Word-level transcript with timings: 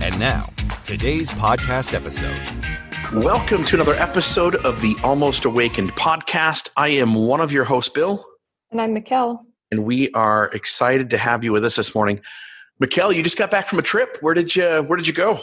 And 0.00 0.16
now, 0.20 0.52
today's 0.84 1.28
podcast 1.32 1.92
episode. 1.92 2.40
Welcome 3.24 3.64
to 3.64 3.74
another 3.74 3.94
episode 3.94 4.54
of 4.64 4.80
the 4.80 4.94
Almost 5.02 5.44
Awakened 5.44 5.92
podcast. 5.96 6.70
I 6.76 6.88
am 6.88 7.14
one 7.14 7.40
of 7.40 7.50
your 7.50 7.64
hosts, 7.64 7.92
Bill. 7.92 8.24
And 8.70 8.80
I'm 8.80 8.94
Mikkel. 8.94 9.40
And 9.72 9.84
we 9.84 10.10
are 10.12 10.50
excited 10.54 11.10
to 11.10 11.18
have 11.18 11.42
you 11.42 11.52
with 11.52 11.64
us 11.64 11.74
this 11.74 11.96
morning. 11.96 12.20
Mikkel, 12.80 13.12
you 13.12 13.24
just 13.24 13.36
got 13.36 13.50
back 13.50 13.66
from 13.66 13.80
a 13.80 13.82
trip. 13.82 14.18
Where 14.20 14.34
did 14.34 14.54
you 14.54 14.82
where 14.82 14.96
did 14.96 15.08
you 15.08 15.14
go? 15.14 15.40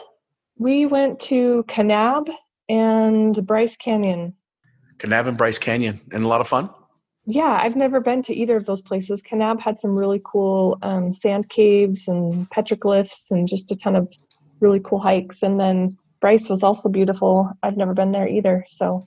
We 0.58 0.86
went 0.86 1.20
to 1.22 1.66
Kanab 1.68 2.34
and 2.70 3.36
Bryce 3.46 3.76
Canyon. 3.76 4.36
Kanab 5.00 5.28
and 5.28 5.38
Bryce 5.38 5.60
Canyon, 5.60 6.00
and 6.14 6.24
a 6.24 6.28
lot 6.30 6.40
of 6.40 6.48
fun. 6.48 6.70
Yeah, 7.28 7.60
I've 7.62 7.76
never 7.76 8.00
been 8.00 8.22
to 8.24 8.34
either 8.34 8.56
of 8.56 8.66
those 8.66 8.82
places. 8.82 9.22
Kanab 9.22 9.60
had 9.60 9.80
some 9.80 9.96
really 9.96 10.22
cool 10.24 10.78
um, 10.84 11.12
sand 11.12 11.50
caves 11.50 12.08
and 12.08 12.50
petroglyphs, 12.52 13.32
and 13.32 13.48
just 13.48 13.72
a 13.72 13.76
ton 13.76 13.96
of 13.96 14.14
really 14.60 14.80
cool 14.84 15.00
hikes. 15.00 15.44
And 15.44 15.60
then 15.60 15.92
Bryce 16.22 16.50
was 16.50 16.64
also 16.64 16.90
beautiful. 16.90 17.52
I've 17.64 17.78
never 17.78 17.94
been 17.94 18.12
there 18.12 18.28
either, 18.28 18.64
so 18.68 19.02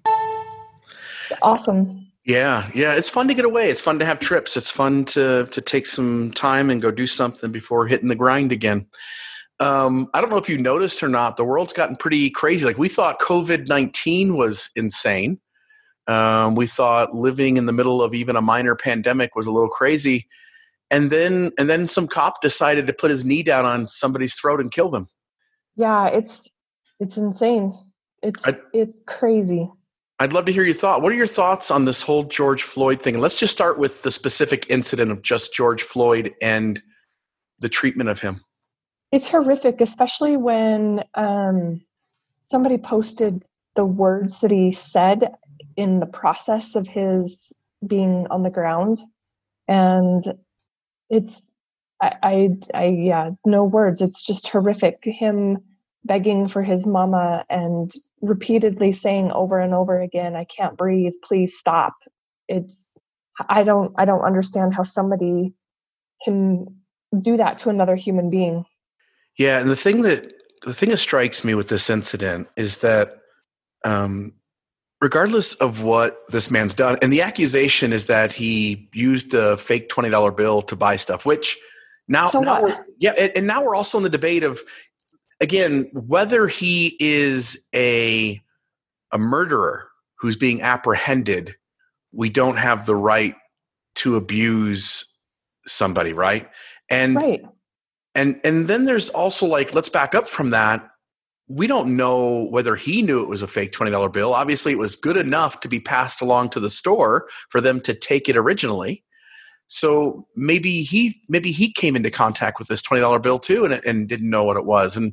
it's 1.22 1.40
awesome. 1.42 2.06
Yeah, 2.24 2.68
yeah, 2.74 2.94
it's 2.94 3.08
fun 3.08 3.26
to 3.28 3.34
get 3.34 3.44
away. 3.44 3.70
It's 3.70 3.80
fun 3.80 3.98
to 4.00 4.04
have 4.04 4.18
trips. 4.18 4.56
It's 4.56 4.70
fun 4.70 5.04
to 5.06 5.46
to 5.46 5.60
take 5.60 5.86
some 5.86 6.30
time 6.32 6.70
and 6.70 6.82
go 6.82 6.90
do 6.90 7.06
something 7.06 7.50
before 7.50 7.86
hitting 7.86 8.08
the 8.08 8.14
grind 8.14 8.52
again 8.52 8.86
um, 9.60 10.08
I 10.14 10.20
don't 10.20 10.30
know 10.30 10.36
if 10.36 10.48
you 10.48 10.58
noticed 10.58 11.02
or 11.02 11.08
not, 11.08 11.36
the 11.36 11.44
world's 11.44 11.72
gotten 11.72 11.96
pretty 11.96 12.30
crazy. 12.30 12.64
Like 12.64 12.78
we 12.78 12.88
thought 12.88 13.20
COVID 13.20 13.68
19 13.68 14.36
was 14.36 14.70
insane. 14.76 15.40
Um, 16.06 16.54
we 16.54 16.66
thought 16.66 17.14
living 17.14 17.56
in 17.56 17.66
the 17.66 17.72
middle 17.72 18.02
of 18.02 18.14
even 18.14 18.36
a 18.36 18.40
minor 18.40 18.76
pandemic 18.76 19.34
was 19.34 19.46
a 19.46 19.52
little 19.52 19.68
crazy. 19.68 20.26
And 20.90 21.10
then, 21.10 21.50
and 21.58 21.68
then 21.68 21.86
some 21.86 22.06
cop 22.06 22.40
decided 22.40 22.86
to 22.86 22.94
put 22.94 23.10
his 23.10 23.24
knee 23.24 23.42
down 23.42 23.66
on 23.66 23.86
somebody's 23.86 24.34
throat 24.34 24.60
and 24.60 24.72
kill 24.72 24.88
them. 24.88 25.06
Yeah, 25.78 26.08
it's, 26.08 26.50
it's 27.00 27.16
insane. 27.16 27.72
It's, 28.22 28.46
I, 28.46 28.58
it's 28.74 28.98
crazy. 29.06 29.70
I'd 30.18 30.32
love 30.32 30.44
to 30.46 30.52
hear 30.52 30.64
your 30.64 30.74
thought. 30.74 31.00
What 31.00 31.12
are 31.12 31.16
your 31.16 31.28
thoughts 31.28 31.70
on 31.70 31.84
this 31.84 32.02
whole 32.02 32.24
George 32.24 32.64
Floyd 32.64 33.00
thing? 33.00 33.18
let's 33.20 33.38
just 33.38 33.52
start 33.52 33.78
with 33.78 34.02
the 34.02 34.10
specific 34.10 34.66
incident 34.68 35.12
of 35.12 35.22
just 35.22 35.54
George 35.54 35.82
Floyd 35.82 36.34
and 36.42 36.82
the 37.60 37.68
treatment 37.68 38.10
of 38.10 38.20
him. 38.20 38.40
It's 39.12 39.28
horrific, 39.28 39.80
especially 39.80 40.36
when 40.36 41.04
um, 41.14 41.80
somebody 42.40 42.76
posted 42.76 43.44
the 43.76 43.84
words 43.84 44.40
that 44.40 44.50
he 44.50 44.72
said 44.72 45.32
in 45.76 46.00
the 46.00 46.06
process 46.06 46.74
of 46.74 46.88
his 46.88 47.52
being 47.86 48.26
on 48.30 48.42
the 48.42 48.50
ground, 48.50 49.00
and 49.68 50.24
it's 51.08 51.54
I, 52.00 52.14
I, 52.22 52.56
I 52.74 52.84
yeah, 52.86 53.30
no 53.44 53.64
words. 53.64 54.00
It's 54.00 54.22
just 54.22 54.48
horrific. 54.48 54.98
Him 55.02 55.58
begging 56.04 56.48
for 56.48 56.62
his 56.62 56.86
mama 56.86 57.44
and 57.50 57.92
repeatedly 58.20 58.92
saying 58.92 59.32
over 59.32 59.58
and 59.58 59.74
over 59.74 60.00
again, 60.00 60.36
"I 60.36 60.44
can't 60.44 60.76
breathe. 60.76 61.14
Please 61.22 61.58
stop." 61.58 61.94
It's 62.48 62.94
I 63.48 63.62
don't 63.62 63.92
I 63.98 64.04
don't 64.04 64.22
understand 64.22 64.74
how 64.74 64.82
somebody 64.82 65.54
can 66.24 66.66
do 67.20 67.36
that 67.36 67.58
to 67.58 67.70
another 67.70 67.96
human 67.96 68.30
being. 68.30 68.64
Yeah, 69.36 69.60
and 69.60 69.70
the 69.70 69.76
thing 69.76 70.02
that 70.02 70.32
the 70.62 70.74
thing 70.74 70.88
that 70.90 70.98
strikes 70.98 71.44
me 71.44 71.54
with 71.54 71.68
this 71.68 71.88
incident 71.88 72.48
is 72.56 72.78
that 72.78 73.18
um, 73.84 74.32
regardless 75.00 75.54
of 75.54 75.82
what 75.82 76.20
this 76.28 76.50
man's 76.50 76.74
done, 76.74 76.98
and 77.00 77.12
the 77.12 77.22
accusation 77.22 77.92
is 77.92 78.08
that 78.08 78.32
he 78.32 78.88
used 78.92 79.34
a 79.34 79.56
fake 79.56 79.88
twenty 79.88 80.10
dollar 80.10 80.32
bill 80.32 80.62
to 80.62 80.76
buy 80.76 80.96
stuff, 80.96 81.24
which 81.24 81.58
now, 82.08 82.28
so 82.28 82.40
now 82.40 82.62
we're, 82.62 82.86
yeah, 82.98 83.12
and 83.12 83.46
now 83.46 83.64
we're 83.64 83.74
also 83.74 83.98
in 83.98 84.04
the 84.04 84.10
debate 84.10 84.44
of 84.44 84.60
again 85.40 85.88
whether 85.92 86.46
he 86.48 86.96
is 86.98 87.66
a 87.74 88.40
a 89.12 89.18
murderer 89.18 89.88
who's 90.18 90.36
being 90.36 90.62
apprehended. 90.62 91.54
We 92.12 92.30
don't 92.30 92.56
have 92.56 92.86
the 92.86 92.96
right 92.96 93.34
to 93.96 94.16
abuse 94.16 95.04
somebody, 95.66 96.12
right? 96.12 96.48
And 96.88 97.16
right 97.16 97.44
and 98.18 98.40
and 98.44 98.66
then 98.66 98.84
there's 98.84 99.08
also 99.10 99.46
like 99.46 99.74
let's 99.74 99.88
back 99.88 100.14
up 100.14 100.26
from 100.26 100.50
that 100.50 100.90
we 101.50 101.66
don't 101.66 101.96
know 101.96 102.46
whether 102.50 102.76
he 102.76 103.00
knew 103.00 103.22
it 103.22 103.28
was 103.28 103.42
a 103.42 103.48
fake 103.48 103.72
$20 103.72 104.12
bill 104.12 104.34
obviously 104.34 104.72
it 104.72 104.78
was 104.78 104.96
good 104.96 105.16
enough 105.16 105.60
to 105.60 105.68
be 105.68 105.80
passed 105.80 106.20
along 106.20 106.50
to 106.50 106.60
the 106.60 106.70
store 106.70 107.28
for 107.48 107.60
them 107.60 107.80
to 107.80 107.94
take 107.94 108.28
it 108.28 108.36
originally 108.36 109.04
so 109.68 110.26
maybe 110.34 110.82
he 110.82 111.20
maybe 111.28 111.52
he 111.52 111.72
came 111.72 111.94
into 111.94 112.10
contact 112.10 112.58
with 112.58 112.68
this 112.68 112.82
$20 112.82 113.22
bill 113.22 113.38
too 113.38 113.64
and, 113.64 113.74
and 113.84 114.08
didn't 114.08 114.30
know 114.30 114.44
what 114.44 114.56
it 114.56 114.64
was 114.64 114.96
and 114.96 115.12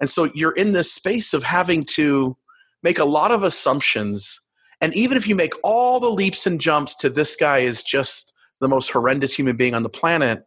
and 0.00 0.10
so 0.10 0.30
you're 0.34 0.52
in 0.52 0.72
this 0.72 0.92
space 0.92 1.32
of 1.32 1.44
having 1.44 1.84
to 1.84 2.34
make 2.82 2.98
a 2.98 3.04
lot 3.04 3.30
of 3.30 3.42
assumptions 3.42 4.40
and 4.80 4.94
even 4.94 5.16
if 5.16 5.26
you 5.26 5.34
make 5.34 5.54
all 5.62 6.00
the 6.00 6.10
leaps 6.10 6.46
and 6.46 6.60
jumps 6.60 6.94
to 6.96 7.08
this 7.08 7.36
guy 7.36 7.58
is 7.58 7.82
just 7.82 8.32
the 8.60 8.68
most 8.68 8.90
horrendous 8.90 9.34
human 9.34 9.56
being 9.56 9.74
on 9.74 9.82
the 9.82 9.88
planet 9.88 10.44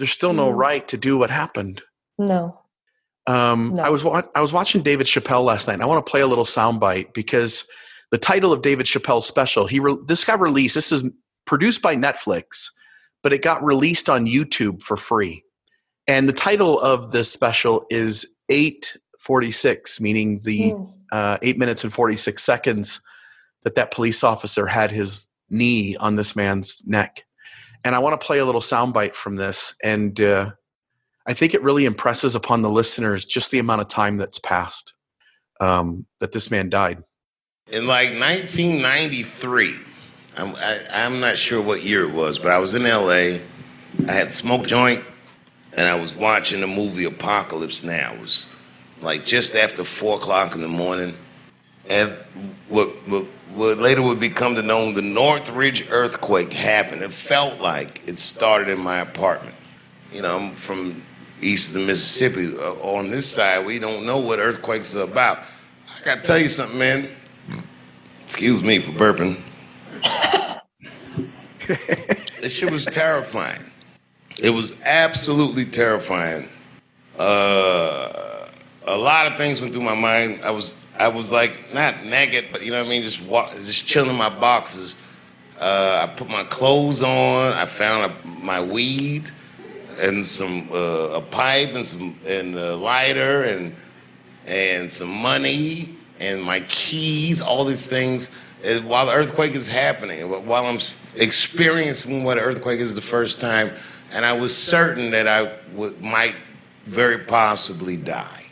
there's 0.00 0.10
still 0.10 0.32
no 0.32 0.52
mm. 0.52 0.56
right 0.56 0.88
to 0.88 0.96
do 0.96 1.18
what 1.18 1.30
happened. 1.30 1.82
No. 2.18 2.58
Um, 3.26 3.74
no. 3.74 3.82
I 3.82 3.90
was 3.90 4.02
wa- 4.02 4.22
I 4.34 4.40
was 4.40 4.52
watching 4.52 4.82
David 4.82 5.06
Chappelle 5.06 5.44
last 5.44 5.68
night. 5.68 5.80
I 5.80 5.86
want 5.86 6.04
to 6.04 6.10
play 6.10 6.22
a 6.22 6.26
little 6.26 6.46
soundbite 6.46 7.12
because 7.12 7.66
the 8.10 8.18
title 8.18 8.52
of 8.52 8.62
David 8.62 8.86
Chappelle's 8.86 9.26
special 9.26 9.66
he 9.66 9.78
re- 9.78 9.98
this 10.06 10.24
guy 10.24 10.34
released. 10.34 10.74
This 10.74 10.90
is 10.90 11.04
produced 11.46 11.82
by 11.82 11.96
Netflix, 11.96 12.70
but 13.22 13.32
it 13.32 13.42
got 13.42 13.64
released 13.64 14.08
on 14.08 14.26
YouTube 14.26 14.82
for 14.82 14.96
free. 14.96 15.44
And 16.06 16.28
the 16.28 16.32
title 16.32 16.80
of 16.80 17.12
this 17.12 17.32
special 17.32 17.86
is 17.90 18.26
eight 18.48 18.96
forty 19.18 19.50
six, 19.50 20.00
meaning 20.00 20.40
the 20.44 20.72
mm. 20.72 20.92
uh, 21.12 21.38
eight 21.42 21.58
minutes 21.58 21.84
and 21.84 21.92
forty 21.92 22.16
six 22.16 22.42
seconds 22.42 23.00
that 23.62 23.74
that 23.74 23.90
police 23.90 24.24
officer 24.24 24.66
had 24.66 24.90
his 24.90 25.26
knee 25.50 25.96
on 25.96 26.16
this 26.16 26.34
man's 26.34 26.82
neck. 26.86 27.24
And 27.84 27.94
I 27.94 27.98
want 27.98 28.20
to 28.20 28.26
play 28.26 28.38
a 28.38 28.44
little 28.44 28.60
soundbite 28.60 29.14
from 29.14 29.36
this. 29.36 29.74
And 29.82 30.20
uh, 30.20 30.52
I 31.26 31.32
think 31.32 31.54
it 31.54 31.62
really 31.62 31.84
impresses 31.84 32.34
upon 32.34 32.62
the 32.62 32.70
listeners 32.70 33.24
just 33.24 33.50
the 33.50 33.58
amount 33.58 33.80
of 33.80 33.88
time 33.88 34.16
that's 34.16 34.38
passed 34.38 34.94
um, 35.60 36.06
that 36.20 36.32
this 36.32 36.50
man 36.50 36.70
died. 36.70 37.02
In 37.68 37.86
like 37.86 38.10
1993, 38.18 39.74
I'm, 40.36 40.54
I, 40.56 40.80
I'm 40.92 41.20
not 41.20 41.36
sure 41.36 41.60
what 41.60 41.82
year 41.82 42.04
it 42.04 42.12
was, 42.12 42.38
but 42.38 42.50
I 42.50 42.58
was 42.58 42.74
in 42.74 42.84
LA. 42.84 43.40
I 44.08 44.12
had 44.12 44.30
smoked 44.30 44.68
joint 44.68 45.04
and 45.74 45.88
I 45.88 45.94
was 45.94 46.14
watching 46.14 46.60
the 46.60 46.66
movie 46.66 47.04
Apocalypse 47.04 47.82
Now. 47.82 48.14
It 48.14 48.20
was 48.20 48.52
like 49.00 49.24
just 49.24 49.54
after 49.54 49.84
four 49.84 50.16
o'clock 50.16 50.54
in 50.54 50.62
the 50.62 50.68
morning. 50.68 51.14
And 51.88 52.12
what, 52.68 52.88
what 53.08 53.24
what 53.54 53.78
later 53.78 54.02
would 54.02 54.20
become 54.20 54.54
to 54.54 54.62
known 54.62 54.94
the 54.94 55.02
Northridge 55.02 55.90
earthquake 55.90 56.52
happened. 56.52 57.02
It 57.02 57.12
felt 57.12 57.60
like 57.60 58.06
it 58.08 58.18
started 58.18 58.68
in 58.68 58.80
my 58.80 59.00
apartment. 59.00 59.54
You 60.12 60.22
know, 60.22 60.38
I'm 60.38 60.54
from 60.54 61.02
east 61.40 61.68
of 61.68 61.74
the 61.74 61.86
Mississippi. 61.86 62.56
Uh, 62.56 62.74
on 62.96 63.10
this 63.10 63.26
side, 63.26 63.64
we 63.64 63.78
don't 63.78 64.06
know 64.06 64.18
what 64.18 64.38
earthquakes 64.38 64.94
are 64.94 65.02
about. 65.02 65.38
I 65.38 66.04
gotta 66.04 66.20
tell 66.20 66.38
you 66.38 66.48
something, 66.48 66.78
man. 66.78 67.08
Excuse 68.24 68.62
me 68.62 68.78
for 68.78 68.92
burping. 68.92 69.40
this 72.40 72.52
shit 72.52 72.70
was 72.70 72.84
terrifying. 72.84 73.62
It 74.42 74.50
was 74.50 74.80
absolutely 74.84 75.64
terrifying. 75.64 76.48
Uh, 77.18 78.48
a 78.86 78.96
lot 78.96 79.30
of 79.30 79.36
things 79.36 79.60
went 79.60 79.72
through 79.72 79.82
my 79.82 79.94
mind. 79.94 80.40
I 80.42 80.50
was 80.50 80.74
I 80.98 81.06
was 81.08 81.30
like 81.30 81.72
not 81.72 82.04
naked, 82.04 82.46
but 82.50 82.64
you 82.64 82.72
know 82.72 82.78
what 82.78 82.86
I 82.86 82.90
mean, 82.90 83.02
just 83.02 83.22
walk, 83.24 83.52
just 83.54 83.86
chilling 83.86 84.10
in 84.10 84.16
my 84.16 84.28
boxes. 84.28 84.96
Uh, 85.60 86.00
I 86.08 86.14
put 86.14 86.28
my 86.28 86.42
clothes 86.44 87.02
on. 87.02 87.52
I 87.52 87.66
found 87.66 88.10
a, 88.10 88.26
my 88.26 88.60
weed 88.60 89.30
and 90.00 90.24
some 90.24 90.68
uh, 90.72 91.10
a 91.14 91.20
pipe 91.20 91.74
and 91.74 91.86
some 91.86 92.18
and 92.26 92.56
a 92.56 92.74
lighter 92.74 93.44
and 93.44 93.76
and 94.46 94.90
some 94.90 95.10
money 95.10 95.94
and 96.18 96.42
my 96.42 96.60
keys. 96.60 97.40
All 97.40 97.64
these 97.64 97.86
things 97.86 98.36
while 98.84 99.06
the 99.06 99.12
earthquake 99.12 99.54
is 99.54 99.66
happening, 99.66 100.28
while 100.28 100.66
I'm 100.66 100.78
experiencing 101.16 102.24
what 102.24 102.38
an 102.38 102.44
earthquake 102.44 102.80
is 102.80 102.94
the 102.94 103.00
first 103.00 103.40
time, 103.40 103.70
and 104.12 104.24
I 104.24 104.32
was 104.32 104.56
certain 104.56 105.10
that 105.10 105.26
I 105.26 105.52
would, 105.74 106.00
might 106.00 106.34
very 106.84 107.18
possibly 107.18 107.96
die. 107.96 108.44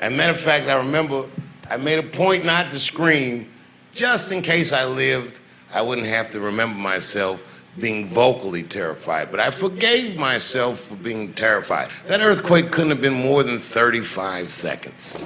As 0.00 0.12
a 0.12 0.16
matter 0.16 0.32
of 0.32 0.40
fact, 0.40 0.68
I 0.68 0.76
remember 0.76 1.26
I 1.68 1.76
made 1.76 1.98
a 1.98 2.02
point 2.02 2.44
not 2.44 2.70
to 2.72 2.78
scream 2.78 3.50
just 3.92 4.32
in 4.32 4.42
case 4.42 4.72
I 4.72 4.84
lived, 4.84 5.40
I 5.72 5.82
wouldn't 5.82 6.06
have 6.06 6.30
to 6.30 6.40
remember 6.40 6.78
myself 6.78 7.44
being 7.78 8.06
vocally 8.06 8.62
terrified. 8.62 9.30
But 9.30 9.40
I 9.40 9.50
forgave 9.50 10.16
myself 10.16 10.80
for 10.80 10.96
being 10.96 11.32
terrified. 11.34 11.90
That 12.06 12.20
earthquake 12.20 12.70
couldn't 12.70 12.90
have 12.90 13.00
been 13.00 13.14
more 13.14 13.42
than 13.42 13.58
35 13.58 14.50
seconds. 14.50 15.24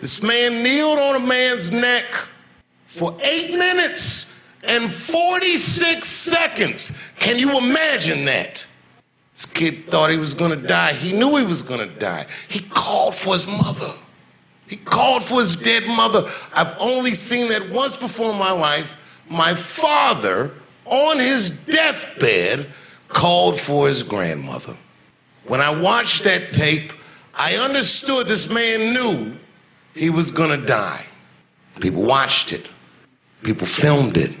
This 0.00 0.22
man 0.22 0.62
kneeled 0.62 0.98
on 0.98 1.16
a 1.16 1.20
man's 1.20 1.72
neck 1.72 2.04
for 2.86 3.16
eight 3.24 3.50
minutes 3.50 4.33
and 4.68 4.92
46 4.92 6.06
seconds. 6.06 6.98
Can 7.18 7.38
you 7.38 7.56
imagine 7.58 8.24
that? 8.24 8.66
This 9.34 9.46
kid 9.46 9.86
thought 9.86 10.10
he 10.10 10.16
was 10.16 10.32
gonna 10.34 10.56
die. 10.56 10.92
He 10.92 11.12
knew 11.12 11.36
he 11.36 11.44
was 11.44 11.62
gonna 11.62 11.86
die. 11.86 12.26
He 12.48 12.60
called 12.60 13.14
for 13.14 13.32
his 13.32 13.46
mother. 13.46 13.92
He 14.66 14.76
called 14.76 15.22
for 15.22 15.40
his 15.40 15.56
dead 15.56 15.86
mother. 15.86 16.30
I've 16.54 16.74
only 16.78 17.14
seen 17.14 17.48
that 17.48 17.68
once 17.70 17.96
before 17.96 18.30
in 18.32 18.38
my 18.38 18.52
life. 18.52 18.96
My 19.28 19.54
father, 19.54 20.52
on 20.86 21.18
his 21.18 21.50
deathbed, 21.66 22.66
called 23.08 23.58
for 23.58 23.88
his 23.88 24.02
grandmother. 24.02 24.76
When 25.46 25.60
I 25.60 25.74
watched 25.74 26.24
that 26.24 26.52
tape, 26.52 26.92
I 27.34 27.56
understood 27.56 28.26
this 28.26 28.48
man 28.48 28.92
knew 28.92 29.36
he 29.94 30.10
was 30.10 30.30
gonna 30.30 30.64
die. 30.64 31.04
People 31.80 32.02
watched 32.02 32.52
it, 32.52 32.68
people 33.42 33.66
filmed 33.66 34.16
it. 34.16 34.32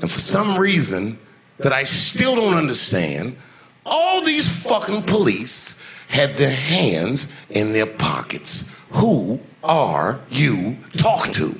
And 0.00 0.10
for 0.10 0.20
some 0.20 0.58
reason 0.58 1.18
that 1.58 1.72
I 1.72 1.84
still 1.84 2.36
don't 2.36 2.54
understand, 2.54 3.36
all 3.84 4.22
these 4.22 4.66
fucking 4.66 5.02
police 5.04 5.82
had 6.08 6.36
their 6.36 6.54
hands 6.54 7.32
in 7.50 7.72
their 7.72 7.86
pockets. 7.86 8.74
Who 8.90 9.40
are 9.62 10.20
you 10.30 10.76
talking 10.96 11.32
to? 11.34 11.58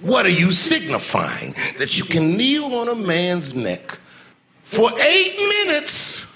What 0.00 0.26
are 0.26 0.30
you 0.30 0.52
signifying? 0.52 1.54
That 1.78 1.98
you 1.98 2.04
can 2.04 2.36
kneel 2.36 2.74
on 2.74 2.88
a 2.88 2.94
man's 2.94 3.54
neck 3.54 3.98
for 4.62 4.90
eight 5.00 5.36
minutes 5.36 6.32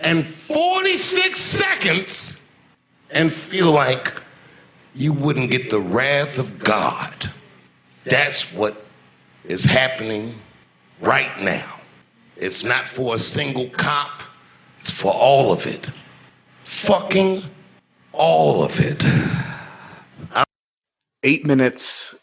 and 0.00 0.26
46 0.26 1.38
seconds 1.38 2.52
and 3.10 3.32
feel 3.32 3.70
like 3.70 4.20
you 4.94 5.12
wouldn't 5.12 5.50
get 5.50 5.70
the 5.70 5.80
wrath 5.80 6.38
of 6.38 6.58
God. 6.58 7.30
That's 8.04 8.52
what 8.52 8.84
is 9.44 9.64
happening 9.64 10.34
right 11.00 11.30
now. 11.42 11.80
It's 12.36 12.64
not 12.64 12.86
for 12.88 13.14
a 13.16 13.18
single 13.18 13.70
cop, 13.70 14.22
it's 14.78 14.90
for 14.90 15.12
all 15.14 15.52
of 15.52 15.66
it. 15.66 15.90
Fucking 16.64 17.42
all 18.12 18.64
of 18.64 18.78
it. 18.80 19.04
I'm- 20.32 20.44
Eight 21.22 21.46
minutes 21.46 22.14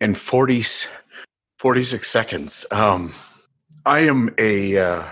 and 0.00 0.18
40, 0.18 0.62
46 1.58 2.08
seconds. 2.10 2.66
Um, 2.70 3.14
I 3.86 4.00
am 4.00 4.34
a, 4.38 4.78
uh, 4.78 5.04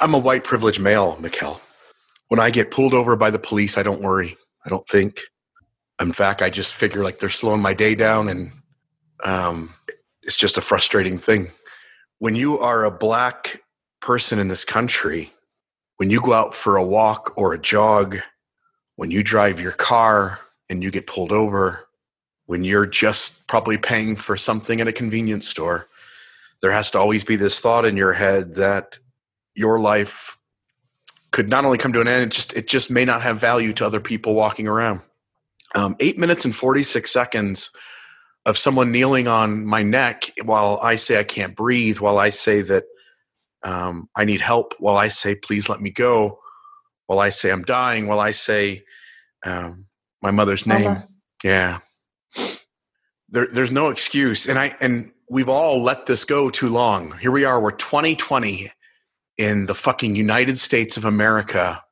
I'm 0.00 0.14
a 0.14 0.18
white 0.18 0.44
privileged 0.44 0.80
male, 0.80 1.16
Mikkel. 1.20 1.60
When 2.28 2.40
I 2.40 2.50
get 2.50 2.70
pulled 2.70 2.94
over 2.94 3.16
by 3.16 3.30
the 3.30 3.38
police, 3.38 3.78
I 3.78 3.82
don't 3.84 4.02
worry. 4.02 4.36
I 4.64 4.70
don't 4.70 4.84
think. 4.84 5.20
In 6.00 6.12
fact, 6.12 6.42
I 6.42 6.50
just 6.50 6.74
figure 6.74 7.04
like 7.04 7.18
they're 7.20 7.30
slowing 7.30 7.62
my 7.62 7.74
day 7.74 7.94
down, 7.94 8.28
and 8.28 8.52
um, 9.24 9.74
it's 10.22 10.36
just 10.36 10.58
a 10.58 10.62
frustrating 10.62 11.18
thing. 11.18 11.48
When 12.18 12.34
you 12.34 12.58
are 12.58 12.84
a 12.84 12.90
black 12.90 13.62
person 14.00 14.38
in 14.38 14.48
this 14.48 14.64
country, 14.64 15.30
when 15.96 16.10
you 16.10 16.20
go 16.20 16.32
out 16.32 16.54
for 16.54 16.76
a 16.76 16.84
walk 16.84 17.32
or 17.36 17.52
a 17.52 17.58
jog, 17.58 18.18
when 18.96 19.10
you 19.10 19.22
drive 19.22 19.60
your 19.60 19.72
car 19.72 20.38
and 20.70 20.82
you 20.82 20.90
get 20.90 21.06
pulled 21.06 21.32
over, 21.32 21.86
when 22.46 22.64
you're 22.64 22.86
just 22.86 23.46
probably 23.46 23.76
paying 23.76 24.16
for 24.16 24.36
something 24.36 24.80
at 24.80 24.88
a 24.88 24.92
convenience 24.92 25.46
store, 25.46 25.88
there 26.62 26.72
has 26.72 26.90
to 26.92 26.98
always 26.98 27.24
be 27.24 27.36
this 27.36 27.60
thought 27.60 27.84
in 27.84 27.96
your 27.96 28.12
head 28.12 28.54
that 28.54 28.98
your 29.54 29.78
life 29.78 30.38
could 31.32 31.50
not 31.50 31.64
only 31.64 31.76
come 31.76 31.92
to 31.92 32.00
an 32.00 32.08
end, 32.08 32.24
it 32.24 32.32
just 32.32 32.52
it 32.54 32.66
just 32.66 32.90
may 32.90 33.04
not 33.04 33.20
have 33.20 33.38
value 33.38 33.72
to 33.74 33.84
other 33.84 34.00
people 34.00 34.32
walking 34.32 34.66
around. 34.66 35.00
Um, 35.74 35.96
eight 36.00 36.18
minutes 36.18 36.46
and 36.46 36.56
forty 36.56 36.82
six 36.82 37.10
seconds 37.10 37.70
of 38.46 38.56
someone 38.56 38.92
kneeling 38.92 39.26
on 39.26 39.66
my 39.66 39.82
neck 39.82 40.30
while 40.44 40.78
I 40.80 40.94
say 40.94 41.18
I 41.18 41.24
can't 41.24 41.56
breathe, 41.56 41.98
while 41.98 42.18
I 42.18 42.30
say 42.30 42.62
that 42.62 42.84
um, 43.64 44.08
I 44.14 44.24
need 44.24 44.40
help, 44.40 44.74
while 44.78 44.96
I 44.96 45.08
say 45.08 45.34
please 45.34 45.68
let 45.68 45.80
me 45.80 45.90
go, 45.90 46.38
while 47.08 47.18
I 47.18 47.30
say 47.30 47.50
I'm 47.50 47.64
dying, 47.64 48.06
while 48.06 48.20
I 48.20 48.30
say 48.30 48.84
um, 49.44 49.86
my 50.22 50.30
mother's 50.30 50.64
name. 50.64 50.84
Mama. 50.84 51.04
Yeah, 51.42 51.78
there, 53.28 53.48
there's 53.52 53.72
no 53.72 53.90
excuse, 53.90 54.48
and 54.48 54.58
I 54.58 54.74
and 54.80 55.12
we've 55.28 55.48
all 55.48 55.82
let 55.82 56.06
this 56.06 56.24
go 56.24 56.48
too 56.48 56.68
long. 56.68 57.18
Here 57.18 57.32
we 57.32 57.44
are, 57.44 57.60
we're 57.60 57.72
2020 57.72 58.70
in 59.38 59.66
the 59.66 59.74
fucking 59.74 60.14
United 60.14 60.58
States 60.58 60.96
of 60.96 61.04
America, 61.04 61.82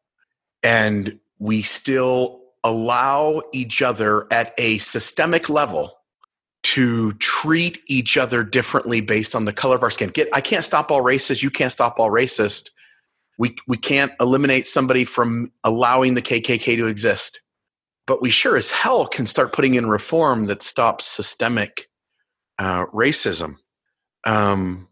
and 0.62 1.18
we 1.40 1.62
still 1.62 2.42
allow 2.62 3.42
each 3.52 3.82
other 3.82 4.32
at 4.32 4.54
a 4.56 4.78
systemic 4.78 5.50
level 5.50 5.98
to 6.74 7.12
treat 7.14 7.80
each 7.86 8.18
other 8.18 8.42
differently 8.42 9.00
based 9.00 9.36
on 9.36 9.44
the 9.44 9.52
color 9.52 9.76
of 9.76 9.84
our 9.84 9.90
skin. 9.90 10.08
Get 10.08 10.28
I 10.32 10.40
can't 10.40 10.64
stop 10.64 10.90
all 10.90 11.04
racists, 11.04 11.40
you 11.40 11.50
can't 11.50 11.70
stop 11.70 12.00
all 12.00 12.10
racist. 12.10 12.70
We 13.38 13.54
we 13.68 13.76
can't 13.76 14.10
eliminate 14.20 14.66
somebody 14.66 15.04
from 15.04 15.52
allowing 15.62 16.14
the 16.14 16.22
KKK 16.22 16.76
to 16.76 16.86
exist. 16.88 17.40
But 18.08 18.20
we 18.20 18.30
sure 18.30 18.56
as 18.56 18.70
hell 18.70 19.06
can 19.06 19.26
start 19.26 19.52
putting 19.52 19.76
in 19.76 19.88
reform 19.88 20.46
that 20.46 20.64
stops 20.64 21.06
systemic 21.06 21.88
uh, 22.58 22.86
racism. 22.86 23.54
Um, 24.24 24.88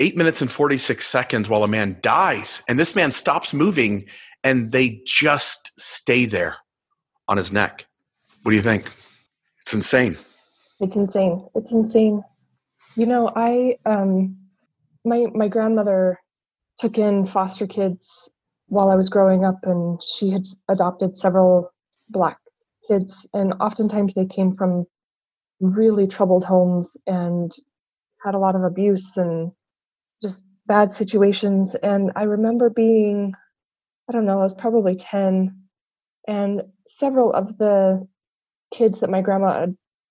eight 0.00 0.16
minutes 0.16 0.40
and 0.40 0.50
46 0.50 1.06
seconds 1.06 1.50
while 1.50 1.64
a 1.64 1.68
man 1.68 1.98
dies, 2.00 2.62
and 2.66 2.78
this 2.78 2.96
man 2.96 3.12
stops 3.12 3.52
moving, 3.52 4.06
and 4.42 4.72
they 4.72 5.02
just 5.04 5.70
stay 5.78 6.24
there 6.24 6.56
on 7.28 7.36
his 7.36 7.52
neck. 7.52 7.86
What 8.42 8.52
do 8.52 8.56
you 8.56 8.62
think? 8.62 8.86
It's 9.60 9.74
insane. 9.74 10.16
It's 10.80 10.96
insane. 10.96 11.46
It's 11.54 11.72
insane. 11.72 12.22
You 12.96 13.06
know, 13.06 13.30
I 13.34 13.76
um 13.86 14.38
my 15.04 15.26
my 15.34 15.48
grandmother 15.48 16.18
took 16.78 16.98
in 16.98 17.24
foster 17.26 17.66
kids 17.66 18.30
while 18.68 18.90
I 18.90 18.96
was 18.96 19.10
growing 19.10 19.44
up 19.44 19.60
and 19.64 20.02
she 20.02 20.30
had 20.30 20.44
adopted 20.68 21.16
several 21.16 21.72
black 22.10 22.38
kids 22.88 23.28
and 23.34 23.54
oftentimes 23.60 24.14
they 24.14 24.26
came 24.26 24.52
from 24.52 24.86
really 25.60 26.06
troubled 26.06 26.44
homes 26.44 26.96
and 27.06 27.52
had 28.24 28.34
a 28.34 28.38
lot 28.38 28.56
of 28.56 28.64
abuse 28.64 29.16
and 29.16 29.52
just 30.22 30.44
bad 30.66 30.92
situations 30.92 31.74
and 31.76 32.12
I 32.16 32.24
remember 32.24 32.70
being 32.70 33.34
I 34.08 34.12
don't 34.12 34.26
know, 34.26 34.40
I 34.40 34.44
was 34.44 34.54
probably 34.54 34.96
10 34.96 35.56
and 36.28 36.62
several 36.86 37.32
of 37.32 37.58
the 37.58 38.06
kids 38.72 39.00
that 39.00 39.10
my 39.10 39.22
grandma 39.22 39.66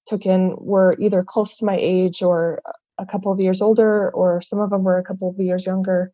took 0.09 0.25
in 0.25 0.55
were 0.57 0.95
either 0.99 1.23
close 1.23 1.57
to 1.57 1.65
my 1.65 1.77
age 1.79 2.23
or 2.23 2.61
a 2.97 3.05
couple 3.05 3.31
of 3.31 3.39
years 3.39 3.61
older, 3.61 4.09
or 4.09 4.41
some 4.41 4.59
of 4.59 4.71
them 4.71 4.83
were 4.83 4.97
a 4.97 5.03
couple 5.03 5.29
of 5.29 5.39
years 5.39 5.65
younger. 5.65 6.11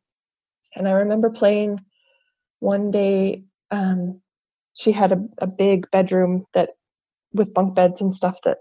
And 0.75 0.87
I 0.87 0.91
remember 0.91 1.29
playing 1.29 1.79
one 2.59 2.91
day. 2.91 3.43
Um, 3.71 4.21
she 4.75 4.91
had 4.91 5.13
a, 5.13 5.25
a 5.37 5.47
big 5.47 5.89
bedroom 5.89 6.45
that 6.53 6.71
with 7.33 7.53
bunk 7.53 7.75
beds 7.75 8.01
and 8.01 8.13
stuff 8.13 8.39
that 8.43 8.57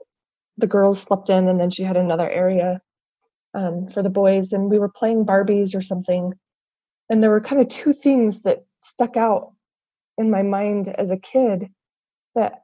the 0.57 0.69
girls 0.69 1.03
slept 1.03 1.29
in, 1.29 1.49
and 1.49 1.61
then 1.61 1.71
she 1.71 1.83
had 1.83 1.97
another 1.97 2.31
area 2.31 2.81
um, 3.53 3.89
for 3.89 4.03
the 4.03 4.11
boys. 4.11 4.53
And 4.53 4.71
we 4.71 4.79
were 4.79 4.89
playing 4.89 5.27
Barbies 5.27 5.75
or 5.75 5.83
something. 5.83 6.33
And 7.11 7.23
there 7.23 7.31
were 7.31 7.41
kind 7.41 7.61
of 7.61 7.69
two 7.69 7.93
things 7.93 8.43
that 8.43 8.65
stuck 8.79 9.17
out 9.17 9.53
in 10.17 10.31
my 10.31 10.43
mind 10.43 10.89
as 10.89 11.11
a 11.11 11.19
kid 11.19 11.69
that 12.35 12.63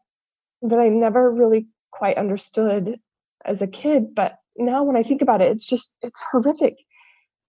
that 0.62 0.78
I 0.78 0.88
never 0.88 1.30
really 1.30 1.66
quite 2.00 2.16
understood 2.16 2.98
as 3.44 3.60
a 3.60 3.66
kid 3.66 4.14
but 4.14 4.38
now 4.56 4.82
when 4.82 4.96
i 4.96 5.02
think 5.02 5.20
about 5.22 5.42
it 5.42 5.52
it's 5.52 5.68
just 5.68 5.92
it's 6.00 6.24
horrific. 6.32 6.76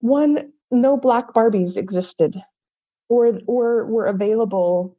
One 0.02 0.52
no 0.72 0.98
black 0.98 1.34
barbies 1.34 1.78
existed 1.78 2.36
or 3.08 3.40
or 3.48 3.86
were 3.86 4.08
available 4.08 4.98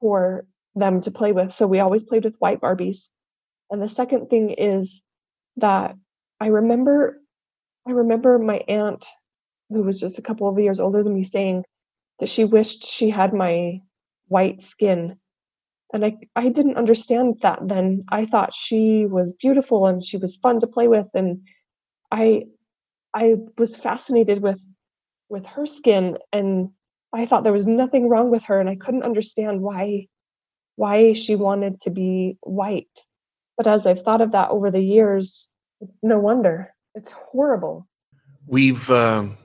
for 0.00 0.46
them 0.74 1.00
to 1.02 1.10
play 1.10 1.32
with. 1.32 1.52
So 1.52 1.66
we 1.66 1.80
always 1.80 2.02
played 2.02 2.24
with 2.24 2.36
white 2.38 2.60
barbies. 2.60 3.08
And 3.70 3.80
the 3.80 3.88
second 3.88 4.28
thing 4.28 4.50
is 4.50 5.02
that 5.56 5.96
i 6.40 6.48
remember 6.48 7.20
i 7.86 7.92
remember 7.92 8.38
my 8.38 8.58
aunt 8.68 9.06
who 9.70 9.82
was 9.82 10.00
just 10.00 10.18
a 10.18 10.22
couple 10.22 10.48
of 10.48 10.58
years 10.58 10.80
older 10.80 11.02
than 11.02 11.14
me 11.14 11.24
saying 11.24 11.64
that 12.18 12.28
she 12.28 12.44
wished 12.44 12.84
she 12.84 13.08
had 13.10 13.32
my 13.32 13.80
white 14.28 14.60
skin 14.60 15.18
and 15.92 16.04
I, 16.04 16.16
I 16.34 16.48
didn't 16.48 16.76
understand 16.76 17.38
that 17.42 17.60
then 17.62 18.04
i 18.08 18.24
thought 18.24 18.54
she 18.54 19.06
was 19.06 19.32
beautiful 19.34 19.86
and 19.86 20.04
she 20.04 20.16
was 20.16 20.36
fun 20.36 20.60
to 20.60 20.66
play 20.66 20.88
with 20.88 21.08
and 21.14 21.42
i 22.10 22.44
i 23.14 23.36
was 23.58 23.76
fascinated 23.76 24.42
with 24.42 24.60
with 25.28 25.46
her 25.46 25.66
skin 25.66 26.18
and 26.32 26.70
i 27.12 27.26
thought 27.26 27.44
there 27.44 27.52
was 27.52 27.66
nothing 27.66 28.08
wrong 28.08 28.30
with 28.30 28.44
her 28.44 28.60
and 28.60 28.68
i 28.68 28.76
couldn't 28.76 29.04
understand 29.04 29.60
why 29.60 30.06
why 30.76 31.12
she 31.12 31.36
wanted 31.36 31.80
to 31.82 31.90
be 31.90 32.36
white. 32.40 32.98
But 33.56 33.66
as 33.66 33.86
I've 33.86 34.02
thought 34.02 34.20
of 34.20 34.32
that 34.32 34.50
over 34.50 34.70
the 34.70 34.80
years, 34.80 35.48
no 36.02 36.18
wonder. 36.18 36.74
It's 36.94 37.10
horrible. 37.10 37.86
We've, 38.46 38.90
um, 38.90 39.36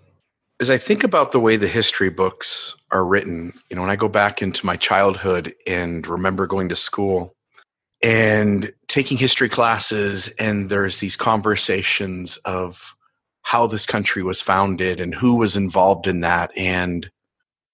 as 0.59 0.71
I 0.71 0.77
think 0.77 1.03
about 1.03 1.31
the 1.31 1.39
way 1.39 1.55
the 1.55 1.67
history 1.67 2.09
books 2.09 2.75
are 2.91 3.05
written, 3.05 3.53
you 3.69 3.75
know, 3.75 3.81
when 3.83 3.91
I 3.91 3.95
go 3.95 4.07
back 4.07 4.41
into 4.41 4.65
my 4.65 4.75
childhood 4.75 5.53
and 5.67 6.07
remember 6.07 6.47
going 6.47 6.69
to 6.69 6.75
school 6.75 7.35
and 8.03 8.71
taking 8.87 9.17
history 9.17 9.49
classes, 9.49 10.29
and 10.39 10.69
there's 10.69 10.99
these 10.99 11.15
conversations 11.15 12.37
of 12.37 12.95
how 13.43 13.67
this 13.67 13.85
country 13.85 14.23
was 14.23 14.41
founded 14.41 14.99
and 14.99 15.13
who 15.13 15.35
was 15.35 15.55
involved 15.55 16.07
in 16.07 16.21
that, 16.21 16.51
and 16.57 17.09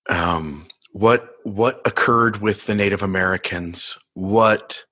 um, 0.10 0.66
what 0.92 1.30
what 1.44 1.82
occurred 1.86 2.38
with 2.38 2.66
the 2.68 2.76
Native 2.76 3.02
Americans, 3.02 3.98
what 4.14 4.86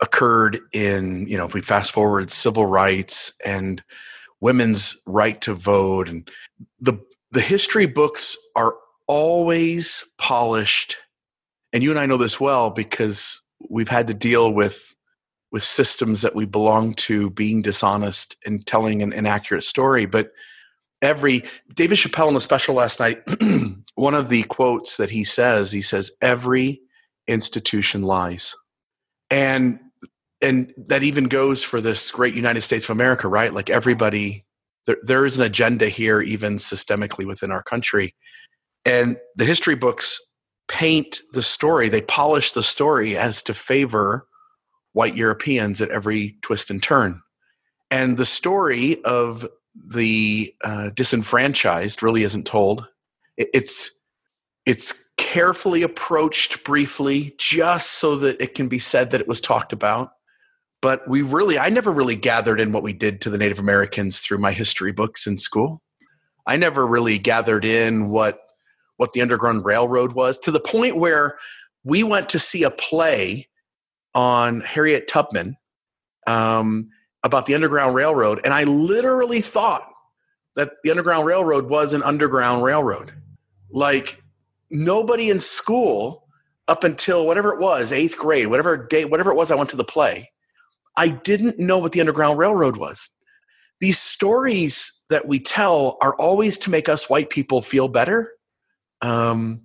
occurred 0.00 0.58
in 0.72 1.26
you 1.26 1.36
know 1.36 1.46
if 1.46 1.54
we 1.54 1.60
fast 1.60 1.92
forward 1.92 2.30
civil 2.30 2.66
rights 2.66 3.32
and 3.44 3.82
women's 4.40 5.00
right 5.06 5.40
to 5.42 5.54
vote 5.54 6.08
and 6.08 6.30
the 6.80 6.98
the 7.32 7.40
history 7.40 7.86
books 7.86 8.36
are 8.56 8.74
always 9.06 10.04
polished 10.18 10.98
and 11.72 11.82
you 11.82 11.90
and 11.90 12.00
I 12.00 12.06
know 12.06 12.16
this 12.16 12.40
well 12.40 12.70
because 12.70 13.40
we've 13.68 13.88
had 13.88 14.08
to 14.08 14.14
deal 14.14 14.52
with 14.52 14.94
with 15.52 15.62
systems 15.64 16.22
that 16.22 16.34
we 16.34 16.44
belong 16.44 16.94
to 16.94 17.30
being 17.30 17.60
dishonest 17.60 18.36
and 18.46 18.64
telling 18.64 19.02
an 19.02 19.12
inaccurate 19.12 19.62
story. 19.62 20.06
But 20.06 20.32
every 21.02 21.42
david 21.74 21.96
chappelle 21.96 22.28
in 22.28 22.34
the 22.34 22.40
special 22.42 22.74
last 22.74 23.00
night 23.00 23.22
one 23.94 24.12
of 24.12 24.28
the 24.28 24.42
quotes 24.44 24.98
that 24.98 25.08
he 25.08 25.24
says 25.24 25.72
he 25.72 25.80
says 25.80 26.10
every 26.20 26.80
institution 27.26 28.02
lies. 28.02 28.54
And 29.30 29.78
and 30.42 30.74
that 30.88 31.02
even 31.02 31.24
goes 31.24 31.62
for 31.62 31.80
this 31.80 32.10
great 32.10 32.34
united 32.34 32.60
states 32.60 32.84
of 32.86 32.90
america 32.90 33.28
right? 33.28 33.54
Like 33.54 33.70
everybody 33.70 34.44
there, 34.90 34.98
there 35.02 35.26
is 35.26 35.38
an 35.38 35.44
agenda 35.44 35.88
here 35.88 36.20
even 36.20 36.56
systemically 36.56 37.24
within 37.24 37.52
our 37.52 37.62
country. 37.62 38.14
And 38.84 39.16
the 39.36 39.44
history 39.44 39.76
books 39.76 40.20
paint 40.68 41.20
the 41.32 41.42
story. 41.42 41.88
They 41.88 42.02
polish 42.02 42.52
the 42.52 42.62
story 42.62 43.16
as 43.16 43.42
to 43.44 43.54
favor 43.54 44.26
white 44.92 45.14
europeans 45.14 45.80
at 45.80 45.90
every 45.90 46.36
twist 46.42 46.70
and 46.70 46.82
turn. 46.82 47.20
And 47.90 48.16
the 48.16 48.26
story 48.26 49.02
of 49.04 49.46
the 49.74 50.52
uh, 50.64 50.90
disenfranchised 50.90 52.02
really 52.02 52.24
isn't 52.24 52.46
told. 52.46 52.86
It's 53.36 53.98
it's 54.66 54.94
carefully 55.16 55.82
approached 55.82 56.64
briefly 56.64 57.34
just 57.38 57.92
so 57.92 58.16
that 58.16 58.40
it 58.40 58.54
can 58.54 58.68
be 58.68 58.78
said 58.78 59.10
that 59.10 59.20
it 59.20 59.28
was 59.28 59.40
talked 59.40 59.72
about 59.72 60.12
but 60.82 61.06
we 61.08 61.22
really 61.22 61.58
i 61.58 61.68
never 61.68 61.90
really 61.90 62.16
gathered 62.16 62.60
in 62.60 62.72
what 62.72 62.82
we 62.82 62.92
did 62.92 63.20
to 63.20 63.30
the 63.30 63.38
native 63.38 63.58
americans 63.58 64.20
through 64.20 64.38
my 64.38 64.52
history 64.52 64.92
books 64.92 65.26
in 65.26 65.36
school. 65.38 65.82
I 66.46 66.56
never 66.56 66.86
really 66.86 67.18
gathered 67.18 67.64
in 67.64 68.08
what 68.08 68.40
what 68.96 69.12
the 69.12 69.22
underground 69.22 69.64
railroad 69.64 70.12
was 70.12 70.38
to 70.38 70.50
the 70.50 70.60
point 70.60 70.96
where 70.96 71.38
we 71.84 72.02
went 72.02 72.28
to 72.30 72.38
see 72.38 72.62
a 72.62 72.70
play 72.70 73.48
on 74.14 74.60
harriet 74.60 75.06
tubman 75.06 75.56
um, 76.26 76.88
about 77.22 77.46
the 77.46 77.54
underground 77.54 77.94
railroad 77.94 78.40
and 78.44 78.52
i 78.52 78.64
literally 78.64 79.40
thought 79.40 79.86
that 80.56 80.72
the 80.82 80.90
underground 80.90 81.26
railroad 81.26 81.68
was 81.68 81.94
an 81.94 82.02
underground 82.02 82.62
railroad. 82.62 83.12
Like 83.70 84.22
nobody 84.70 85.30
in 85.30 85.40
school 85.40 86.26
up 86.68 86.84
until 86.84 87.26
whatever 87.26 87.52
it 87.52 87.60
was 87.60 87.92
eighth 87.92 88.16
grade 88.16 88.46
whatever 88.46 88.76
day 88.76 89.04
whatever 89.04 89.30
it 89.30 89.36
was 89.36 89.50
i 89.50 89.56
went 89.56 89.68
to 89.70 89.76
the 89.76 89.84
play 89.84 90.30
I 91.00 91.08
didn't 91.08 91.58
know 91.58 91.78
what 91.78 91.92
the 91.92 92.00
Underground 92.00 92.38
Railroad 92.38 92.76
was. 92.76 93.10
These 93.80 93.98
stories 93.98 94.92
that 95.08 95.26
we 95.26 95.40
tell 95.40 95.96
are 96.02 96.14
always 96.16 96.58
to 96.58 96.70
make 96.70 96.90
us 96.90 97.08
white 97.08 97.30
people 97.30 97.62
feel 97.62 97.88
better 97.88 98.32
um, 99.00 99.62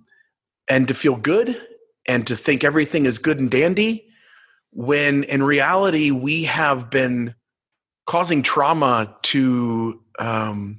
and 0.66 0.88
to 0.88 0.94
feel 0.94 1.14
good 1.14 1.60
and 2.08 2.26
to 2.26 2.36
think 2.36 2.64
everything 2.64 3.04
is 3.04 3.18
good 3.18 3.38
and 3.38 3.50
dandy, 3.50 4.06
when 4.70 5.24
in 5.24 5.42
reality, 5.42 6.10
we 6.10 6.44
have 6.44 6.88
been 6.88 7.34
causing 8.06 8.40
trauma 8.40 9.14
to, 9.24 10.00
um, 10.18 10.78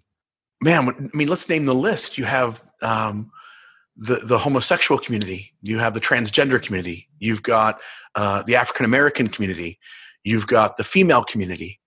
man, 0.64 0.90
I 0.90 1.16
mean, 1.16 1.28
let's 1.28 1.48
name 1.50 1.66
the 1.66 1.76
list. 1.76 2.18
You 2.18 2.26
have 2.26 2.64
um, 2.82 3.30
the, 3.96 4.22
the 4.24 4.40
homosexual 4.40 4.98
community, 4.98 5.54
you 5.62 5.78
have 5.78 5.94
the 5.94 6.02
transgender 6.02 6.60
community, 6.60 7.10
you've 7.20 7.44
got 7.44 7.80
uh, 8.16 8.42
the 8.42 8.56
African 8.56 8.86
American 8.86 9.28
community, 9.28 9.78
You've 10.24 10.48
got 10.48 10.78
the 10.78 10.84
female 10.84 11.24
community. 11.24 11.80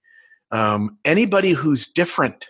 Um, 0.50 0.98
anybody 1.04 1.52
who's 1.52 1.86
different, 1.86 2.48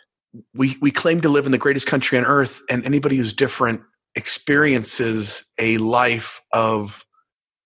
we, 0.54 0.76
we 0.80 0.90
claim 0.90 1.20
to 1.22 1.28
live 1.28 1.46
in 1.46 1.52
the 1.52 1.58
greatest 1.58 1.86
country 1.86 2.16
on 2.18 2.24
earth, 2.24 2.62
and 2.70 2.84
anybody 2.84 3.16
who's 3.16 3.32
different 3.32 3.82
experiences 4.14 5.44
a 5.58 5.76
life 5.78 6.40
of 6.52 7.04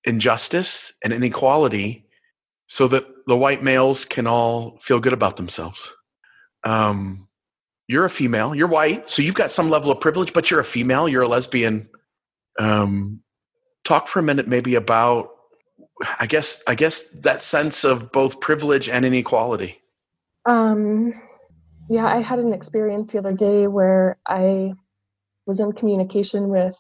injustice 0.05 0.93
and 1.03 1.13
inequality 1.13 2.07
so 2.69 2.89
that 2.89 3.07
the 3.27 3.37
white 3.37 3.63
males 3.63 4.05
can 4.05 4.27
all 4.27 4.79
feel 4.81 5.01
good 5.01 5.13
about 5.13 5.37
themselves. 5.37 5.95
Um, 6.65 7.29
you're 7.89 8.05
a 8.05 8.11
female, 8.11 8.55
you're 8.55 8.69
white, 8.69 9.11
so 9.11 9.23
you've 9.23 9.35
got 9.35 9.53
some 9.53 9.69
level 9.69 9.93
of 9.93 10.01
privilege, 10.01 10.33
but 10.33 10.51
you're 10.51 10.61
a 10.61 10.65
female, 10.65 11.09
you're 11.09 11.23
a 11.23 11.29
lesbian. 11.29 11.89
Um, 12.59 13.21
talk 13.85 14.09
for 14.09 14.19
a 14.19 14.23
minute 14.23 14.49
maybe 14.49 14.75
about 14.75 15.31
I 16.21 16.27
guess 16.27 16.63
I 16.67 16.75
guess 16.75 17.05
that 17.11 17.43
sense 17.43 17.85
of 17.85 18.13
both 18.13 18.41
privilege 18.41 18.89
and 18.89 19.05
inequality. 19.05 19.81
Um, 20.47 21.15
yeah, 21.89 22.07
I 22.07 22.21
had 22.21 22.39
an 22.39 22.53
experience 22.53 23.13
the 23.13 23.19
other 23.19 23.33
day 23.33 23.67
where 23.67 24.19
I 24.27 24.73
was 25.47 25.61
in 25.61 25.73
communication 25.73 26.49
with 26.49 26.77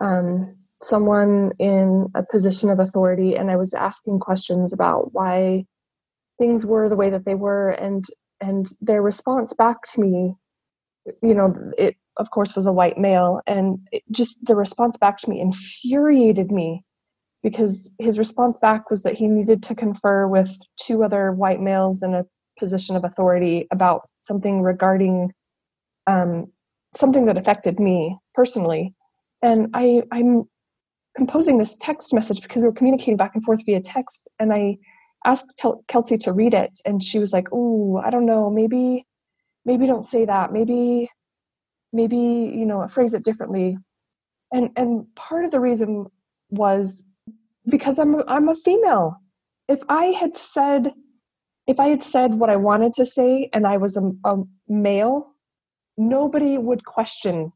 um, 0.00 0.56
someone 0.82 1.52
in 1.58 2.08
a 2.14 2.22
position 2.22 2.70
of 2.70 2.78
authority, 2.78 3.34
and 3.36 3.50
I 3.50 3.56
was 3.56 3.74
asking 3.74 4.20
questions 4.20 4.72
about 4.72 5.12
why 5.12 5.64
things 6.38 6.66
were 6.66 6.88
the 6.88 6.96
way 6.96 7.10
that 7.10 7.24
they 7.24 7.34
were, 7.34 7.70
and 7.70 8.04
and 8.40 8.66
their 8.80 9.02
response 9.02 9.52
back 9.52 9.82
to 9.94 10.00
me, 10.00 10.34
you 11.22 11.34
know, 11.34 11.54
it 11.78 11.96
of 12.18 12.30
course 12.30 12.54
was 12.54 12.66
a 12.66 12.72
white 12.72 12.98
male, 12.98 13.40
and 13.46 13.78
just 14.10 14.44
the 14.44 14.56
response 14.56 14.96
back 14.96 15.18
to 15.18 15.30
me 15.30 15.40
infuriated 15.40 16.50
me 16.50 16.84
because 17.46 17.92
his 18.00 18.18
response 18.18 18.58
back 18.58 18.90
was 18.90 19.04
that 19.04 19.14
he 19.14 19.28
needed 19.28 19.62
to 19.62 19.72
confer 19.72 20.26
with 20.26 20.50
two 20.80 21.04
other 21.04 21.30
white 21.30 21.60
males 21.60 22.02
in 22.02 22.12
a 22.12 22.24
position 22.58 22.96
of 22.96 23.04
authority 23.04 23.68
about 23.70 24.00
something 24.18 24.62
regarding 24.62 25.32
um, 26.08 26.50
something 26.96 27.26
that 27.26 27.38
affected 27.38 27.78
me 27.78 28.18
personally. 28.34 28.92
And 29.42 29.68
I, 29.74 30.02
I'm 30.10 30.48
composing 31.16 31.56
this 31.56 31.76
text 31.76 32.12
message 32.12 32.42
because 32.42 32.62
we 32.62 32.66
were 32.66 32.74
communicating 32.74 33.16
back 33.16 33.36
and 33.36 33.44
forth 33.44 33.64
via 33.64 33.80
text. 33.80 34.28
And 34.40 34.52
I 34.52 34.78
asked 35.24 35.62
Kelsey 35.86 36.18
to 36.18 36.32
read 36.32 36.52
it, 36.52 36.72
and 36.84 37.00
she 37.00 37.20
was 37.20 37.32
like, 37.32 37.52
"Ooh, 37.52 37.96
I 37.96 38.10
don't 38.10 38.26
know. 38.26 38.50
Maybe, 38.50 39.06
maybe 39.64 39.86
don't 39.86 40.02
say 40.02 40.24
that. 40.24 40.52
Maybe, 40.52 41.08
maybe 41.92 42.16
you 42.16 42.66
know, 42.66 42.88
phrase 42.88 43.14
it 43.14 43.24
differently." 43.24 43.78
And 44.52 44.70
and 44.74 45.06
part 45.14 45.44
of 45.44 45.52
the 45.52 45.60
reason 45.60 46.06
was 46.50 47.05
because 47.68 47.98
I'm 47.98 48.16
I'm 48.28 48.48
a 48.48 48.56
female. 48.56 49.16
If 49.68 49.80
I 49.88 50.06
had 50.06 50.36
said 50.36 50.92
if 51.66 51.80
I 51.80 51.88
had 51.88 52.02
said 52.02 52.34
what 52.34 52.50
I 52.50 52.56
wanted 52.56 52.94
to 52.94 53.06
say 53.06 53.50
and 53.52 53.66
I 53.66 53.78
was 53.78 53.96
a, 53.96 54.12
a 54.24 54.36
male, 54.68 55.32
nobody 55.96 56.58
would 56.58 56.84
question 56.84 57.52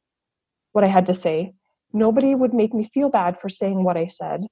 what 0.73 0.85
I 0.85 0.89
had 0.89 1.07
to 1.07 1.15
say. 1.15 1.55
Nobody 1.93 2.35
would 2.35 2.55
make 2.55 2.75
me 2.75 2.85
feel 2.85 3.11
bad 3.11 3.41
for 3.41 3.49
saying 3.49 3.85
what 3.85 3.97
I 3.97 4.09
said. 4.09 4.47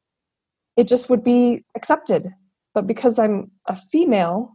It 0.77 0.89
just 0.89 1.11
would 1.11 1.25
be 1.25 1.65
accepted. 1.77 2.29
But 2.75 2.87
because 2.87 3.19
I'm 3.19 3.51
a 3.67 3.77
female, 3.77 4.53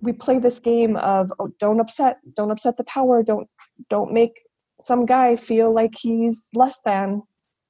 we 0.00 0.12
play 0.12 0.40
this 0.40 0.58
game 0.58 0.96
of 0.96 1.32
oh, 1.38 1.50
don't 1.60 1.80
upset, 1.80 2.18
don't 2.36 2.50
upset 2.50 2.76
the 2.76 2.84
power, 2.84 3.22
don't 3.22 3.48
don't 3.90 4.12
make 4.12 4.32
some 4.80 5.06
guy 5.06 5.36
feel 5.36 5.72
like 5.72 5.92
he's 5.96 6.48
less 6.54 6.80
than 6.84 7.22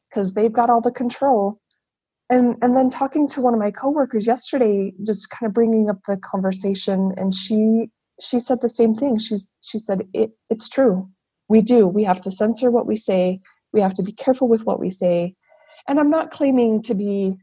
because 0.09 0.33
they've 0.35 0.53
got 0.53 0.71
all 0.71 0.81
the 0.81 0.91
control 0.91 1.61
and 2.33 2.57
and 2.63 2.75
then 2.75 2.89
talking 2.89 3.29
to 3.29 3.41
one 3.43 3.53
of 3.53 3.61
my 3.61 3.71
coworkers 3.71 4.27
yesterday 4.27 4.93
just 5.05 5.29
kind 5.29 5.49
of 5.49 5.55
bringing 5.55 5.91
up 5.91 5.99
the 6.09 6.17
conversation 6.17 7.13
and 7.19 7.35
she 7.35 7.91
she 8.21 8.41
said 8.41 8.61
the 8.61 8.69
same 8.69 8.95
thing. 8.95 9.19
She's 9.19 9.53
she 9.63 9.79
said 9.79 10.03
it, 10.15 10.31
it's 10.49 10.69
true. 10.69 11.09
We 11.49 11.61
do. 11.61 11.87
We 11.87 12.05
have 12.05 12.21
to 12.23 12.31
censor 12.31 12.71
what 12.71 12.87
we 12.87 12.97
say. 12.97 13.41
We 13.73 13.81
have 13.81 13.95
to 13.95 14.03
be 14.03 14.13
careful 14.13 14.49
with 14.49 14.65
what 14.65 14.81
we 14.81 14.91
say. 14.91 15.35
And 15.89 16.01
i'm 16.01 16.11
not 16.11 16.31
claiming 16.31 16.83
to 16.85 16.95
be 16.95 17.37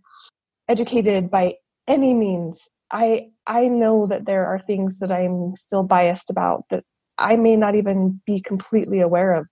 educated 0.68 1.30
by 1.30 1.56
any 1.88 2.14
means. 2.14 2.68
I 2.92 3.28
i 3.46 3.68
know 3.68 4.08
that 4.08 4.26
there 4.26 4.48
are 4.48 4.60
things 4.60 5.00
that 5.00 5.12
i'm 5.12 5.56
still 5.56 5.84
biased 5.84 6.30
about 6.32 6.64
that 6.72 6.84
i 7.20 7.36
may 7.36 7.56
not 7.56 7.76
even 7.76 8.22
be 8.26 8.42
completely 8.42 9.02
aware 9.02 9.34
of. 9.34 9.46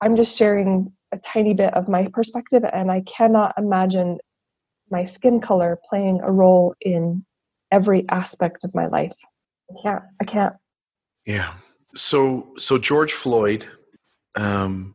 I'm 0.00 0.16
just 0.16 0.36
sharing 0.36 0.92
a 1.12 1.18
tiny 1.18 1.54
bit 1.54 1.74
of 1.74 1.88
my 1.88 2.06
perspective 2.12 2.62
and 2.72 2.90
i 2.90 3.00
cannot 3.00 3.54
imagine 3.58 4.18
my 4.90 5.04
skin 5.04 5.40
color 5.40 5.78
playing 5.88 6.20
a 6.22 6.30
role 6.30 6.74
in 6.80 7.24
every 7.70 8.04
aspect 8.08 8.64
of 8.64 8.74
my 8.74 8.86
life. 8.86 9.14
I 9.70 9.82
can't. 9.82 10.02
I 10.20 10.24
can't. 10.24 10.54
Yeah. 11.26 11.52
So 11.94 12.52
so 12.58 12.78
George 12.78 13.12
Floyd 13.12 13.66
um, 14.36 14.94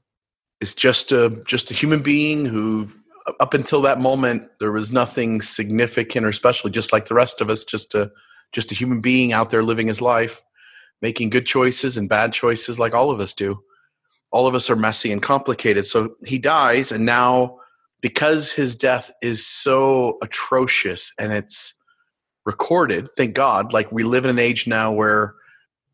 is 0.62 0.74
just 0.74 1.12
a 1.12 1.42
just 1.46 1.72
a 1.72 1.74
human 1.74 2.02
being 2.02 2.46
who 2.46 2.90
up 3.40 3.54
until 3.54 3.82
that 3.82 4.00
moment 4.00 4.48
there 4.60 4.72
was 4.72 4.92
nothing 4.92 5.42
significant 5.42 6.26
or 6.26 6.32
special 6.32 6.70
just 6.70 6.94
like 6.94 7.06
the 7.06 7.16
rest 7.16 7.42
of 7.42 7.50
us 7.50 7.64
just 7.64 7.96
a 7.96 8.12
just 8.52 8.72
a 8.72 8.76
human 8.76 9.02
being 9.02 9.34
out 9.34 9.50
there 9.50 9.64
living 9.64 9.88
his 9.88 10.02
life 10.02 10.44
making 11.02 11.30
good 11.30 11.46
choices 11.46 11.98
and 11.98 12.08
bad 12.08 12.32
choices 12.32 12.80
like 12.80 12.94
all 12.94 13.12
of 13.12 13.20
us 13.20 13.34
do 13.34 13.60
all 14.32 14.48
of 14.48 14.54
us 14.54 14.70
are 14.70 14.76
messy 14.76 15.12
and 15.12 15.24
complicated 15.24 15.86
so 15.86 16.16
he 16.26 16.38
dies 16.38 16.92
and 16.92 17.06
now 17.06 17.58
because 18.06 18.52
his 18.52 18.76
death 18.76 19.10
is 19.24 19.44
so 19.44 20.20
atrocious 20.22 21.12
and 21.20 21.34
it's 21.34 21.74
recorded 22.46 23.08
thank 23.18 23.34
god 23.34 23.74
like 23.74 23.92
we 23.92 24.04
live 24.04 24.26
in 24.26 24.30
an 24.30 24.38
age 24.38 24.68
now 24.68 24.92
where 24.92 25.34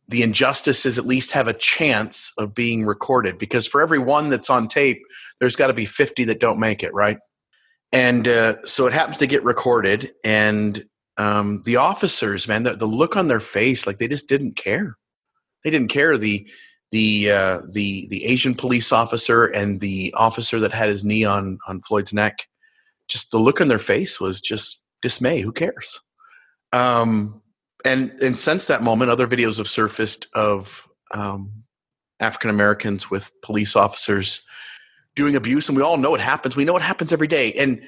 the 0.09 0.21
injustices 0.21 0.99
at 0.99 1.05
least 1.05 1.31
have 1.31 1.47
a 1.47 1.53
chance 1.53 2.33
of 2.37 2.53
being 2.53 2.85
recorded 2.85 3.37
because 3.37 3.65
for 3.65 3.81
every 3.81 3.97
one 3.97 4.29
that's 4.29 4.49
on 4.49 4.67
tape 4.67 5.01
there's 5.39 5.55
got 5.55 5.67
to 5.67 5.73
be 5.73 5.85
50 5.85 6.25
that 6.25 6.41
don't 6.41 6.59
make 6.59 6.83
it 6.83 6.93
right? 6.93 7.17
And 7.93 8.27
uh, 8.27 8.57
so 8.65 8.87
it 8.87 8.93
happens 8.93 9.19
to 9.19 9.27
get 9.27 9.45
recorded 9.45 10.11
and 10.25 10.83
um, 11.15 11.61
the 11.63 11.77
officers 11.77 12.45
man 12.45 12.63
the, 12.63 12.73
the, 12.73 12.85
look 12.85 13.15
on 13.15 13.29
their 13.29 13.39
face 13.39 13.87
like 13.87 13.99
they 13.99 14.09
just 14.09 14.27
didn't 14.27 14.57
care. 14.57 14.95
They 15.63 15.69
didn't 15.69 15.87
care. 15.87 16.17
The 16.17 16.45
the 16.91 17.31
uh, 17.31 17.61
the 17.71 18.07
the 18.09 18.25
asian 18.25 18.53
police 18.53 18.91
officer 18.91 19.45
and 19.45 19.79
the 19.79 20.13
officer 20.17 20.59
that 20.59 20.73
had 20.73 20.89
his 20.89 21.03
knee 21.03 21.23
on 21.23 21.57
on 21.67 21.81
floyd's 21.81 22.13
neck 22.13 22.47
just 23.07 23.31
the 23.31 23.37
look 23.37 23.59
on 23.59 23.67
their 23.67 23.79
face 23.79 24.19
was 24.19 24.41
just 24.41 24.81
dismay 25.01 25.41
who 25.41 25.51
cares 25.51 26.01
um, 26.73 27.41
and 27.83 28.11
and 28.21 28.37
since 28.37 28.67
that 28.67 28.83
moment, 28.83 29.11
other 29.11 29.27
videos 29.27 29.57
have 29.57 29.67
surfaced 29.67 30.27
of 30.33 30.87
um, 31.11 31.63
African 32.19 32.49
Americans 32.49 33.09
with 33.09 33.31
police 33.41 33.75
officers 33.75 34.41
doing 35.15 35.35
abuse, 35.35 35.67
and 35.67 35.77
we 35.77 35.83
all 35.83 35.97
know 35.97 36.15
it 36.15 36.21
happens. 36.21 36.55
We 36.55 36.65
know 36.65 36.77
it 36.77 36.83
happens 36.83 37.11
every 37.11 37.27
day, 37.27 37.53
and 37.53 37.81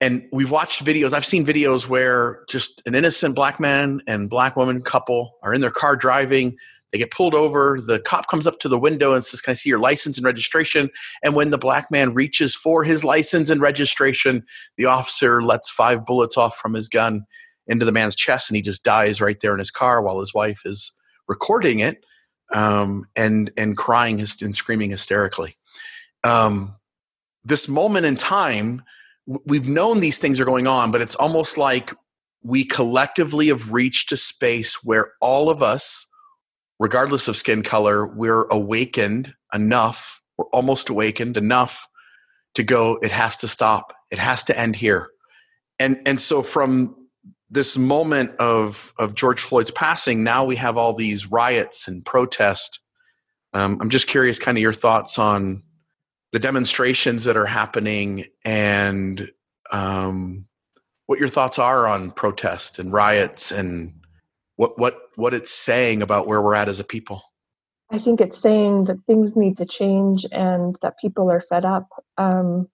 and 0.00 0.28
we've 0.32 0.50
watched 0.50 0.84
videos. 0.84 1.12
I've 1.12 1.24
seen 1.24 1.44
videos 1.44 1.88
where 1.88 2.44
just 2.48 2.82
an 2.86 2.94
innocent 2.94 3.34
black 3.34 3.58
man 3.58 4.00
and 4.06 4.30
black 4.30 4.54
woman 4.54 4.82
couple 4.82 5.38
are 5.42 5.54
in 5.54 5.60
their 5.60 5.70
car 5.70 5.96
driving. 5.96 6.56
They 6.92 6.98
get 6.98 7.10
pulled 7.10 7.34
over. 7.34 7.78
The 7.84 8.00
cop 8.00 8.28
comes 8.28 8.46
up 8.46 8.58
to 8.60 8.68
the 8.68 8.78
window 8.78 9.12
and 9.12 9.22
says, 9.22 9.40
Can 9.40 9.52
I 9.52 9.54
see 9.54 9.68
your 9.68 9.78
license 9.78 10.16
and 10.16 10.24
registration? 10.24 10.90
And 11.22 11.34
when 11.34 11.50
the 11.50 11.58
black 11.58 11.90
man 11.90 12.14
reaches 12.14 12.54
for 12.54 12.84
his 12.84 13.04
license 13.04 13.50
and 13.50 13.60
registration, 13.60 14.44
the 14.76 14.86
officer 14.86 15.42
lets 15.42 15.70
five 15.70 16.06
bullets 16.06 16.36
off 16.36 16.56
from 16.56 16.74
his 16.74 16.88
gun 16.88 17.24
into 17.66 17.84
the 17.84 17.92
man's 17.92 18.16
chest 18.16 18.48
and 18.48 18.56
he 18.56 18.62
just 18.62 18.82
dies 18.82 19.20
right 19.20 19.38
there 19.40 19.52
in 19.52 19.58
his 19.58 19.70
car 19.70 20.00
while 20.02 20.18
his 20.18 20.32
wife 20.32 20.62
is 20.64 20.92
recording 21.28 21.80
it 21.80 22.02
um, 22.52 23.04
and 23.14 23.50
and 23.56 23.76
crying 23.76 24.20
and 24.20 24.54
screaming 24.54 24.90
hysterically. 24.90 25.54
Um, 26.24 26.76
this 27.44 27.68
moment 27.68 28.06
in 28.06 28.16
time, 28.16 28.82
we've 29.26 29.68
known 29.68 30.00
these 30.00 30.18
things 30.18 30.40
are 30.40 30.44
going 30.44 30.66
on, 30.66 30.90
but 30.90 31.02
it's 31.02 31.14
almost 31.16 31.58
like 31.58 31.92
we 32.42 32.64
collectively 32.64 33.48
have 33.48 33.72
reached 33.72 34.12
a 34.12 34.16
space 34.16 34.82
where 34.82 35.12
all 35.20 35.50
of 35.50 35.62
us, 35.62 36.06
regardless 36.78 37.28
of 37.28 37.36
skin 37.36 37.62
color, 37.62 38.06
we're 38.06 38.44
awakened 38.44 39.34
enough, 39.52 40.20
we're 40.36 40.46
almost 40.46 40.88
awakened 40.88 41.36
enough 41.36 41.88
to 42.54 42.62
go, 42.62 42.98
it 43.02 43.10
has 43.10 43.36
to 43.38 43.48
stop. 43.48 43.92
It 44.10 44.18
has 44.18 44.42
to 44.44 44.58
end 44.58 44.76
here. 44.76 45.10
And 45.78 45.98
and 46.06 46.20
so 46.20 46.42
from 46.42 46.96
this 47.50 47.78
moment 47.78 48.32
of 48.40 48.92
of 48.98 49.14
George 49.14 49.40
Floyd's 49.40 49.70
passing, 49.70 50.24
now 50.24 50.44
we 50.44 50.56
have 50.56 50.76
all 50.76 50.94
these 50.94 51.30
riots 51.30 51.88
and 51.88 52.04
protest. 52.04 52.80
Um, 53.52 53.78
I'm 53.80 53.90
just 53.90 54.08
curious, 54.08 54.38
kind 54.38 54.58
of 54.58 54.62
your 54.62 54.72
thoughts 54.72 55.18
on 55.18 55.62
the 56.32 56.38
demonstrations 56.38 57.24
that 57.24 57.36
are 57.36 57.46
happening 57.46 58.26
and 58.44 59.30
um, 59.70 60.46
what 61.06 61.18
your 61.18 61.28
thoughts 61.28 61.58
are 61.58 61.86
on 61.86 62.10
protest 62.10 62.78
and 62.78 62.92
riots 62.92 63.50
and 63.50 63.97
what 64.58 64.76
what 64.76 64.98
what 65.14 65.34
it's 65.34 65.52
saying 65.52 66.02
about 66.02 66.26
where 66.26 66.42
we're 66.42 66.54
at 66.54 66.68
as 66.68 66.80
a 66.80 66.84
people. 66.84 67.22
I 67.90 67.98
think 67.98 68.20
it's 68.20 68.36
saying 68.36 68.84
that 68.84 69.00
things 69.06 69.36
need 69.36 69.56
to 69.58 69.66
change 69.66 70.26
and 70.30 70.76
that 70.82 70.98
people 70.98 71.30
are 71.30 71.40
fed 71.40 71.64
up. 71.64 71.88
Um, 72.18 72.68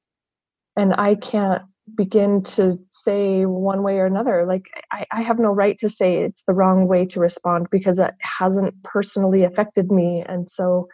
and 0.77 0.95
I 0.95 1.15
can't 1.15 1.63
begin 1.95 2.43
to 2.43 2.79
say 2.87 3.45
one 3.45 3.83
way 3.83 3.99
or 3.99 4.07
another. 4.07 4.47
Like, 4.47 4.65
I, 4.91 5.05
I, 5.13 5.23
have 5.23 5.39
no 5.39 5.51
right 5.51 5.79
to 5.81 5.89
say 5.89 6.17
it's 6.17 6.43
the 6.45 6.55
wrong 6.55 6.89
way 6.89 7.05
to 7.07 7.21
respond 7.21 7.69
because 7.71 7.99
it 7.99 8.15
hasn't 8.21 8.83
personally 8.83 9.45
affected 9.45 9.93
me. 9.93 10.25
And 10.27 10.51
so 10.51 10.89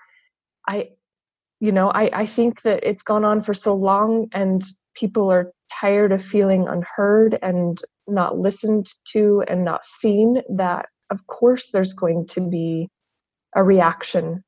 I, 0.68 0.90
you 1.60 1.72
know, 1.72 1.90
I, 1.90 2.10
I 2.12 2.26
think 2.26 2.62
that 2.62 2.80
it's 2.82 3.02
gone 3.02 3.24
on 3.24 3.40
for 3.40 3.54
so 3.54 3.74
long 3.74 4.28
and 4.32 4.62
people 4.94 5.30
are 5.30 5.52
tired 5.72 6.12
of 6.12 6.24
feeling 6.24 6.66
unheard 6.68 7.38
and 7.42 7.80
not 8.06 8.38
listened 8.38 8.86
to 9.12 9.42
and 9.48 9.64
not 9.64 9.84
seen 9.84 10.40
that, 10.56 10.86
of 11.10 11.26
course, 11.26 11.70
there's 11.70 11.92
going 11.92 12.26
to 12.28 12.40
be 12.40 12.88
a 13.54 13.62
reaction. 13.62 14.42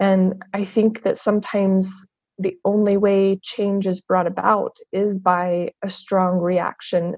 And 0.00 0.42
I 0.54 0.64
think 0.64 1.02
that 1.02 1.18
sometimes 1.18 1.92
the 2.38 2.56
only 2.64 2.96
way 2.96 3.38
change 3.42 3.86
is 3.86 4.00
brought 4.00 4.26
about 4.26 4.76
is 4.92 5.18
by 5.18 5.70
a 5.82 5.88
strong 5.88 6.38
reaction. 6.38 7.16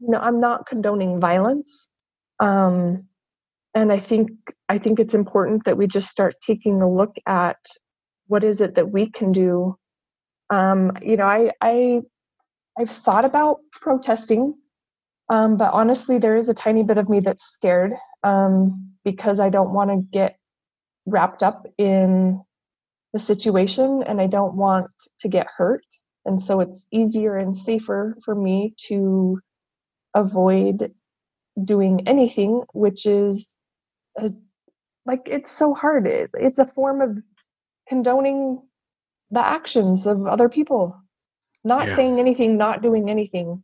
No, 0.00 0.18
I'm 0.18 0.40
not 0.40 0.66
condoning 0.66 1.20
violence. 1.20 1.88
Um, 2.40 3.04
and 3.74 3.92
I 3.92 3.98
think 3.98 4.30
I 4.68 4.78
think 4.78 4.98
it's 4.98 5.14
important 5.14 5.64
that 5.64 5.76
we 5.76 5.86
just 5.86 6.08
start 6.08 6.34
taking 6.44 6.82
a 6.82 6.90
look 6.90 7.14
at 7.26 7.58
what 8.26 8.42
is 8.42 8.60
it 8.60 8.74
that 8.74 8.90
we 8.90 9.10
can 9.10 9.32
do. 9.32 9.76
Um, 10.50 10.92
you 11.02 11.16
know, 11.16 11.26
I 11.26 11.52
I 11.60 12.00
I've 12.78 12.90
thought 12.90 13.24
about 13.24 13.60
protesting, 13.72 14.54
um, 15.28 15.56
but 15.56 15.72
honestly, 15.72 16.18
there 16.18 16.36
is 16.36 16.48
a 16.48 16.54
tiny 16.54 16.82
bit 16.82 16.98
of 16.98 17.08
me 17.08 17.20
that's 17.20 17.44
scared 17.44 17.92
um, 18.22 18.92
because 19.04 19.40
I 19.40 19.48
don't 19.48 19.72
want 19.72 19.90
to 19.90 19.96
get 20.12 20.36
wrapped 21.06 21.42
up 21.42 21.66
in 21.78 22.42
the 23.12 23.18
situation 23.18 24.02
and 24.02 24.20
I 24.20 24.26
don't 24.26 24.54
want 24.54 24.90
to 25.20 25.28
get 25.28 25.46
hurt. 25.56 25.84
And 26.24 26.42
so 26.42 26.60
it's 26.60 26.86
easier 26.90 27.36
and 27.36 27.56
safer 27.56 28.16
for 28.24 28.34
me 28.34 28.74
to 28.88 29.40
avoid 30.14 30.92
doing 31.62 32.06
anything, 32.06 32.62
which 32.72 33.06
is 33.06 33.56
a, 34.18 34.30
like 35.06 35.22
it's 35.26 35.50
so 35.50 35.72
hard. 35.72 36.06
It, 36.06 36.30
it's 36.34 36.58
a 36.58 36.66
form 36.66 37.00
of 37.00 37.18
condoning 37.88 38.60
the 39.30 39.44
actions 39.44 40.06
of 40.06 40.26
other 40.26 40.48
people. 40.48 40.96
Not 41.66 41.88
yeah. 41.88 41.96
saying 41.96 42.20
anything, 42.20 42.56
not 42.56 42.80
doing 42.80 43.10
anything 43.10 43.60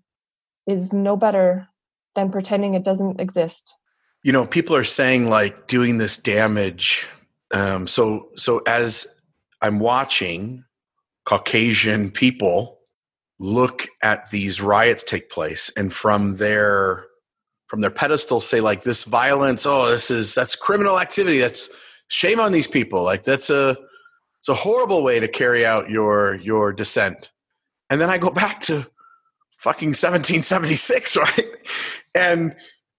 is 0.67 0.93
no 0.93 1.17
better 1.17 1.69
than 2.17 2.33
pretending 2.33 2.75
it 2.75 2.83
doesn't 2.83 3.21
exist. 3.21 3.77
You 4.25 4.33
know, 4.33 4.45
people 4.45 4.75
are 4.75 4.83
saying 4.83 5.31
like 5.31 5.69
doing 5.69 5.99
this 5.99 6.17
damage. 6.17 7.07
Um, 7.55 7.87
so, 7.87 8.31
so 8.35 8.61
as 8.67 9.07
I'm 9.61 9.79
watching 9.79 10.65
Caucasian 11.27 12.11
people 12.11 12.81
look 13.39 13.87
at 14.03 14.29
these 14.31 14.61
riots 14.61 15.05
take 15.05 15.31
place 15.31 15.71
and 15.77 15.93
from 15.93 16.39
their 16.39 17.07
from 17.69 17.83
their 17.83 17.91
pedestal 17.91 18.41
say 18.41 18.61
like 18.61 18.83
this 18.83 19.05
violence 19.05 19.67
oh 19.67 19.89
this 19.91 20.13
is 20.13 20.35
that's 20.35 20.55
criminal 20.55 21.01
activity 21.01 21.39
that's 21.39 21.69
shame 22.07 22.39
on 22.39 22.53
these 22.53 22.69
people 22.69 23.03
like 23.03 23.25
that's 23.25 23.51
a 23.51 23.77
it's 24.39 24.49
a 24.49 24.55
horrible 24.55 25.03
way 25.03 25.19
to 25.19 25.27
carry 25.27 25.67
out 25.67 25.91
your 25.91 26.37
your 26.37 26.73
dissent 26.73 27.33
and 27.93 28.01
then 28.01 28.11
i 28.11 28.19
go 28.19 28.31
back 28.31 28.61
to 28.61 28.87
fucking 29.59 29.91
1776 29.91 31.17
right 31.17 31.47
and 32.17 32.57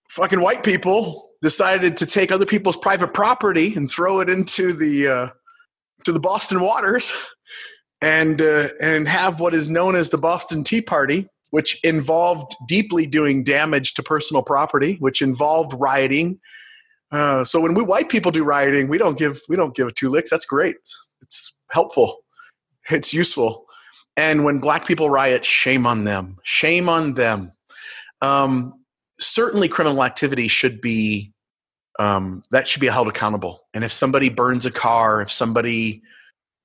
fucking 0.09 0.41
white 0.41 0.63
people 0.63 1.29
decided 1.41 1.97
to 1.97 2.05
take 2.05 2.31
other 2.31 2.45
people's 2.45 2.77
private 2.77 3.13
property 3.13 3.73
and 3.75 3.89
throw 3.89 4.21
it 4.21 4.29
into 4.29 4.71
the 4.71 5.07
uh, 5.07 5.27
to 6.05 6.11
the 6.11 6.19
Boston 6.19 6.61
Waters 6.61 7.13
and 8.01 8.41
uh, 8.41 8.69
and 8.81 9.07
have 9.07 9.39
what 9.39 9.53
is 9.53 9.69
known 9.69 9.95
as 9.95 10.09
the 10.09 10.17
Boston 10.17 10.63
Tea 10.63 10.81
Party, 10.81 11.27
which 11.51 11.79
involved 11.83 12.55
deeply 12.67 13.05
doing 13.05 13.43
damage 13.43 13.93
to 13.95 14.03
personal 14.03 14.43
property, 14.43 14.97
which 14.99 15.21
involved 15.21 15.73
rioting. 15.77 16.39
Uh, 17.11 17.43
so 17.43 17.59
when 17.59 17.73
we 17.73 17.83
white 17.83 18.09
people 18.09 18.31
do 18.31 18.43
rioting, 18.43 18.87
we 18.87 18.97
don't 18.97 19.17
give 19.17 19.41
we 19.49 19.55
don't 19.55 19.75
give 19.75 19.93
two 19.95 20.09
licks. 20.09 20.29
That's 20.29 20.45
great. 20.45 20.77
It's 21.21 21.53
helpful. 21.71 22.19
It's 22.89 23.13
useful. 23.13 23.65
And 24.15 24.43
when 24.43 24.59
black 24.59 24.85
people 24.85 25.09
riot, 25.09 25.43
shame 25.43 25.85
on 25.87 26.03
them. 26.03 26.37
Shame 26.43 26.87
on 26.87 27.13
them. 27.13 27.51
Um, 28.21 28.83
certainly, 29.19 29.67
criminal 29.67 30.03
activity 30.03 30.47
should 30.47 30.81
be 30.81 31.33
um, 31.99 32.43
that 32.51 32.67
should 32.67 32.81
be 32.81 32.87
held 32.87 33.07
accountable. 33.07 33.67
And 33.73 33.83
if 33.83 33.91
somebody 33.91 34.29
burns 34.29 34.65
a 34.65 34.71
car, 34.71 35.21
if 35.21 35.31
somebody 35.31 36.01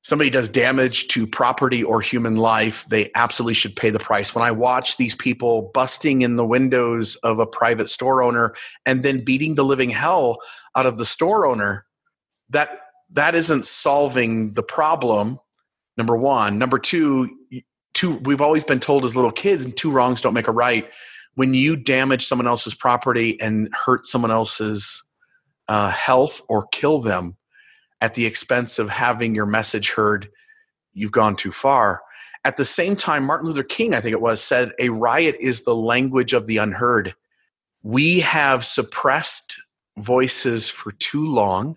somebody 0.03 0.31
does 0.31 0.49
damage 0.49 1.09
to 1.09 1.27
property 1.27 1.83
or 1.83 2.01
human 2.01 2.37
life, 2.37 2.87
they 2.87 3.11
absolutely 3.15 3.55
should 3.55 3.77
pay 3.77 3.91
the 3.91 3.99
price. 3.99 4.35
When 4.35 4.45
I 4.45 4.51
watch 4.51 4.97
these 4.97 5.15
people 5.15 5.71
busting 5.75 6.23
in 6.23 6.37
the 6.37 6.47
windows 6.47 7.17
of 7.17 7.39
a 7.39 7.47
private 7.47 7.89
store 7.89 8.23
owner 8.23 8.55
and 8.87 9.03
then 9.03 9.25
beating 9.25 9.57
the 9.57 9.65
living 9.65 9.91
hell 9.91 10.39
out 10.77 10.87
of 10.87 10.97
the 10.97 11.05
store 11.05 11.47
owner, 11.47 11.85
that 12.49 12.81
that 13.11 13.35
isn't 13.35 13.65
solving 13.65 14.55
the 14.55 14.63
problem. 14.63 15.41
Number 15.99 16.17
one. 16.17 16.59
Number 16.59 16.79
two, 16.79 17.29
two 17.93 18.19
we've 18.19 18.41
always 18.41 18.65
been 18.65 18.81
told 18.81 19.05
as 19.05 19.17
little 19.17 19.33
kids, 19.33 19.65
and 19.65 19.77
two 19.77 19.91
wrongs 19.91 20.23
don't 20.23 20.33
make 20.33 20.49
a 20.49 20.53
right. 20.53 20.89
When 21.35 21.53
you 21.53 21.77
damage 21.77 22.25
someone 22.25 22.47
else's 22.47 22.75
property 22.75 23.39
and 23.41 23.69
hurt 23.75 24.07
someone 24.07 24.31
else's 24.31 25.03
uh, 25.67 25.91
health 25.91 26.41
or 26.49 26.69
kill 26.69 27.01
them, 27.01 27.37
at 28.01 28.15
the 28.15 28.27
expense 28.27 28.79
of 28.79 28.89
having 28.89 29.35
your 29.35 29.47
message 29.47 29.91
heard, 29.91 30.31
you've 30.95 31.13
gone 31.13 31.37
too 31.37 31.51
far. 31.51 32.03
At 32.45 32.57
the 32.57 32.65
same 32.65 32.95
time, 32.95 33.25
Martin 33.25 33.49
Luther 33.49 33.65
King, 33.65 33.95
I 33.95 34.01
think 34.01 34.13
it 34.13 34.21
was, 34.21 34.41
said 34.41 34.73
a 34.79 34.91
riot 34.91 35.37
is 35.41 35.65
the 35.65 35.75
language 35.75 36.33
of 36.33 36.47
the 36.47 36.59
unheard. 36.59 37.15
We 37.83 38.21
have 38.21 38.65
suppressed 38.65 39.61
voices 39.99 40.71
for 40.71 40.93
too 40.93 41.27
long. 41.27 41.77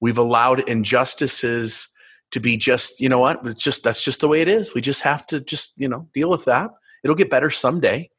We've 0.00 0.18
allowed 0.18 0.68
injustices 0.68 1.88
to 2.34 2.40
be 2.40 2.56
just, 2.56 3.00
you 3.00 3.08
know 3.08 3.20
what, 3.20 3.46
it's 3.46 3.62
just 3.62 3.84
that's 3.84 4.04
just 4.04 4.20
the 4.20 4.26
way 4.26 4.42
it 4.42 4.48
is. 4.48 4.74
We 4.74 4.80
just 4.80 5.02
have 5.02 5.24
to 5.28 5.40
just, 5.40 5.72
you 5.76 5.88
know, 5.88 6.08
deal 6.12 6.28
with 6.28 6.44
that. 6.46 6.68
It'll 7.04 7.14
get 7.14 7.30
better 7.30 7.48
someday. 7.48 8.10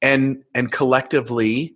And 0.00 0.44
and 0.54 0.70
collectively, 0.70 1.74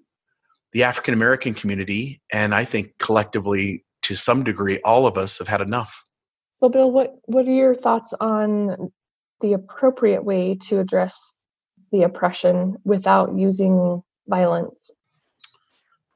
the 0.72 0.84
African 0.84 1.14
American 1.14 1.52
community, 1.52 2.22
and 2.32 2.54
I 2.54 2.64
think 2.64 2.96
collectively 2.98 3.84
to 4.02 4.14
some 4.14 4.44
degree, 4.44 4.78
all 4.84 5.04
of 5.06 5.18
us 5.18 5.38
have 5.38 5.48
had 5.48 5.60
enough. 5.60 6.04
So, 6.52 6.68
Bill, 6.68 6.92
what 6.92 7.16
what 7.24 7.48
are 7.48 7.52
your 7.52 7.74
thoughts 7.74 8.14
on 8.20 8.92
the 9.40 9.54
appropriate 9.54 10.24
way 10.24 10.54
to 10.68 10.78
address 10.78 11.44
the 11.90 12.04
oppression 12.04 12.76
without 12.84 13.36
using 13.36 14.00
violence? 14.28 14.92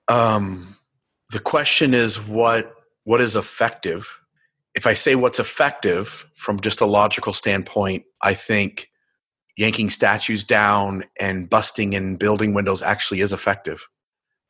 Um, 0.06 0.76
the 1.32 1.40
question 1.40 1.94
is 1.94 2.20
what 2.20 2.72
what 3.02 3.20
is 3.20 3.34
effective. 3.34 4.20
If 4.74 4.86
I 4.86 4.94
say 4.94 5.14
what's 5.14 5.38
effective 5.38 6.26
from 6.34 6.60
just 6.60 6.80
a 6.80 6.86
logical 6.86 7.32
standpoint, 7.32 8.04
I 8.22 8.34
think 8.34 8.90
yanking 9.56 9.90
statues 9.90 10.44
down 10.44 11.04
and 11.20 11.48
busting 11.48 11.94
and 11.94 12.18
building 12.18 12.54
windows 12.54 12.82
actually 12.82 13.20
is 13.20 13.32
effective. 13.32 13.88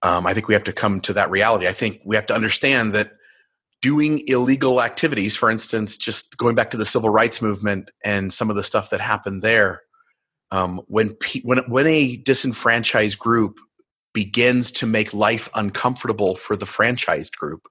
Um, 0.02 0.26
I 0.26 0.34
think 0.34 0.48
we 0.48 0.54
have 0.54 0.64
to 0.64 0.72
come 0.72 1.00
to 1.02 1.12
that 1.14 1.30
reality. 1.30 1.66
I 1.66 1.72
think 1.72 2.00
we 2.04 2.16
have 2.16 2.26
to 2.26 2.34
understand 2.34 2.94
that 2.94 3.12
doing 3.82 4.22
illegal 4.26 4.80
activities, 4.80 5.36
for 5.36 5.50
instance, 5.50 5.96
just 5.96 6.38
going 6.38 6.54
back 6.54 6.70
to 6.70 6.76
the 6.76 6.86
civil 6.86 7.10
rights 7.10 7.42
movement 7.42 7.90
and 8.02 8.32
some 8.32 8.48
of 8.48 8.56
the 8.56 8.62
stuff 8.62 8.90
that 8.90 9.00
happened 9.00 9.42
there, 9.42 9.82
um, 10.50 10.80
when, 10.86 11.16
when, 11.42 11.58
when 11.68 11.86
a 11.86 12.16
disenfranchised 12.16 13.18
group 13.18 13.58
begins 14.14 14.72
to 14.72 14.86
make 14.86 15.12
life 15.12 15.50
uncomfortable 15.54 16.34
for 16.34 16.56
the 16.56 16.64
franchised 16.64 17.36
group, 17.36 17.68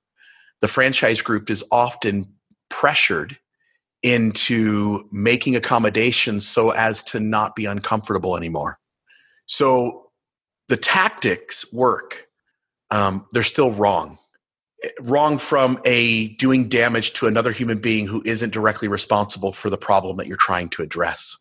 the 0.62 0.68
franchise 0.68 1.22
group 1.22 1.50
is 1.50 1.64
often 1.72 2.26
pressured 2.74 3.38
into 4.02 5.08
making 5.12 5.56
accommodations 5.56 6.48
so 6.48 6.72
as 6.72 7.04
to 7.04 7.20
not 7.20 7.56
be 7.56 7.66
uncomfortable 7.66 8.36
anymore. 8.36 8.78
So 9.46 10.12
the 10.68 10.78
tactics 10.78 11.72
work. 11.72 12.28
Um, 12.92 13.26
they're 13.32 13.44
still 13.44 13.72
wrong 13.72 14.20
wrong 15.02 15.38
from 15.38 15.80
a 15.86 16.30
doing 16.36 16.68
damage 16.68 17.14
to 17.14 17.28
another 17.28 17.52
human 17.52 17.80
being 17.80 18.08
who 18.08 18.22
isn't 18.26 18.54
directly 18.54 18.88
responsible 18.88 19.52
for 19.52 19.70
the 19.70 19.78
problem 19.78 20.18
that 20.18 20.28
you're 20.28 20.38
trying 20.38 20.70
to 20.70 20.82
address. 20.82 21.38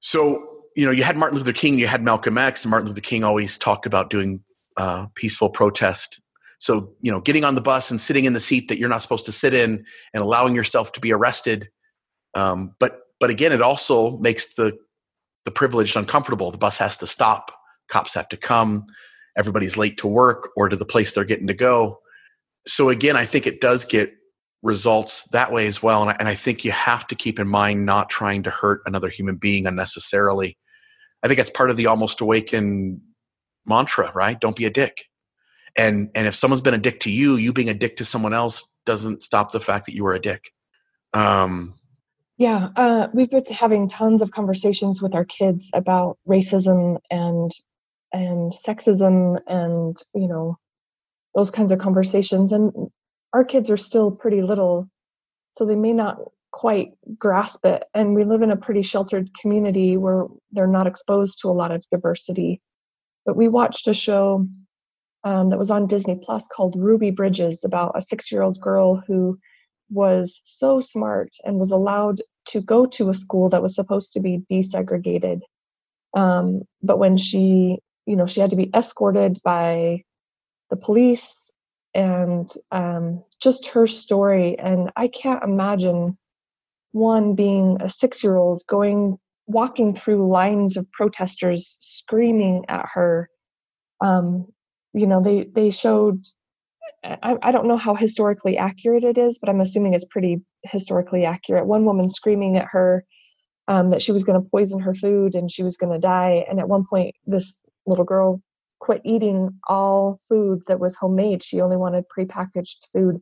So, 0.00 0.62
you 0.76 0.84
know, 0.84 0.90
you 0.90 1.04
had 1.04 1.16
Martin 1.16 1.38
Luther 1.38 1.52
King, 1.52 1.78
you 1.78 1.86
had 1.86 2.02
Malcolm 2.02 2.36
X, 2.36 2.64
and 2.64 2.70
Martin 2.70 2.88
Luther 2.88 3.00
King 3.00 3.24
always 3.24 3.56
talked 3.56 3.86
about 3.86 4.10
doing 4.10 4.42
uh, 4.76 5.06
peaceful 5.14 5.50
protest. 5.50 6.20
So, 6.64 6.94
you 7.00 7.12
know, 7.12 7.20
getting 7.20 7.44
on 7.44 7.54
the 7.54 7.60
bus 7.60 7.90
and 7.90 8.00
sitting 8.00 8.24
in 8.24 8.32
the 8.32 8.40
seat 8.40 8.68
that 8.68 8.78
you're 8.78 8.88
not 8.88 9.02
supposed 9.02 9.26
to 9.26 9.32
sit 9.32 9.52
in 9.52 9.84
and 10.14 10.22
allowing 10.22 10.54
yourself 10.54 10.92
to 10.92 11.00
be 11.00 11.12
arrested. 11.12 11.68
Um, 12.34 12.74
but 12.80 13.00
but 13.20 13.30
again, 13.30 13.52
it 13.52 13.62
also 13.62 14.16
makes 14.18 14.54
the 14.54 14.76
the 15.44 15.50
privileged 15.50 15.96
uncomfortable. 15.96 16.50
The 16.50 16.58
bus 16.58 16.78
has 16.78 16.96
to 16.98 17.06
stop. 17.06 17.52
Cops 17.88 18.14
have 18.14 18.28
to 18.30 18.36
come. 18.36 18.86
Everybody's 19.36 19.76
late 19.76 19.98
to 19.98 20.06
work 20.06 20.50
or 20.56 20.68
to 20.68 20.76
the 20.76 20.86
place 20.86 21.12
they're 21.12 21.24
getting 21.24 21.48
to 21.48 21.54
go 21.54 22.00
so 22.66 22.88
again, 22.88 23.16
I 23.16 23.24
think 23.24 23.46
it 23.46 23.60
does 23.60 23.84
get 23.84 24.12
results 24.62 25.24
that 25.30 25.52
way 25.52 25.66
as 25.66 25.82
well. 25.82 26.02
And 26.02 26.10
I, 26.10 26.16
and 26.18 26.28
I, 26.28 26.34
think 26.34 26.64
you 26.64 26.70
have 26.70 27.06
to 27.08 27.14
keep 27.14 27.38
in 27.38 27.46
mind 27.46 27.84
not 27.84 28.08
trying 28.08 28.42
to 28.44 28.50
hurt 28.50 28.80
another 28.86 29.10
human 29.10 29.36
being 29.36 29.66
unnecessarily. 29.66 30.56
I 31.22 31.28
think 31.28 31.36
that's 31.36 31.50
part 31.50 31.70
of 31.70 31.76
the 31.76 31.86
almost 31.86 32.20
awaken 32.20 33.02
mantra, 33.66 34.10
right? 34.14 34.40
Don't 34.40 34.56
be 34.56 34.64
a 34.64 34.70
dick. 34.70 35.04
And 35.76 36.10
and 36.14 36.26
if 36.26 36.34
someone's 36.34 36.62
been 36.62 36.74
a 36.74 36.78
dick 36.78 37.00
to 37.00 37.10
you, 37.10 37.36
you 37.36 37.52
being 37.52 37.68
a 37.68 37.74
dick 37.74 37.96
to 37.96 38.04
someone 38.04 38.32
else 38.32 38.70
doesn't 38.86 39.22
stop 39.22 39.52
the 39.52 39.60
fact 39.60 39.86
that 39.86 39.94
you 39.94 40.04
were 40.04 40.14
a 40.14 40.20
dick. 40.20 40.52
Um, 41.12 41.74
yeah, 42.36 42.68
uh, 42.76 43.08
we've 43.12 43.30
been 43.30 43.44
having 43.46 43.88
tons 43.88 44.20
of 44.20 44.32
conversations 44.32 45.00
with 45.00 45.14
our 45.14 45.24
kids 45.24 45.70
about 45.74 46.18
racism 46.28 46.98
and 47.10 47.52
and 48.12 48.52
sexism 48.52 49.38
and 49.46 49.96
you 50.14 50.28
know 50.28 50.58
those 51.34 51.50
kinds 51.50 51.72
of 51.72 51.78
conversations. 51.78 52.52
And 52.52 52.72
our 53.32 53.44
kids 53.44 53.70
are 53.70 53.76
still 53.76 54.10
pretty 54.10 54.42
little 54.42 54.88
so 55.52 55.64
they 55.64 55.76
may 55.76 55.92
not 55.92 56.18
quite 56.52 56.90
grasp 57.18 57.64
it. 57.64 57.84
And 57.94 58.14
we 58.14 58.24
live 58.24 58.42
in 58.42 58.50
a 58.50 58.56
pretty 58.56 58.82
sheltered 58.82 59.30
community 59.40 59.96
where 59.96 60.26
they're 60.52 60.66
not 60.66 60.86
exposed 60.86 61.40
to 61.40 61.48
a 61.48 61.52
lot 61.52 61.72
of 61.72 61.84
diversity. 61.90 62.60
But 63.26 63.36
we 63.36 63.48
watched 63.48 63.88
a 63.88 63.94
show 63.94 64.46
um, 65.24 65.50
that 65.50 65.58
was 65.58 65.70
on 65.70 65.86
disney 65.86 66.18
plus 66.22 66.46
called 66.48 66.74
ruby 66.76 67.10
bridges 67.10 67.64
about 67.64 67.92
a 67.94 68.02
six 68.02 68.30
year 68.30 68.42
old 68.42 68.60
girl 68.60 69.02
who 69.06 69.38
was 69.90 70.40
so 70.44 70.80
smart 70.80 71.30
and 71.44 71.58
was 71.58 71.70
allowed 71.70 72.22
to 72.46 72.60
go 72.60 72.86
to 72.86 73.10
a 73.10 73.14
school 73.14 73.48
that 73.48 73.62
was 73.62 73.74
supposed 73.74 74.12
to 74.12 74.20
be 74.20 74.42
desegregated 74.50 75.40
um, 76.14 76.62
but 76.82 76.98
when 76.98 77.16
she 77.16 77.78
you 78.06 78.16
know 78.16 78.26
she 78.26 78.40
had 78.40 78.50
to 78.50 78.56
be 78.56 78.70
escorted 78.74 79.40
by 79.44 80.02
the 80.70 80.76
police 80.76 81.52
and 81.94 82.52
um, 82.72 83.22
just 83.40 83.68
her 83.68 83.86
story. 83.86 84.58
And 84.58 84.90
I 84.96 85.08
can't 85.08 85.42
imagine 85.42 86.18
one 86.92 87.34
being 87.34 87.78
a 87.80 87.88
six 87.88 88.22
year 88.22 88.36
old 88.36 88.62
going 88.66 89.18
walking 89.46 89.94
through 89.94 90.28
lines 90.28 90.76
of 90.76 90.90
protesters 90.92 91.76
screaming 91.80 92.64
at 92.68 92.86
her. 92.94 93.28
Um, 94.00 94.46
you 94.94 95.06
know, 95.06 95.22
they 95.22 95.44
they 95.44 95.70
showed. 95.70 96.24
I, 97.02 97.36
I 97.42 97.50
don't 97.50 97.66
know 97.66 97.76
how 97.76 97.94
historically 97.94 98.56
accurate 98.56 99.04
it 99.04 99.18
is, 99.18 99.38
but 99.38 99.50
I'm 99.50 99.60
assuming 99.60 99.92
it's 99.92 100.06
pretty 100.06 100.40
historically 100.62 101.26
accurate. 101.26 101.66
One 101.66 101.84
woman 101.84 102.08
screaming 102.08 102.56
at 102.56 102.66
her 102.70 103.04
um, 103.68 103.90
that 103.90 104.02
she 104.02 104.12
was 104.12 104.24
going 104.24 104.42
to 104.42 104.48
poison 104.48 104.80
her 104.80 104.94
food 104.94 105.34
and 105.34 105.50
she 105.50 105.62
was 105.62 105.76
going 105.76 105.92
to 105.92 105.98
die. 105.98 106.46
And 106.48 106.58
at 106.58 106.68
one 106.68 106.84
point, 106.88 107.14
this 107.26 107.60
little 107.86 108.04
girl 108.04 108.42
quit 108.78 109.02
eating 109.04 109.60
all 109.68 110.18
food 110.28 110.62
that 110.66 110.80
was 110.80 110.96
homemade. 110.96 111.42
She 111.42 111.60
only 111.60 111.76
wanted 111.76 112.04
prepackaged 112.16 112.86
food 112.92 113.20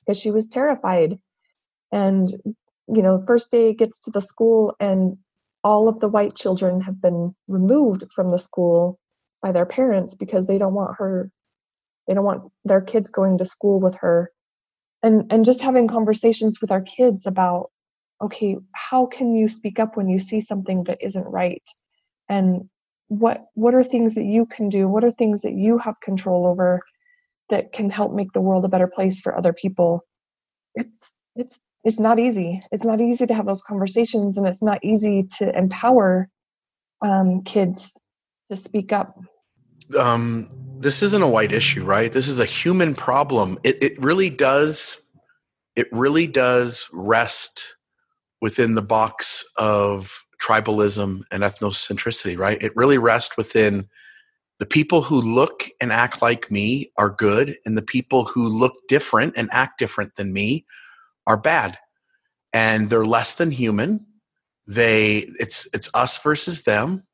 because 0.00 0.18
she 0.18 0.30
was 0.30 0.48
terrified. 0.48 1.18
And, 1.92 2.30
you 2.88 3.02
know, 3.02 3.22
first 3.26 3.50
day 3.50 3.74
gets 3.74 4.00
to 4.00 4.10
the 4.10 4.22
school 4.22 4.74
and 4.80 5.18
all 5.62 5.88
of 5.88 6.00
the 6.00 6.08
white 6.08 6.34
children 6.34 6.80
have 6.82 7.00
been 7.00 7.34
removed 7.48 8.04
from 8.12 8.30
the 8.30 8.38
school 8.38 8.98
by 9.44 9.52
their 9.52 9.66
parents 9.66 10.14
because 10.14 10.46
they 10.46 10.56
don't 10.56 10.74
want 10.74 10.96
her 10.96 11.30
they 12.06 12.14
don't 12.14 12.24
want 12.24 12.50
their 12.64 12.80
kids 12.80 13.08
going 13.10 13.38
to 13.38 13.44
school 13.44 13.80
with 13.80 13.96
her. 13.96 14.30
And 15.02 15.30
and 15.30 15.44
just 15.44 15.60
having 15.60 15.88
conversations 15.88 16.60
with 16.60 16.70
our 16.70 16.80
kids 16.80 17.26
about 17.26 17.70
okay 18.22 18.56
how 18.72 19.06
can 19.06 19.34
you 19.34 19.48
speak 19.48 19.78
up 19.78 19.96
when 19.96 20.08
you 20.08 20.18
see 20.18 20.40
something 20.40 20.84
that 20.84 20.98
isn't 21.02 21.26
right? 21.26 21.62
And 22.28 22.68
what 23.08 23.44
what 23.54 23.74
are 23.74 23.82
things 23.82 24.14
that 24.14 24.24
you 24.24 24.46
can 24.46 24.68
do? 24.70 24.88
What 24.88 25.04
are 25.04 25.10
things 25.10 25.42
that 25.42 25.54
you 25.54 25.78
have 25.78 26.00
control 26.00 26.46
over 26.46 26.80
that 27.50 27.72
can 27.72 27.90
help 27.90 28.12
make 28.14 28.32
the 28.32 28.40
world 28.40 28.64
a 28.64 28.68
better 28.68 28.88
place 28.88 29.20
for 29.20 29.36
other 29.36 29.52
people? 29.52 30.06
It's 30.74 31.18
it's 31.36 31.60
it's 31.84 32.00
not 32.00 32.18
easy. 32.18 32.62
It's 32.72 32.84
not 32.84 33.02
easy 33.02 33.26
to 33.26 33.34
have 33.34 33.44
those 33.44 33.62
conversations 33.62 34.38
and 34.38 34.46
it's 34.46 34.62
not 34.62 34.82
easy 34.82 35.24
to 35.38 35.54
empower 35.56 36.30
um, 37.02 37.42
kids 37.42 38.00
to 38.48 38.56
speak 38.56 38.90
up 38.90 39.18
um, 39.98 40.48
this 40.80 41.02
isn't 41.02 41.22
a 41.22 41.28
white 41.28 41.52
issue 41.52 41.84
right 41.84 42.12
this 42.12 42.28
is 42.28 42.40
a 42.40 42.44
human 42.44 42.94
problem 42.94 43.58
it, 43.64 43.82
it 43.82 44.00
really 44.02 44.30
does 44.30 45.00
it 45.76 45.88
really 45.92 46.26
does 46.26 46.88
rest 46.92 47.76
within 48.40 48.74
the 48.74 48.82
box 48.82 49.44
of 49.56 50.24
tribalism 50.40 51.22
and 51.30 51.42
ethnocentricity, 51.42 52.36
right? 52.38 52.62
It 52.62 52.76
really 52.76 52.98
rests 52.98 53.36
within 53.36 53.88
the 54.58 54.66
people 54.66 55.02
who 55.02 55.20
look 55.20 55.64
and 55.80 55.90
act 55.92 56.20
like 56.22 56.50
me 56.50 56.88
are 56.98 57.10
good, 57.10 57.56
and 57.64 57.76
the 57.76 57.82
people 57.82 58.26
who 58.26 58.48
look 58.48 58.74
different 58.88 59.34
and 59.36 59.48
act 59.52 59.78
different 59.78 60.16
than 60.16 60.32
me 60.32 60.66
are 61.26 61.38
bad. 61.38 61.78
and 62.52 62.88
they're 62.88 63.04
less 63.04 63.34
than 63.34 63.50
human. 63.50 64.06
They 64.66 65.26
it's 65.40 65.68
it's 65.74 65.90
us 65.94 66.22
versus 66.22 66.62
them. 66.62 67.04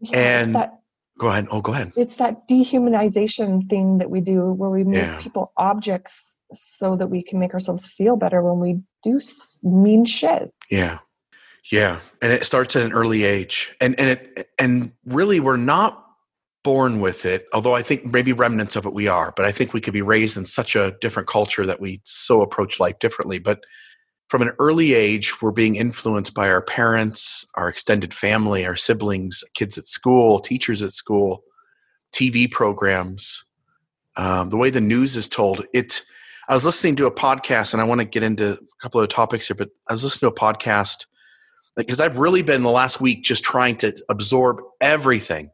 Yeah, 0.00 0.18
and 0.18 0.54
that, 0.54 0.81
go 1.22 1.28
ahead. 1.28 1.46
Oh, 1.52 1.60
go 1.60 1.72
ahead. 1.72 1.92
It's 1.96 2.16
that 2.16 2.48
dehumanization 2.48 3.70
thing 3.70 3.98
that 3.98 4.10
we 4.10 4.20
do 4.20 4.52
where 4.52 4.70
we 4.70 4.82
make 4.82 5.02
yeah. 5.02 5.20
people 5.20 5.52
objects 5.56 6.40
so 6.52 6.96
that 6.96 7.06
we 7.06 7.22
can 7.22 7.38
make 7.38 7.54
ourselves 7.54 7.86
feel 7.86 8.16
better 8.16 8.42
when 8.42 8.58
we 8.58 8.80
do 9.04 9.20
mean 9.62 10.04
shit. 10.04 10.52
Yeah. 10.68 10.98
Yeah, 11.70 12.00
and 12.20 12.32
it 12.32 12.44
starts 12.44 12.74
at 12.74 12.82
an 12.82 12.92
early 12.92 13.22
age, 13.22 13.72
and 13.80 13.94
and 14.00 14.10
it 14.10 14.50
and 14.58 14.92
really 15.06 15.38
we're 15.38 15.56
not 15.56 16.04
born 16.64 17.00
with 17.00 17.24
it. 17.24 17.46
Although 17.52 17.76
I 17.76 17.82
think 17.82 18.04
maybe 18.04 18.32
remnants 18.32 18.74
of 18.74 18.84
it 18.84 18.92
we 18.92 19.06
are, 19.06 19.32
but 19.36 19.46
I 19.46 19.52
think 19.52 19.72
we 19.72 19.80
could 19.80 19.92
be 19.92 20.02
raised 20.02 20.36
in 20.36 20.44
such 20.44 20.74
a 20.74 20.96
different 21.00 21.28
culture 21.28 21.64
that 21.64 21.80
we 21.80 22.00
so 22.02 22.42
approach 22.42 22.80
life 22.80 22.98
differently. 22.98 23.38
But 23.38 23.62
from 24.32 24.40
an 24.40 24.52
early 24.58 24.94
age, 24.94 25.42
we're 25.42 25.52
being 25.52 25.74
influenced 25.74 26.32
by 26.32 26.48
our 26.48 26.62
parents, 26.62 27.44
our 27.54 27.68
extended 27.68 28.14
family, 28.14 28.64
our 28.64 28.76
siblings, 28.76 29.44
kids 29.52 29.76
at 29.76 29.84
school, 29.84 30.38
teachers 30.38 30.80
at 30.80 30.92
school, 30.92 31.44
TV 32.14 32.50
programs, 32.50 33.44
um, 34.16 34.48
the 34.48 34.56
way 34.56 34.70
the 34.70 34.80
news 34.80 35.16
is 35.16 35.28
told. 35.28 35.66
It. 35.74 36.00
I 36.48 36.54
was 36.54 36.64
listening 36.64 36.96
to 36.96 37.04
a 37.04 37.10
podcast, 37.10 37.74
and 37.74 37.82
I 37.82 37.84
want 37.84 38.00
to 38.00 38.06
get 38.06 38.22
into 38.22 38.54
a 38.54 38.58
couple 38.80 39.02
of 39.02 39.10
topics 39.10 39.48
here, 39.48 39.54
but 39.54 39.68
I 39.86 39.92
was 39.92 40.02
listening 40.02 40.30
to 40.30 40.34
a 40.34 40.40
podcast 40.40 41.04
because 41.76 42.00
I've 42.00 42.16
really 42.16 42.40
been 42.40 42.62
the 42.62 42.70
last 42.70 43.02
week 43.02 43.24
just 43.24 43.44
trying 43.44 43.76
to 43.76 43.94
absorb 44.08 44.62
everything. 44.80 45.50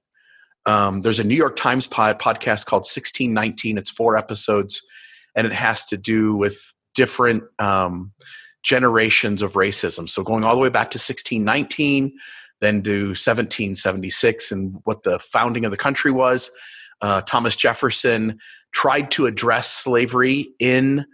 Um, 0.66 1.00
there's 1.00 1.18
a 1.18 1.24
New 1.24 1.34
York 1.34 1.56
Times 1.56 1.88
pod, 1.88 2.20
podcast 2.20 2.66
called 2.66 2.82
1619. 2.82 3.76
It's 3.76 3.90
four 3.90 4.16
episodes, 4.16 4.86
and 5.34 5.48
it 5.48 5.52
has 5.52 5.84
to 5.86 5.96
do 5.96 6.36
with 6.36 6.72
different 6.94 7.42
um, 7.58 8.12
generations 8.68 9.40
of 9.40 9.54
racism. 9.54 10.06
So 10.06 10.22
going 10.22 10.44
all 10.44 10.54
the 10.54 10.60
way 10.60 10.68
back 10.68 10.90
to 10.90 10.98
1619, 10.98 12.12
then 12.60 12.82
to 12.82 13.08
1776 13.08 14.52
and 14.52 14.80
what 14.84 15.04
the 15.04 15.18
founding 15.18 15.64
of 15.64 15.70
the 15.70 15.76
country 15.78 16.10
was. 16.10 16.50
Uh, 17.00 17.22
Thomas 17.22 17.56
Jefferson 17.56 18.38
tried 18.72 19.10
to 19.12 19.24
address 19.24 19.70
slavery 19.70 20.48
in 20.58 21.06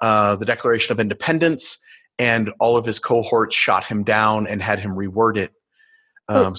uh, 0.00 0.36
the 0.36 0.46
Declaration 0.46 0.92
of 0.92 1.00
Independence 1.00 1.78
and 2.18 2.50
all 2.58 2.78
of 2.78 2.86
his 2.86 2.98
cohorts 2.98 3.54
shot 3.54 3.84
him 3.84 4.04
down 4.04 4.46
and 4.46 4.62
had 4.62 4.78
him 4.78 4.92
reword 4.92 5.36
it. 5.36 5.52
Um, 6.28 6.54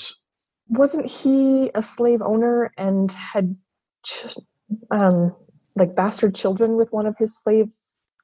wasn't 0.70 1.08
he 1.08 1.72
a 1.74 1.82
slave 1.82 2.22
owner 2.22 2.72
and 2.78 3.12
had 3.12 3.56
ch- 4.06 4.38
um, 4.92 5.36
like 5.76 5.96
bastard 5.96 6.36
children 6.36 6.76
with 6.76 6.92
one 6.92 7.08
of 7.08 7.16
his 7.18 7.36
slave 7.38 7.72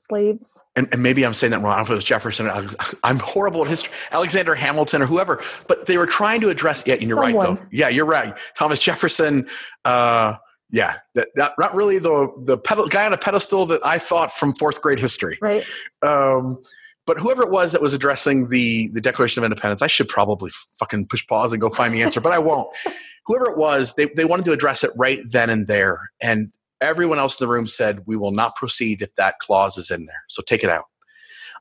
slaves? 0.10 0.64
And, 0.76 0.88
and, 0.92 1.02
maybe 1.02 1.26
I'm 1.26 1.34
saying 1.34 1.52
that 1.52 1.62
wrong. 1.62 1.74
I 1.74 1.78
don't 1.78 1.80
know 1.80 1.84
if 1.84 1.92
it 1.92 1.96
was 1.96 2.04
Jefferson. 2.04 2.50
I'm 3.04 3.20
horrible 3.20 3.62
at 3.62 3.68
history. 3.68 3.94
Alexander 4.12 4.56
Hamilton 4.56 5.02
or 5.02 5.06
whoever. 5.06 5.42
But 5.68 5.86
they 5.86 5.98
were 5.98 6.06
trying 6.06 6.42
to 6.42 6.50
address. 6.50 6.84
Yeah, 6.86 6.96
and 6.96 7.04
you're 7.04 7.18
Someone. 7.18 7.34
right 7.34 7.42
though. 7.42 7.68
Yeah, 7.72 7.90
you're 7.90 8.06
right. 8.06 8.38
Thomas 8.56 8.80
Jefferson. 8.80 9.48
Uh, 9.86 10.36
yeah, 10.72 10.98
that, 11.16 11.30
that, 11.36 11.54
not 11.58 11.74
really 11.74 11.98
the 11.98 12.32
the 12.42 12.58
pedal, 12.58 12.88
guy 12.88 13.06
on 13.06 13.14
a 13.14 13.18
pedestal 13.18 13.66
that 13.68 13.84
I 13.84 13.98
thought 13.98 14.32
from 14.32 14.54
fourth 14.54 14.82
grade 14.82 15.00
history. 15.00 15.38
Right. 15.42 15.66
Um, 16.04 16.62
but 17.08 17.18
whoever 17.18 17.42
it 17.42 17.50
was 17.50 17.72
that 17.72 17.82
was 17.82 17.96
addressing 17.96 18.50
the 18.50 18.90
the 18.90 19.02
Declaration 19.02 19.44
of 19.44 19.46
Independence, 19.46 19.82
I 19.82 19.88
should 19.88 20.08
probably 20.08 20.52
fucking 20.78 21.08
push 21.08 21.26
pause 21.26 21.54
and 21.54 21.62
go 21.62 21.70
find 21.70 21.94
the 21.94 22.04
answer, 22.04 22.22
but 22.22 22.34
I 22.34 22.40
won't. 22.40 22.70
whoever 23.30 23.46
it 23.46 23.58
was, 23.58 23.94
they, 23.94 24.06
they 24.16 24.26
wanted 24.26 24.44
to 24.46 24.52
address 24.52 24.84
it 24.84 24.90
right 24.96 25.20
then 25.32 25.52
and 25.52 25.68
there. 25.68 26.10
And 26.20 26.52
everyone 26.82 27.20
else 27.20 27.40
in 27.40 27.46
the 27.46 27.52
room 27.52 27.68
said, 27.68 28.04
We 28.06 28.16
will 28.16 28.32
not 28.32 28.56
proceed 28.56 29.02
if 29.02 29.14
that 29.14 29.40
clause 29.40 29.78
is 29.78 29.92
in 29.92 30.06
there. 30.06 30.24
So 30.28 30.42
take 30.42 30.64
it 30.64 30.70
out. 30.70 30.86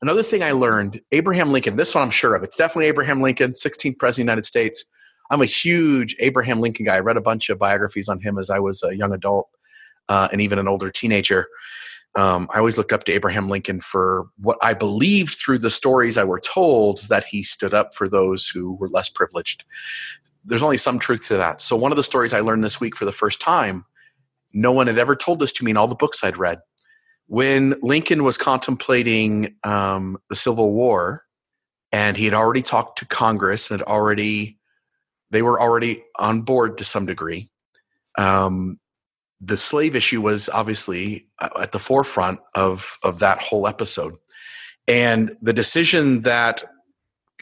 Another 0.01 0.23
thing 0.23 0.43
I 0.43 0.51
learned 0.51 1.01
Abraham 1.11 1.51
Lincoln, 1.51 1.75
this 1.75 1.93
one 1.93 2.03
I'm 2.03 2.09
sure 2.09 2.35
of, 2.35 2.43
it's 2.43 2.55
definitely 2.55 2.85
Abraham 2.87 3.21
Lincoln, 3.21 3.51
16th 3.51 3.99
President 3.99 4.03
of 4.09 4.15
the 4.15 4.21
United 4.21 4.45
States. 4.45 4.85
I'm 5.29 5.41
a 5.41 5.45
huge 5.45 6.15
Abraham 6.19 6.59
Lincoln 6.59 6.85
guy. 6.85 6.95
I 6.95 6.99
read 6.99 7.17
a 7.17 7.21
bunch 7.21 7.49
of 7.49 7.59
biographies 7.59 8.07
on 8.07 8.19
him 8.19 8.37
as 8.39 8.49
I 8.49 8.59
was 8.59 8.81
a 8.83 8.95
young 8.95 9.13
adult 9.13 9.49
uh, 10.07 10.29
and 10.31 10.41
even 10.41 10.57
an 10.57 10.67
older 10.67 10.89
teenager 10.89 11.47
um, 12.15 12.47
I 12.53 12.57
always 12.57 12.77
looked 12.77 12.91
up 12.91 13.03
to 13.05 13.11
Abraham 13.11 13.49
Lincoln 13.49 13.81
for 13.81 14.27
what 14.37 14.57
I 14.61 14.73
believed 14.73 15.37
through 15.37 15.59
the 15.59 15.69
stories 15.69 16.17
I 16.17 16.23
were 16.23 16.39
told 16.39 16.99
that 17.09 17.25
he 17.25 17.43
stood 17.43 17.73
up 17.73 17.93
for 17.93 18.09
those 18.09 18.47
who 18.47 18.73
were 18.73 18.89
less 18.89 19.09
privileged. 19.09 19.63
There's 20.43 20.63
only 20.63 20.77
some 20.77 20.97
truth 20.97 21.27
to 21.27 21.37
that. 21.37 21.61
So, 21.61 21.75
one 21.75 21.91
of 21.91 21.97
the 21.97 22.03
stories 22.03 22.33
I 22.33 22.39
learned 22.39 22.63
this 22.63 22.79
week 22.79 22.95
for 22.95 23.05
the 23.05 23.11
first 23.11 23.39
time, 23.39 23.85
no 24.53 24.71
one 24.71 24.87
had 24.87 24.97
ever 24.97 25.15
told 25.15 25.39
this 25.39 25.51
to 25.53 25.63
me 25.63 25.71
in 25.71 25.77
all 25.77 25.87
the 25.87 25.95
books 25.95 26.23
I'd 26.23 26.37
read. 26.37 26.59
When 27.27 27.75
Lincoln 27.81 28.23
was 28.23 28.37
contemplating 28.37 29.55
um, 29.63 30.17
the 30.29 30.35
Civil 30.35 30.73
War, 30.73 31.23
and 31.91 32.17
he 32.17 32.25
had 32.25 32.33
already 32.33 32.61
talked 32.61 32.99
to 32.99 33.05
Congress 33.05 33.69
and 33.69 33.79
had 33.79 33.87
already, 33.87 34.57
they 35.31 35.41
were 35.41 35.59
already 35.59 36.03
on 36.17 36.41
board 36.41 36.77
to 36.79 36.83
some 36.83 37.05
degree. 37.05 37.49
Um, 38.17 38.79
the 39.41 39.57
slave 39.57 39.95
issue 39.95 40.21
was 40.21 40.49
obviously 40.49 41.27
uh, 41.39 41.49
at 41.61 41.71
the 41.71 41.79
forefront 41.79 42.39
of 42.55 42.97
of 43.03 43.19
that 43.19 43.39
whole 43.39 43.67
episode 43.67 44.15
and 44.87 45.35
the 45.41 45.53
decision 45.53 46.21
that 46.21 46.63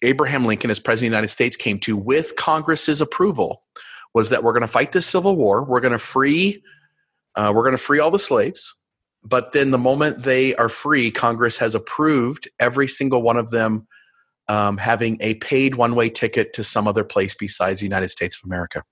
abraham 0.03 0.45
lincoln 0.45 0.69
as 0.69 0.79
president 0.79 1.07
of 1.07 1.11
the 1.11 1.15
united 1.17 1.29
states 1.29 1.57
came 1.57 1.79
to 1.79 1.97
with 1.97 2.35
congress's 2.35 3.01
approval 3.01 3.63
was 4.13 4.29
that 4.29 4.43
we're 4.43 4.53
going 4.53 4.61
to 4.61 4.67
fight 4.67 4.91
this 4.91 5.05
civil 5.05 5.35
war 5.35 5.63
we're 5.63 5.79
going 5.79 5.91
to 5.91 5.99
free 5.99 6.61
uh, 7.37 7.51
we're 7.55 7.63
going 7.63 7.71
to 7.71 7.77
free 7.77 7.99
all 7.99 8.11
the 8.11 8.19
slaves 8.19 8.75
but 9.23 9.51
then 9.51 9.71
the 9.71 9.77
moment 9.77 10.23
they 10.23 10.53
are 10.55 10.69
free 10.69 11.09
congress 11.09 11.57
has 11.57 11.75
approved 11.75 12.49
every 12.59 12.87
single 12.87 13.21
one 13.21 13.37
of 13.37 13.51
them 13.51 13.87
um, 14.49 14.77
having 14.77 15.17
a 15.19 15.33
paid 15.35 15.75
one-way 15.75 16.09
ticket 16.09 16.53
to 16.53 16.63
some 16.63 16.87
other 16.87 17.03
place 17.03 17.35
besides 17.35 17.79
the 17.79 17.85
united 17.85 18.09
states 18.09 18.37
of 18.37 18.45
america 18.45 18.83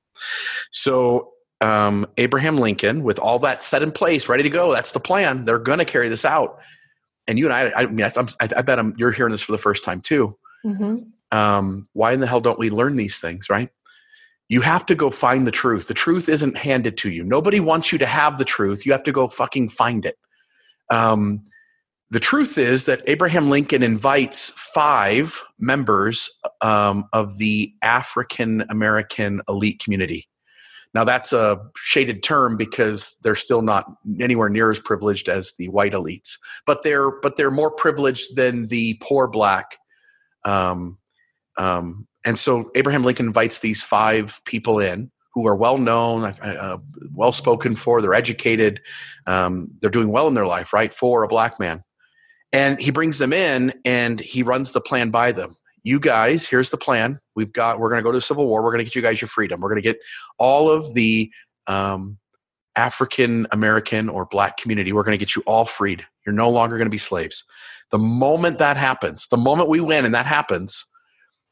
so 0.72 1.32
um, 1.62 2.06
Abraham 2.18 2.58
Lincoln, 2.58 3.04
with 3.04 3.20
all 3.20 3.40
that 3.40 3.62
set 3.62 3.82
in 3.82 3.92
place, 3.92 4.28
ready 4.28 4.44
to 4.44 4.50
go. 4.50 4.74
That's 4.74 4.92
the 4.92 5.00
plan. 5.00 5.46
They're 5.46 5.60
going 5.60 5.80
to 5.80 5.86
carry 5.86 6.10
this 6.10 6.26
out. 6.26 6.60
And 7.28 7.40
you 7.40 7.46
and 7.46 7.54
I, 7.54 7.72
I 7.82 7.86
mean, 7.88 8.06
I, 8.06 8.28
I 8.40 8.62
bet 8.62 8.78
I'm, 8.78 8.94
you're 8.98 9.12
hearing 9.12 9.32
this 9.32 9.42
for 9.42 9.52
the 9.52 9.58
first 9.58 9.84
time 9.84 10.02
too. 10.02 10.38
Mm-hmm. 10.66 11.38
Um, 11.38 11.88
why 11.94 12.12
in 12.12 12.20
the 12.20 12.28
hell 12.28 12.42
don't 12.42 12.60
we 12.60 12.70
learn 12.70 12.98
these 12.98 13.18
things, 13.20 13.50
right? 13.50 13.70
You 14.48 14.62
have 14.62 14.86
to 14.88 14.96
go 14.96 15.10
find 15.10 15.48
the 15.48 15.52
truth. 15.52 15.88
The 15.88 15.94
truth 15.94 16.30
isn't 16.30 16.58
handed 16.58 16.98
to 16.98 17.10
you. 17.10 17.24
Nobody 17.24 17.60
wants 17.60 17.92
you 17.92 17.98
to 17.98 18.06
have 18.06 18.38
the 18.38 18.46
truth. 18.46 18.86
You 18.86 18.92
have 18.92 19.04
to 19.04 19.12
go 19.12 19.28
fucking 19.28 19.70
find 19.70 20.06
it. 20.06 20.18
Um, 20.90 21.44
the 22.12 22.20
truth 22.20 22.58
is 22.58 22.86
that 22.86 23.02
Abraham 23.08 23.50
Lincoln 23.50 23.82
invites 23.82 24.52
five 24.52 25.44
members 25.58 26.30
um, 26.62 27.06
of 27.12 27.40
the 27.40 27.74
African 27.82 28.64
American 28.70 29.42
elite 29.50 29.80
community 29.84 30.28
now 30.96 31.04
that's 31.04 31.34
a 31.34 31.60
shaded 31.76 32.24
term 32.24 32.56
because 32.56 33.18
they're 33.22 33.36
still 33.36 33.62
not 33.62 33.86
anywhere 34.22 34.48
near 34.48 34.72
as 34.72 34.80
privileged 34.80 35.28
as 35.28 35.52
the 35.60 35.68
white 35.68 35.92
elites, 35.92 36.40
but 36.66 36.84
they're 36.84 37.20
but 37.20 37.36
they're 37.36 37.52
more 37.52 37.70
privileged 37.70 38.38
than 38.38 38.70
the 38.70 38.98
poor 39.04 39.28
black. 39.28 39.78
Um, 40.46 40.98
um, 41.58 42.08
and 42.26 42.38
so 42.38 42.72
Abraham 42.76 43.04
Lincoln 43.04 43.28
invites 43.28 43.60
these 43.60 43.84
five 43.84 44.42
people 44.46 44.80
in 44.80 45.12
who 45.34 45.48
are 45.48 45.56
well 45.56 45.78
known, 45.78 46.24
uh, 46.26 46.36
uh 46.44 46.78
well 47.14 47.32
spoken 47.32 47.76
for, 47.76 48.02
they're 48.02 48.14
educated, 48.14 48.82
um, 49.28 49.70
they're 49.80 49.90
doing 49.90 50.12
well 50.12 50.28
in 50.28 50.34
their 50.34 50.46
life, 50.46 50.74
right? 50.74 50.94
For 50.94 51.24
a 51.24 51.28
black 51.28 51.60
man. 51.60 51.84
And 52.52 52.80
he 52.80 52.92
brings 52.92 53.18
them 53.18 53.34
in 53.34 53.74
and 53.84 54.20
he 54.20 54.44
runs 54.44 54.72
the 54.72 54.82
plan 54.82 55.10
by 55.10 55.32
them 55.32 55.56
you 55.86 56.00
guys, 56.00 56.48
here's 56.48 56.72
the 56.72 56.78
plan. 56.78 57.20
We've 57.36 57.54
got, 57.54 57.80
we're 57.80 57.90
going 57.90 58.00
to 58.00 58.04
go 58.04 58.12
to 58.12 58.20
civil 58.20 58.48
war. 58.48 58.64
We're 58.64 58.72
going 58.72 58.80
to 58.80 58.86
get 58.86 58.96
you 58.96 59.04
guys 59.04 59.22
your 59.22 59.28
freedom. 59.28 59.62
We're 59.62 59.70
going 59.70 59.82
to 59.82 59.88
get 59.88 60.00
all 60.40 60.72
of 60.72 60.96
the 60.96 61.32
um, 61.68 62.18
African 62.76 63.48
American 63.52 64.10
or 64.10 64.26
black 64.26 64.58
community, 64.58 64.92
we're 64.92 65.04
going 65.04 65.18
to 65.18 65.24
get 65.24 65.36
you 65.36 65.44
all 65.46 65.66
freed. 65.66 66.06
You're 66.26 66.36
no 66.36 66.50
longer 66.50 66.78
going 66.78 66.88
to 66.88 66.92
be 66.92 66.98
slaves. 66.98 67.44
The 67.92 67.98
moment 67.98 68.58
that 68.58 68.78
happens, 68.78 69.28
the 69.28 69.38
moment 69.38 69.70
we 69.70 69.80
win 69.80 70.06
and 70.06 70.14
that 70.14 70.26
happens, 70.26 70.86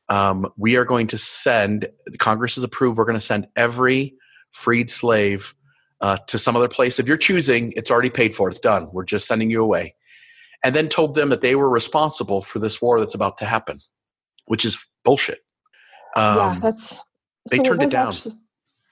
um, 0.09 0.51
we 0.57 0.75
are 0.75 0.85
going 0.85 1.07
to 1.07 1.17
send, 1.17 1.89
the 2.05 2.17
Congress 2.17 2.55
has 2.55 2.63
approved, 2.63 2.97
we're 2.97 3.05
going 3.05 3.17
to 3.17 3.21
send 3.21 3.47
every 3.55 4.15
freed 4.51 4.89
slave 4.89 5.55
uh, 6.01 6.17
to 6.27 6.37
some 6.37 6.55
other 6.55 6.67
place 6.67 6.99
of 6.99 7.07
your 7.07 7.17
choosing. 7.17 7.73
It's 7.75 7.89
already 7.89 8.09
paid 8.09 8.35
for, 8.35 8.49
it's 8.49 8.59
done. 8.59 8.89
We're 8.91 9.05
just 9.05 9.27
sending 9.27 9.49
you 9.49 9.63
away. 9.63 9.95
And 10.63 10.75
then 10.75 10.87
told 10.87 11.15
them 11.15 11.29
that 11.29 11.41
they 11.41 11.55
were 11.55 11.69
responsible 11.69 12.41
for 12.41 12.59
this 12.59 12.81
war 12.81 12.99
that's 12.99 13.15
about 13.15 13.37
to 13.39 13.45
happen 13.45 13.79
which 14.45 14.65
is 14.65 14.87
bullshit. 15.03 15.39
Um, 16.15 16.37
yeah, 16.37 16.59
that's. 16.61 16.95
They 17.49 17.57
so 17.57 17.63
turned 17.63 17.83
it 17.83 17.91
down. 17.91 18.09
Actually, 18.09 18.35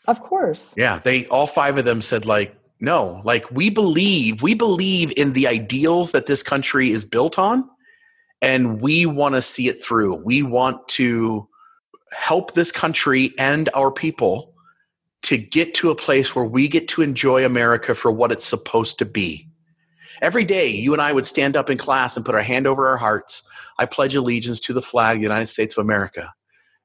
of 0.08 0.22
course. 0.22 0.74
Yeah, 0.76 0.98
they 0.98 1.26
all 1.28 1.48
five 1.48 1.78
of 1.78 1.86
them 1.86 2.02
said 2.02 2.26
like, 2.26 2.56
no, 2.80 3.22
like 3.24 3.50
we 3.52 3.70
believe 3.70 4.42
we 4.42 4.56
believe 4.56 5.14
in 5.16 5.34
the 5.34 5.48
ideals 5.48 6.12
that 6.12 6.26
this 6.26 6.44
country 6.44 6.90
is 6.90 7.06
built 7.06 7.40
on, 7.40 7.70
and 8.42 8.82
we 8.82 9.06
want 9.06 9.36
to 9.36 9.42
see 9.42 9.68
it 9.68 9.84
through. 9.84 10.24
We 10.24 10.44
want 10.44 10.88
to 10.90 11.48
help 12.12 12.54
this 12.54 12.72
country 12.72 13.32
and 13.38 13.70
our 13.74 13.92
people 13.92 14.54
to 15.24 15.38
get 15.38 15.74
to 15.76 15.92
a 15.92 15.96
place 15.96 16.36
where 16.36 16.46
we 16.46 16.68
get 16.68 16.88
to 16.90 17.02
enjoy 17.02 17.46
America 17.46 17.94
for 17.94 18.12
what 18.12 18.32
it's 18.32 18.46
supposed 18.46 18.98
to 19.00 19.06
be. 19.06 19.48
Every 20.22 20.44
day, 20.44 20.68
you 20.70 20.94
and 20.94 21.02
I 21.02 21.12
would 21.12 21.26
stand 21.26 21.56
up 21.56 21.70
in 21.70 21.78
class 21.78 22.16
and 22.16 22.26
put 22.26 22.36
our 22.36 22.42
hand 22.42 22.68
over 22.68 22.88
our 22.88 22.98
hearts. 22.98 23.44
I 23.80 23.86
pledge 23.86 24.16
allegiance 24.16 24.60
to 24.62 24.74
the 24.74 24.82
flag 24.82 25.16
of 25.16 25.22
the 25.22 25.28
United 25.28 25.48
States 25.48 25.78
of 25.78 25.84
America 25.84 26.34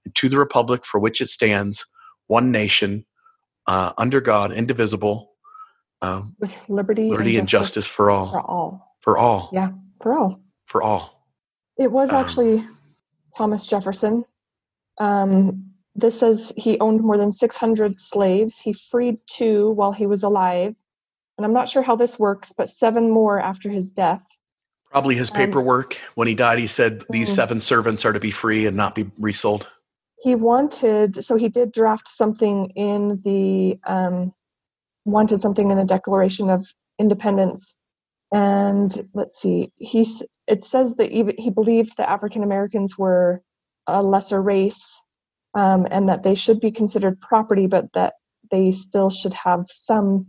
and 0.04 0.14
to 0.14 0.28
the 0.28 0.38
republic 0.38 0.84
for 0.84 1.00
which 1.00 1.20
it 1.20 1.28
stands, 1.28 1.86
one 2.28 2.50
nation, 2.50 3.04
uh, 3.66 3.92
under 3.98 4.20
God, 4.20 4.52
indivisible, 4.52 5.32
uh, 6.02 6.22
with 6.38 6.68
liberty, 6.68 7.10
liberty 7.10 7.36
and, 7.36 7.48
justice, 7.48 7.86
justice 7.86 7.94
for 7.94 8.10
all. 8.10 8.30
For 8.30 8.40
all. 8.40 8.96
For 9.00 9.18
all. 9.18 9.50
Yeah, 9.52 9.70
for 10.00 10.18
all. 10.18 10.40
For 10.66 10.82
all. 10.82 11.15
It 11.78 11.90
was 11.90 12.10
um, 12.10 12.16
actually 12.16 12.58
um, 12.58 12.78
Thomas 13.36 13.66
Jefferson. 13.66 14.24
Um, 14.98 15.72
this 15.94 16.18
says 16.18 16.52
he 16.56 16.78
owned 16.78 17.00
more 17.00 17.16
than 17.16 17.32
600 17.32 17.98
slaves. 17.98 18.58
He 18.58 18.72
freed 18.72 19.18
two 19.26 19.70
while 19.70 19.92
he 19.92 20.06
was 20.06 20.22
alive. 20.22 20.74
And 21.38 21.44
I'm 21.44 21.52
not 21.52 21.68
sure 21.68 21.82
how 21.82 21.96
this 21.96 22.18
works, 22.18 22.52
but 22.52 22.68
seven 22.68 23.10
more 23.10 23.40
after 23.40 23.68
his 23.68 23.90
death. 23.90 24.26
Probably 24.90 25.14
his 25.14 25.30
um, 25.30 25.36
paperwork. 25.36 25.94
Um, 25.94 26.00
when 26.14 26.28
he 26.28 26.34
died, 26.34 26.58
he 26.58 26.66
said 26.66 27.04
these 27.10 27.30
mm. 27.30 27.34
seven 27.34 27.60
servants 27.60 28.04
are 28.04 28.12
to 28.12 28.20
be 28.20 28.30
free 28.30 28.66
and 28.66 28.76
not 28.76 28.94
be 28.94 29.10
resold. 29.18 29.68
He 30.22 30.34
wanted, 30.34 31.22
so 31.24 31.36
he 31.36 31.48
did 31.48 31.72
draft 31.72 32.08
something 32.08 32.70
in 32.74 33.20
the, 33.22 33.78
um, 33.86 34.32
wanted 35.04 35.40
something 35.40 35.70
in 35.70 35.78
the 35.78 35.84
Declaration 35.84 36.48
of 36.48 36.66
Independence. 36.98 37.76
And 38.32 39.08
let's 39.12 39.40
see, 39.40 39.72
he's, 39.76 40.22
it 40.46 40.62
says 40.62 40.94
that 40.96 41.10
he, 41.10 41.50
believed 41.50 41.96
that 41.96 42.08
African 42.08 42.42
Americans 42.42 42.96
were 42.96 43.42
a 43.86 44.02
lesser 44.02 44.40
race 44.40 45.02
um, 45.54 45.86
and 45.90 46.08
that 46.08 46.22
they 46.22 46.34
should 46.34 46.60
be 46.60 46.70
considered 46.70 47.20
property, 47.20 47.66
but 47.66 47.86
that 47.94 48.14
they 48.50 48.70
still 48.70 49.10
should 49.10 49.34
have 49.34 49.66
some 49.68 50.26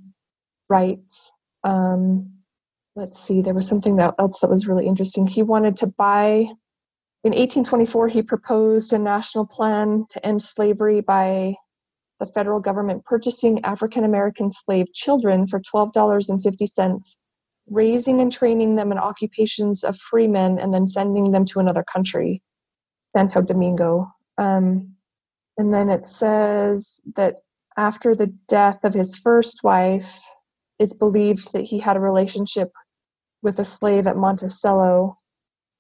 rights. 0.70 1.32
Um, 1.64 2.34
let's 2.96 3.20
see, 3.20 3.42
there 3.42 3.54
was 3.54 3.68
something 3.68 4.00
else 4.00 4.40
that 4.40 4.50
was 4.50 4.68
really 4.68 4.88
interesting. 4.88 5.28
He 5.28 5.44
wanted 5.44 5.78
to 5.78 5.88
buy, 5.98 6.48
in 7.24 7.34
1824, 7.34 8.08
he 8.08 8.22
proposed 8.24 8.94
a 8.94 9.00
national 9.00 9.46
plan 9.46 10.06
to 10.10 10.26
end 10.26 10.42
slavery 10.42 11.02
by 11.02 11.56
the 12.20 12.26
federal 12.26 12.60
government 12.60 13.06
purchasing 13.06 13.64
African 13.64 14.04
American 14.04 14.50
slave 14.50 14.92
children 14.94 15.46
for 15.46 15.60
$12.50, 15.60 17.16
raising 17.70 18.22
and 18.22 18.32
training 18.32 18.76
them 18.76 18.92
in 18.92 18.98
occupations 18.98 19.84
of 19.84 19.98
free 19.98 20.28
men, 20.28 20.60
and 20.60 20.74
then 20.74 20.88
sending 20.88 21.32
them 21.32 21.46
to 21.46 21.60
another 21.60 21.84
country, 21.94 22.42
Santo 23.12 23.42
Domingo. 23.42 24.08
Um, 24.38 24.96
and 25.58 25.74
then 25.74 25.90
it 25.90 26.06
says 26.06 27.00
that 27.16 27.38
after 27.78 28.16
the 28.16 28.28
death 28.48 28.80
of 28.84 28.94
his 28.94 29.18
first 29.18 29.64
wife, 29.64 30.20
it's 30.80 30.94
believed 30.94 31.54
that 31.54 31.64
he 31.64 31.80
had 31.80 31.98
a 31.98 32.02
relationship 32.02 32.72
with 33.42 33.60
a 33.60 33.66
slave 33.66 34.08
at 34.08 34.18
Monticello. 34.18 35.18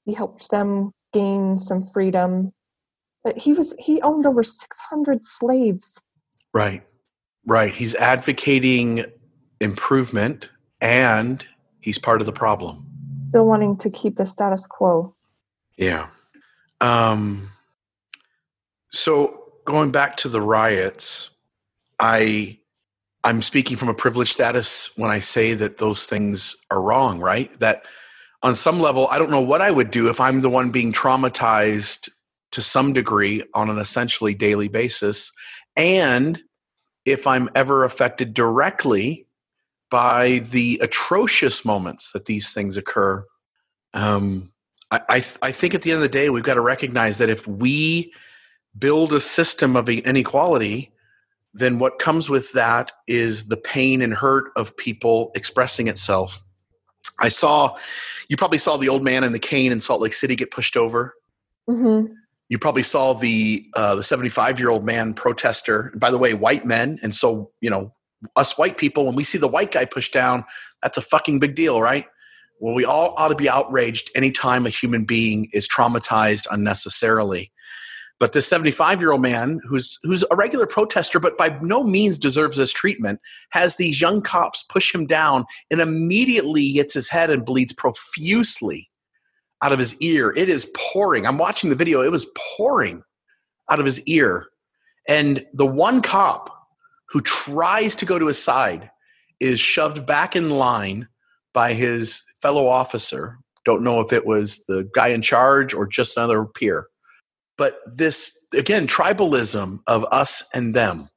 He 0.06 0.14
helped 0.14 0.50
them 0.50 0.92
gain 1.14 1.58
some 1.60 1.88
freedom. 1.88 2.54
But 3.24 3.38
he 3.38 3.54
was 3.54 3.74
he 3.80 4.02
owned 4.02 4.26
over 4.26 4.44
600 4.44 5.24
slaves. 5.24 6.02
Right. 6.54 6.82
Right. 7.46 7.74
He's 7.74 7.96
advocating 7.96 9.06
improvement 9.60 10.52
and 10.82 11.46
he's 11.88 11.98
part 11.98 12.20
of 12.20 12.26
the 12.26 12.34
problem. 12.34 12.86
Still 13.16 13.48
wanting 13.48 13.78
to 13.78 13.90
keep 13.90 14.18
the 14.18 14.26
status 14.26 14.68
quo. 14.68 15.16
Yeah. 15.78 16.08
Um 16.82 17.50
so 18.92 19.54
going 19.64 19.92
back 19.92 20.18
to 20.18 20.28
the 20.28 20.42
riots, 20.42 21.30
I 21.98 22.60
I'm 23.24 23.42
speaking 23.42 23.78
from 23.78 23.88
a 23.88 23.94
privileged 23.94 24.34
status 24.34 24.98
when 24.98 25.10
I 25.10 25.20
say 25.20 25.54
that 25.54 25.78
those 25.78 26.08
things 26.08 26.58
are 26.70 26.82
wrong, 26.82 27.22
right? 27.22 27.58
That 27.60 27.86
on 28.44 28.54
some 28.54 28.82
level, 28.82 29.08
I 29.10 29.18
don't 29.18 29.32
know 29.32 29.42
what 29.42 29.62
I 29.62 29.72
would 29.72 29.90
do 29.90 30.10
if 30.10 30.20
I'm 30.20 30.42
the 30.42 30.50
one 30.50 30.72
being 30.72 30.92
traumatized 30.92 32.10
to 32.52 32.62
some 32.62 32.92
degree 32.92 33.46
on 33.54 33.70
an 33.70 33.78
essentially 33.78 34.34
daily 34.34 34.68
basis. 34.68 35.32
And 35.78 36.44
if 37.06 37.26
I'm 37.28 37.50
ever 37.56 37.86
affected 37.86 38.34
directly 38.34 39.27
by 39.90 40.40
the 40.40 40.80
atrocious 40.82 41.64
moments 41.64 42.12
that 42.12 42.26
these 42.26 42.54
things 42.54 42.78
occur. 42.78 43.26
Um, 43.94 44.52
I, 44.92 45.02
I, 45.10 45.20
th- 45.20 45.38
I 45.42 45.52
think 45.52 45.74
at 45.74 45.82
the 45.82 45.92
end 45.92 45.98
of 45.98 46.04
the 46.04 46.10
day, 46.10 46.30
we've 46.30 46.44
got 46.44 46.56
to 46.56 46.62
recognize 46.62 47.18
that 47.18 47.30
if 47.30 47.48
we 47.48 48.14
build 48.78 49.14
a 49.14 49.20
system 49.20 49.76
of 49.76 49.90
inequality, 49.90 50.92
then 51.54 51.80
what 51.80 52.00
comes 52.00 52.30
with 52.30 52.52
that 52.54 52.92
is 53.08 53.48
the 53.48 53.58
pain 53.58 54.02
and 54.02 54.14
hurt 54.14 54.52
of 54.56 54.76
people 54.78 55.32
expressing 55.36 55.88
itself. 55.88 56.44
I 57.20 57.30
saw, 57.30 57.78
you 58.30 58.38
probably 58.38 58.60
saw 58.60 58.78
the 58.78 58.90
old 58.90 59.04
man 59.04 59.24
in 59.24 59.32
the 59.32 59.40
cane 59.40 59.72
in 59.72 59.80
Salt 59.80 60.02
Lake 60.02 60.14
City 60.14 60.36
get 60.36 60.52
pushed 60.52 60.78
over. 60.78 61.16
Mm-hmm. 61.70 62.14
You 62.50 62.60
probably 62.60 62.84
saw 62.84 63.14
the 63.14 63.66
uh, 63.76 63.96
the 63.96 64.04
75 64.04 64.60
year 64.60 64.70
old 64.70 64.86
man 64.86 65.14
protester. 65.14 65.92
By 65.98 66.12
the 66.12 66.18
way, 66.18 66.34
white 66.34 66.66
men, 66.66 66.98
and 67.02 67.14
so 67.14 67.52
you 67.60 67.70
know 67.70 67.94
us 68.36 68.58
white 68.58 68.78
people 68.78 69.06
when 69.06 69.16
we 69.16 69.24
see 69.24 69.38
the 69.38 69.48
white 69.48 69.72
guy 69.72 69.86
pushed 69.86 70.14
down, 70.14 70.44
that's 70.82 70.98
a 70.98 71.02
fucking 71.02 71.40
big 71.40 71.56
deal, 71.56 71.82
right? 71.82 72.06
Well, 72.60 72.74
we 72.74 72.86
all 72.86 73.14
ought 73.18 73.28
to 73.28 73.36
be 73.36 73.50
outraged 73.50 74.10
anytime 74.16 74.66
a 74.66 74.70
human 74.70 75.06
being 75.06 75.48
is 75.54 75.68
traumatized 75.68 76.48
unnecessarily. 76.50 77.52
But 78.20 78.34
this 78.34 78.48
75 78.48 79.00
year 79.00 79.12
old 79.12 79.22
man, 79.22 79.60
who's 79.68 80.00
who's 80.04 80.24
a 80.32 80.36
regular 80.36 80.66
protester, 80.66 81.20
but 81.20 81.38
by 81.38 81.58
no 81.62 81.84
means 81.84 82.18
deserves 82.18 82.58
this 82.58 82.74
treatment, 82.74 83.20
has 83.52 83.76
these 83.76 84.02
young 84.02 84.22
cops 84.22 84.64
push 84.64 84.94
him 84.94 85.06
down 85.06 85.46
and 85.70 85.80
immediately 85.80 86.70
hits 86.70 86.96
his 86.96 87.10
head 87.10 87.30
and 87.30 87.46
bleeds 87.46 87.74
profusely 87.74 88.88
out 89.64 89.72
of 89.72 89.78
his 89.78 90.00
ear. 90.02 90.34
It 90.36 90.50
is 90.50 90.72
pouring. 90.76 91.28
I'm 91.28 91.38
watching 91.38 91.70
the 91.70 91.76
video. 91.76 92.02
It 92.02 92.12
was 92.12 92.28
pouring 92.58 93.04
out 93.70 93.80
of 93.80 93.86
his 93.86 94.02
ear. 94.08 94.48
And 95.08 95.46
the 95.54 95.66
one 95.66 96.02
cop 96.02 96.57
who 97.10 97.22
tries 97.22 97.96
to 97.98 98.06
go 98.06 98.20
to 98.20 98.28
his 98.28 98.42
side 98.42 98.90
is 99.40 99.60
shoved 99.60 100.06
back 100.06 100.36
in 100.36 100.50
line 100.50 101.08
by 101.54 101.74
his 101.74 102.24
fellow 102.42 102.68
officer. 102.68 103.40
Don't 103.66 103.84
know 103.84 104.00
if 104.00 104.14
it 104.14 104.26
was 104.26 104.64
the 104.68 104.90
guy 104.94 105.10
in 105.10 105.22
charge 105.22 105.74
or 105.74 105.88
just 105.88 106.18
another 106.18 106.46
peer. 106.46 106.88
But 107.58 107.80
this 107.86 108.48
again 108.54 108.88
tribalism 108.88 109.80
of 109.88 110.06
us 110.12 110.44
and 110.54 110.74
them. 110.74 111.10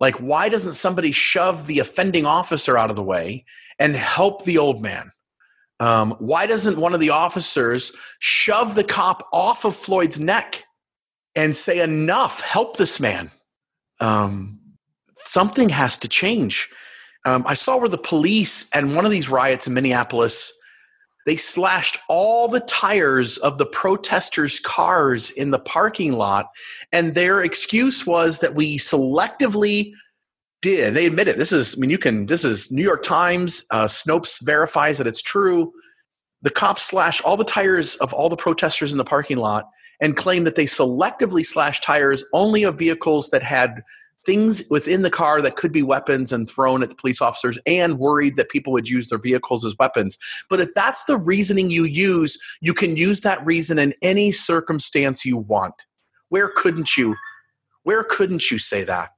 Like 0.00 0.16
why 0.16 0.48
doesn't 0.48 0.74
somebody 0.74 1.12
shove 1.12 1.66
the 1.66 1.78
offending 1.78 2.26
officer 2.26 2.76
out 2.76 2.90
of 2.90 2.96
the 2.96 3.02
way 3.02 3.44
and 3.78 3.94
help 3.94 4.44
the 4.44 4.58
old 4.58 4.82
man? 4.82 5.10
Um, 5.78 6.12
why 6.18 6.46
doesn't 6.46 6.78
one 6.78 6.94
of 6.94 7.00
the 7.00 7.10
officers 7.10 7.92
shove 8.18 8.74
the 8.74 8.84
cop 8.84 9.28
off 9.32 9.64
of 9.64 9.76
floyd's 9.76 10.18
neck 10.18 10.64
and 11.36 11.54
say 11.54 11.80
enough 11.80 12.40
help 12.40 12.78
this 12.78 12.98
man. 12.98 13.30
Um, 14.00 14.55
something 15.26 15.68
has 15.68 15.98
to 15.98 16.08
change 16.08 16.68
um, 17.24 17.44
i 17.46 17.54
saw 17.54 17.76
where 17.76 17.88
the 17.88 17.98
police 17.98 18.68
and 18.74 18.96
one 18.96 19.04
of 19.04 19.10
these 19.10 19.28
riots 19.28 19.66
in 19.66 19.74
minneapolis 19.74 20.52
they 21.26 21.36
slashed 21.36 21.98
all 22.08 22.46
the 22.46 22.60
tires 22.60 23.36
of 23.38 23.58
the 23.58 23.66
protesters' 23.66 24.60
cars 24.60 25.30
in 25.30 25.50
the 25.50 25.58
parking 25.58 26.12
lot, 26.12 26.46
and 26.92 27.14
their 27.14 27.42
excuse 27.42 28.06
was 28.06 28.38
that 28.38 28.54
we 28.54 28.78
selectively 28.78 29.90
did. 30.62 30.94
They 30.94 31.04
admit 31.04 31.26
it. 31.26 31.36
This 31.36 31.52
is, 31.52 31.76
I 31.76 31.80
mean, 31.80 31.90
you 31.90 31.98
can, 31.98 32.26
this 32.26 32.44
is 32.44 32.70
New 32.70 32.82
York 32.82 33.02
Times. 33.02 33.64
Uh, 33.72 33.86
Snopes 33.86 34.40
verifies 34.44 34.98
that 34.98 35.08
it's 35.08 35.20
true. 35.20 35.72
The 36.42 36.50
cops 36.50 36.82
slashed 36.82 37.22
all 37.22 37.36
the 37.36 37.44
tires 37.44 37.96
of 37.96 38.14
all 38.14 38.28
the 38.28 38.36
protesters 38.36 38.92
in 38.92 38.98
the 38.98 39.04
parking 39.04 39.36
lot 39.36 39.68
and 40.00 40.16
claimed 40.16 40.46
that 40.46 40.54
they 40.54 40.64
selectively 40.64 41.44
slashed 41.44 41.82
tires 41.82 42.24
only 42.32 42.62
of 42.62 42.78
vehicles 42.78 43.30
that 43.30 43.42
had 43.42 43.82
things 44.26 44.64
within 44.68 45.02
the 45.02 45.10
car 45.10 45.40
that 45.40 45.56
could 45.56 45.72
be 45.72 45.82
weapons 45.82 46.32
and 46.32 46.48
thrown 46.48 46.82
at 46.82 46.90
the 46.90 46.96
police 46.96 47.22
officers 47.22 47.58
and 47.64 47.98
worried 47.98 48.36
that 48.36 48.50
people 48.50 48.72
would 48.72 48.88
use 48.88 49.08
their 49.08 49.18
vehicles 49.18 49.64
as 49.64 49.76
weapons. 49.78 50.18
But 50.50 50.60
if 50.60 50.74
that's 50.74 51.04
the 51.04 51.16
reasoning 51.16 51.70
you 51.70 51.84
use, 51.84 52.38
you 52.60 52.74
can 52.74 52.96
use 52.96 53.20
that 53.22 53.44
reason 53.46 53.78
in 53.78 53.92
any 54.02 54.32
circumstance 54.32 55.24
you 55.24 55.38
want. 55.38 55.86
Where 56.28 56.50
couldn't 56.54 56.96
you? 56.96 57.14
Where 57.84 58.02
couldn't 58.02 58.50
you 58.50 58.58
say 58.58 58.82
that? 58.84 59.10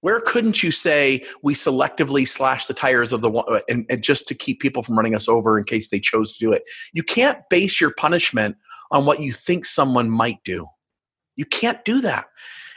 Where 0.00 0.20
couldn't 0.20 0.62
you 0.62 0.70
say 0.70 1.24
we 1.42 1.54
selectively 1.54 2.26
slash 2.26 2.66
the 2.66 2.74
tires 2.74 3.12
of 3.12 3.20
the 3.20 3.30
one 3.30 3.44
uh, 3.48 3.60
and, 3.68 3.84
and 3.90 4.02
just 4.02 4.26
to 4.28 4.34
keep 4.34 4.60
people 4.60 4.82
from 4.82 4.96
running 4.96 5.14
us 5.14 5.28
over 5.28 5.58
in 5.58 5.64
case 5.64 5.90
they 5.90 6.00
chose 6.00 6.32
to 6.32 6.38
do 6.38 6.52
it? 6.52 6.62
You 6.92 7.02
can't 7.02 7.38
base 7.50 7.80
your 7.80 7.92
punishment 7.92 8.56
on 8.90 9.04
what 9.04 9.20
you 9.20 9.32
think 9.32 9.64
someone 9.64 10.10
might 10.10 10.42
do. 10.42 10.66
You 11.36 11.44
can't 11.44 11.84
do 11.84 12.00
that. 12.00 12.26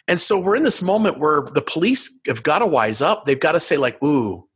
And 0.07 0.19
so 0.19 0.37
we're 0.37 0.55
in 0.55 0.63
this 0.63 0.81
moment 0.81 1.19
where 1.19 1.43
the 1.53 1.61
police 1.61 2.19
have 2.27 2.43
got 2.43 2.59
to 2.59 2.65
wise 2.65 3.01
up. 3.01 3.25
They've 3.25 3.39
got 3.39 3.53
to 3.53 3.59
say, 3.59 3.77
like, 3.77 4.01
ooh, 4.03 4.47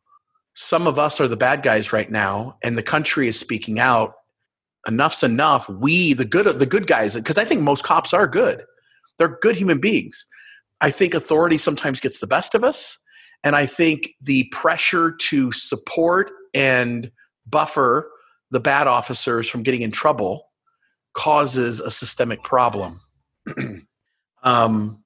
some 0.55 0.87
of 0.87 0.99
us 0.99 1.21
are 1.21 1.27
the 1.27 1.37
bad 1.37 1.63
guys 1.63 1.93
right 1.93 2.09
now, 2.09 2.57
and 2.63 2.77
the 2.77 2.83
country 2.83 3.27
is 3.27 3.39
speaking 3.39 3.79
out. 3.79 4.13
Enough's 4.87 5.23
enough. 5.23 5.69
We, 5.69 6.13
the 6.13 6.25
good, 6.25 6.45
the 6.59 6.65
good 6.65 6.87
guys, 6.87 7.15
because 7.15 7.37
I 7.37 7.45
think 7.45 7.61
most 7.61 7.83
cops 7.83 8.13
are 8.13 8.27
good. 8.27 8.63
They're 9.17 9.37
good 9.41 9.55
human 9.55 9.79
beings. 9.79 10.25
I 10.81 10.91
think 10.91 11.13
authority 11.13 11.57
sometimes 11.57 11.99
gets 11.99 12.19
the 12.19 12.27
best 12.27 12.55
of 12.55 12.63
us, 12.63 12.97
and 13.43 13.55
I 13.55 13.65
think 13.65 14.09
the 14.21 14.45
pressure 14.51 15.11
to 15.11 15.51
support 15.51 16.31
and 16.53 17.11
buffer 17.45 18.11
the 18.51 18.59
bad 18.59 18.87
officers 18.87 19.49
from 19.49 19.63
getting 19.63 19.81
in 19.81 19.91
trouble 19.91 20.47
causes 21.13 21.79
a 21.79 21.91
systemic 21.91 22.43
problem. 22.43 22.99
um, 24.43 25.03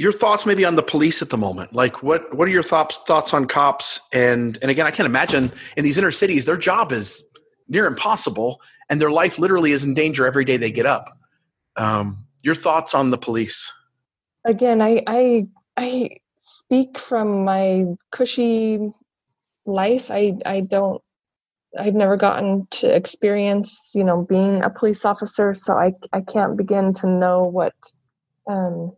your 0.00 0.12
thoughts 0.12 0.46
maybe 0.46 0.64
on 0.64 0.76
the 0.76 0.82
police 0.82 1.20
at 1.20 1.28
the 1.28 1.36
moment? 1.36 1.74
Like 1.74 2.02
what 2.02 2.34
what 2.34 2.48
are 2.48 2.50
your 2.50 2.62
thoughts 2.62 2.96
thoughts 3.06 3.34
on 3.34 3.44
cops? 3.44 4.00
And 4.14 4.58
and 4.62 4.70
again 4.70 4.86
i 4.86 4.90
can't 4.90 5.06
imagine 5.06 5.52
in 5.76 5.84
these 5.84 5.98
inner 5.98 6.10
cities 6.10 6.46
their 6.46 6.56
job 6.56 6.90
is 6.90 7.22
near 7.68 7.84
impossible 7.84 8.62
and 8.88 8.98
their 8.98 9.10
life 9.10 9.38
literally 9.38 9.72
is 9.72 9.84
in 9.84 9.92
danger 9.92 10.26
every 10.26 10.46
day 10.46 10.56
they 10.56 10.70
get 10.70 10.86
up. 10.86 11.18
Um, 11.76 12.24
your 12.42 12.54
thoughts 12.54 12.94
on 12.94 13.10
the 13.10 13.18
police? 13.18 13.70
Again 14.46 14.80
i 14.80 15.02
i 15.06 15.46
i 15.76 16.08
speak 16.36 16.98
from 16.98 17.44
my 17.44 17.84
cushy 18.10 18.78
life. 19.66 20.10
I 20.10 20.38
i 20.46 20.60
don't 20.60 21.02
i've 21.78 21.94
never 21.94 22.16
gotten 22.16 22.66
to 22.70 22.86
experience 22.88 23.92
you 23.94 24.02
know 24.02 24.22
being 24.22 24.64
a 24.64 24.70
police 24.70 25.04
officer 25.04 25.54
so 25.54 25.74
i 25.74 25.92
i 26.12 26.20
can't 26.20 26.56
begin 26.56 26.92
to 26.94 27.06
know 27.06 27.44
what 27.44 27.74
um 28.48 28.92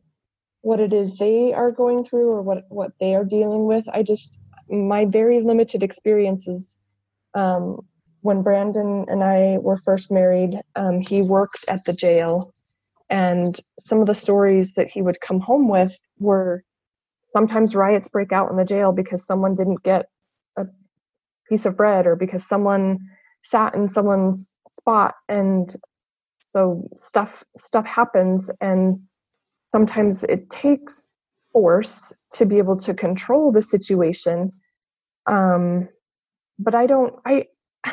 what 0.63 0.81
it 0.81 0.93
is 0.93 1.17
they 1.17 1.53
are 1.53 1.71
going 1.71 2.05
through 2.05 2.31
or 2.31 2.43
what 2.43 2.65
what 2.69 2.93
they 2.99 3.15
are 3.15 3.25
dealing 3.25 3.67
with. 3.67 3.85
I 3.93 4.03
just 4.03 4.39
my 4.69 5.05
very 5.05 5.41
limited 5.41 5.83
experiences. 5.83 6.77
Um, 7.35 7.81
when 8.23 8.43
Brandon 8.43 9.05
and 9.09 9.25
I 9.25 9.59
were 9.59 9.77
first 9.77 10.13
married, 10.13 10.61
um, 10.77 11.01
he 11.01 11.23
worked 11.23 11.65
at 11.69 11.85
the 11.85 11.93
jail, 11.93 12.53
and 13.11 13.59
some 13.81 14.01
of 14.01 14.07
the 14.07 14.15
stories 14.15 14.75
that 14.75 14.89
he 14.89 15.03
would 15.03 15.21
come 15.21 15.41
home 15.41 15.69
with 15.69 15.99
were 16.19 16.63
sometimes 17.25 17.75
riots 17.75 18.09
break 18.09 18.31
out 18.33 18.51
in 18.51 18.57
the 18.57 18.65
jail 18.65 18.93
because 18.93 19.27
someone 19.27 19.55
didn't 19.55 19.83
get 19.83 20.07
a 20.57 20.67
piece 21.49 21.67
of 21.67 21.77
bread 21.77 22.07
or 22.07 22.15
because 22.15 22.47
someone 22.47 22.99
sat 23.43 23.75
in 23.75 23.89
someone's 23.89 24.57
spot 24.69 25.15
and 25.29 25.75
so 26.39 26.87
stuff 26.97 27.43
stuff 27.57 27.87
happens 27.87 28.51
and 28.61 29.01
sometimes 29.73 30.25
it 30.25 30.51
takes 30.51 31.03
force 31.53 32.13
to 32.33 32.47
be 32.47 32.59
able 32.59 32.77
to 32.77 32.95
control 32.95 33.53
the 33.53 33.63
situation. 33.63 34.51
Um, 35.27 35.89
but 36.59 36.75
i 36.75 36.87
don't 36.87 37.15
i 37.25 37.47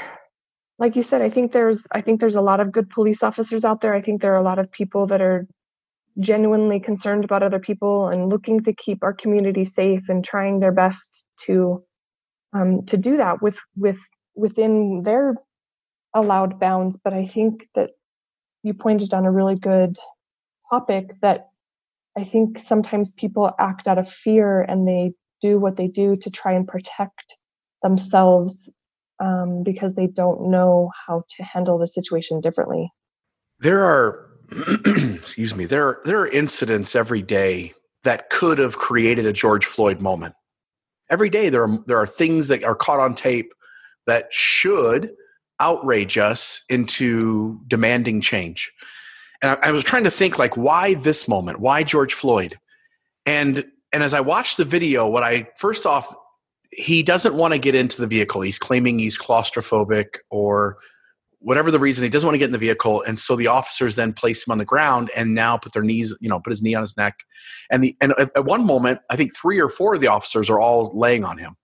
like 0.80 0.96
you 0.96 1.04
said 1.04 1.22
i 1.22 1.30
think 1.30 1.52
there's 1.52 1.84
i 1.92 2.02
think 2.02 2.20
there's 2.20 2.36
a 2.36 2.42
lot 2.50 2.60
of 2.60 2.72
good 2.72 2.90
police 2.90 3.24
officers 3.24 3.66
out 3.66 3.82
there. 3.82 3.94
I 3.94 4.02
think 4.02 4.22
there 4.22 4.34
are 4.34 4.44
a 4.44 4.50
lot 4.52 4.60
of 4.60 4.72
people 4.72 5.08
that 5.08 5.22
are 5.22 5.48
genuinely 6.20 6.80
concerned 6.80 7.24
about 7.24 7.44
other 7.44 7.60
people 7.60 8.10
and 8.10 8.30
looking 8.30 8.62
to 8.64 8.74
keep 8.74 9.04
our 9.04 9.14
community 9.14 9.64
safe 9.64 10.10
and 10.10 10.24
trying 10.24 10.60
their 10.60 10.72
best 10.72 11.28
to 11.46 11.84
um, 12.54 12.86
to 12.88 12.98
do 12.98 13.18
that 13.18 13.42
with 13.42 13.58
with 13.76 14.00
within 14.36 15.04
their 15.04 15.36
allowed 16.14 16.60
bounds. 16.60 16.98
But 17.04 17.14
i 17.14 17.26
think 17.26 17.68
that 17.76 17.92
you 18.64 18.74
pointed 18.74 19.14
on 19.14 19.26
a 19.26 19.32
really 19.32 19.56
good 19.56 19.98
topic 20.70 21.16
that 21.22 21.50
I 22.20 22.26
think 22.26 22.60
sometimes 22.60 23.14
people 23.14 23.52
act 23.60 23.88
out 23.88 23.98
of 23.98 24.12
fear 24.12 24.62
and 24.62 24.86
they 24.86 25.14
do 25.42 25.58
what 25.58 25.78
they 25.78 25.88
do 25.88 26.18
to 26.18 26.30
try 26.30 26.52
and 26.52 26.68
protect 26.68 27.38
themselves 27.82 28.70
um, 29.22 29.64
because 29.64 29.96
they 29.96 30.08
don't 30.08 30.52
know 30.52 30.92
how 31.08 31.24
to 31.38 31.44
handle 31.44 31.78
the 31.78 31.88
situation 31.88 32.42
differently. 32.42 32.92
There 33.60 33.84
are, 33.84 34.28
excuse 35.16 35.56
me, 35.56 35.64
there 35.64 35.88
are, 35.88 36.02
there 36.04 36.20
are 36.20 36.28
incidents 36.28 36.94
every 36.94 37.22
day 37.22 37.74
that 38.04 38.30
could 38.30 38.58
have 38.58 38.78
created 38.78 39.26
a 39.26 39.34
George 39.34 39.66
Floyd 39.66 40.02
moment. 40.02 40.36
Every 41.10 41.30
day 41.30 41.50
there 41.50 41.64
are 41.64 41.80
there 41.88 41.98
are 41.98 42.06
things 42.06 42.50
that 42.50 42.64
are 42.64 42.76
caught 42.76 43.00
on 43.00 43.16
tape 43.16 43.52
that 44.06 44.32
should 44.32 45.12
outrage 45.60 46.18
us 46.18 46.62
into 46.70 47.60
demanding 47.68 48.22
change 48.22 48.72
and 49.42 49.52
I, 49.52 49.70
I 49.70 49.72
was 49.72 49.84
trying 49.84 50.04
to 50.04 50.12
think 50.12 50.38
like 50.38 50.58
why 50.58 50.96
this 50.96 51.28
moment? 51.28 51.60
Why 51.60 51.84
george 51.84 52.14
floyd? 52.14 52.56
And 53.26 53.66
and 53.92 54.04
as 54.04 54.14
i 54.14 54.22
watched 54.22 54.58
the 54.58 54.66
video 54.66 55.08
what 55.08 55.24
i 55.24 55.50
first 55.58 55.86
off 55.86 56.14
he 56.72 57.04
doesn't 57.04 57.36
want 57.36 57.54
to 57.54 57.60
get 57.60 57.76
into 57.76 58.00
the 58.00 58.08
vehicle. 58.08 58.42
He's 58.42 58.60
claiming 58.60 59.00
he's 59.00 59.18
claustrophobic 59.18 60.20
or 60.30 60.78
whatever 61.40 61.72
the 61.72 61.80
reason 61.80 62.04
he 62.04 62.10
doesn't 62.10 62.28
want 62.28 62.36
to 62.36 62.40
get 62.40 62.46
in 62.46 62.52
the 62.52 62.58
vehicle. 62.58 63.02
And 63.08 63.18
so 63.18 63.36
the 63.36 63.48
officers 63.48 63.96
then 63.96 64.14
place 64.14 64.46
him 64.46 64.52
on 64.52 64.58
the 64.58 64.66
ground 64.66 65.10
and 65.16 65.34
now 65.34 65.58
put 65.58 65.74
their 65.74 65.84
knees 65.84 66.16
you 66.20 66.30
know 66.30 66.40
put 66.40 66.52
his 66.52 66.62
knee 66.62 66.76
on 66.76 66.82
his 66.82 66.98
neck. 66.98 67.20
And 67.72 67.84
the 67.84 67.96
and 68.02 68.14
at 68.18 68.46
one 68.46 68.66
moment 68.66 69.00
i 69.10 69.16
think 69.16 69.36
three 69.36 69.60
or 69.60 69.70
four 69.70 69.96
of 69.96 70.02
the 70.02 70.08
officers 70.08 70.50
are 70.50 70.60
all 70.60 70.92
laying 70.98 71.24
on 71.24 71.38
him. 71.38 71.56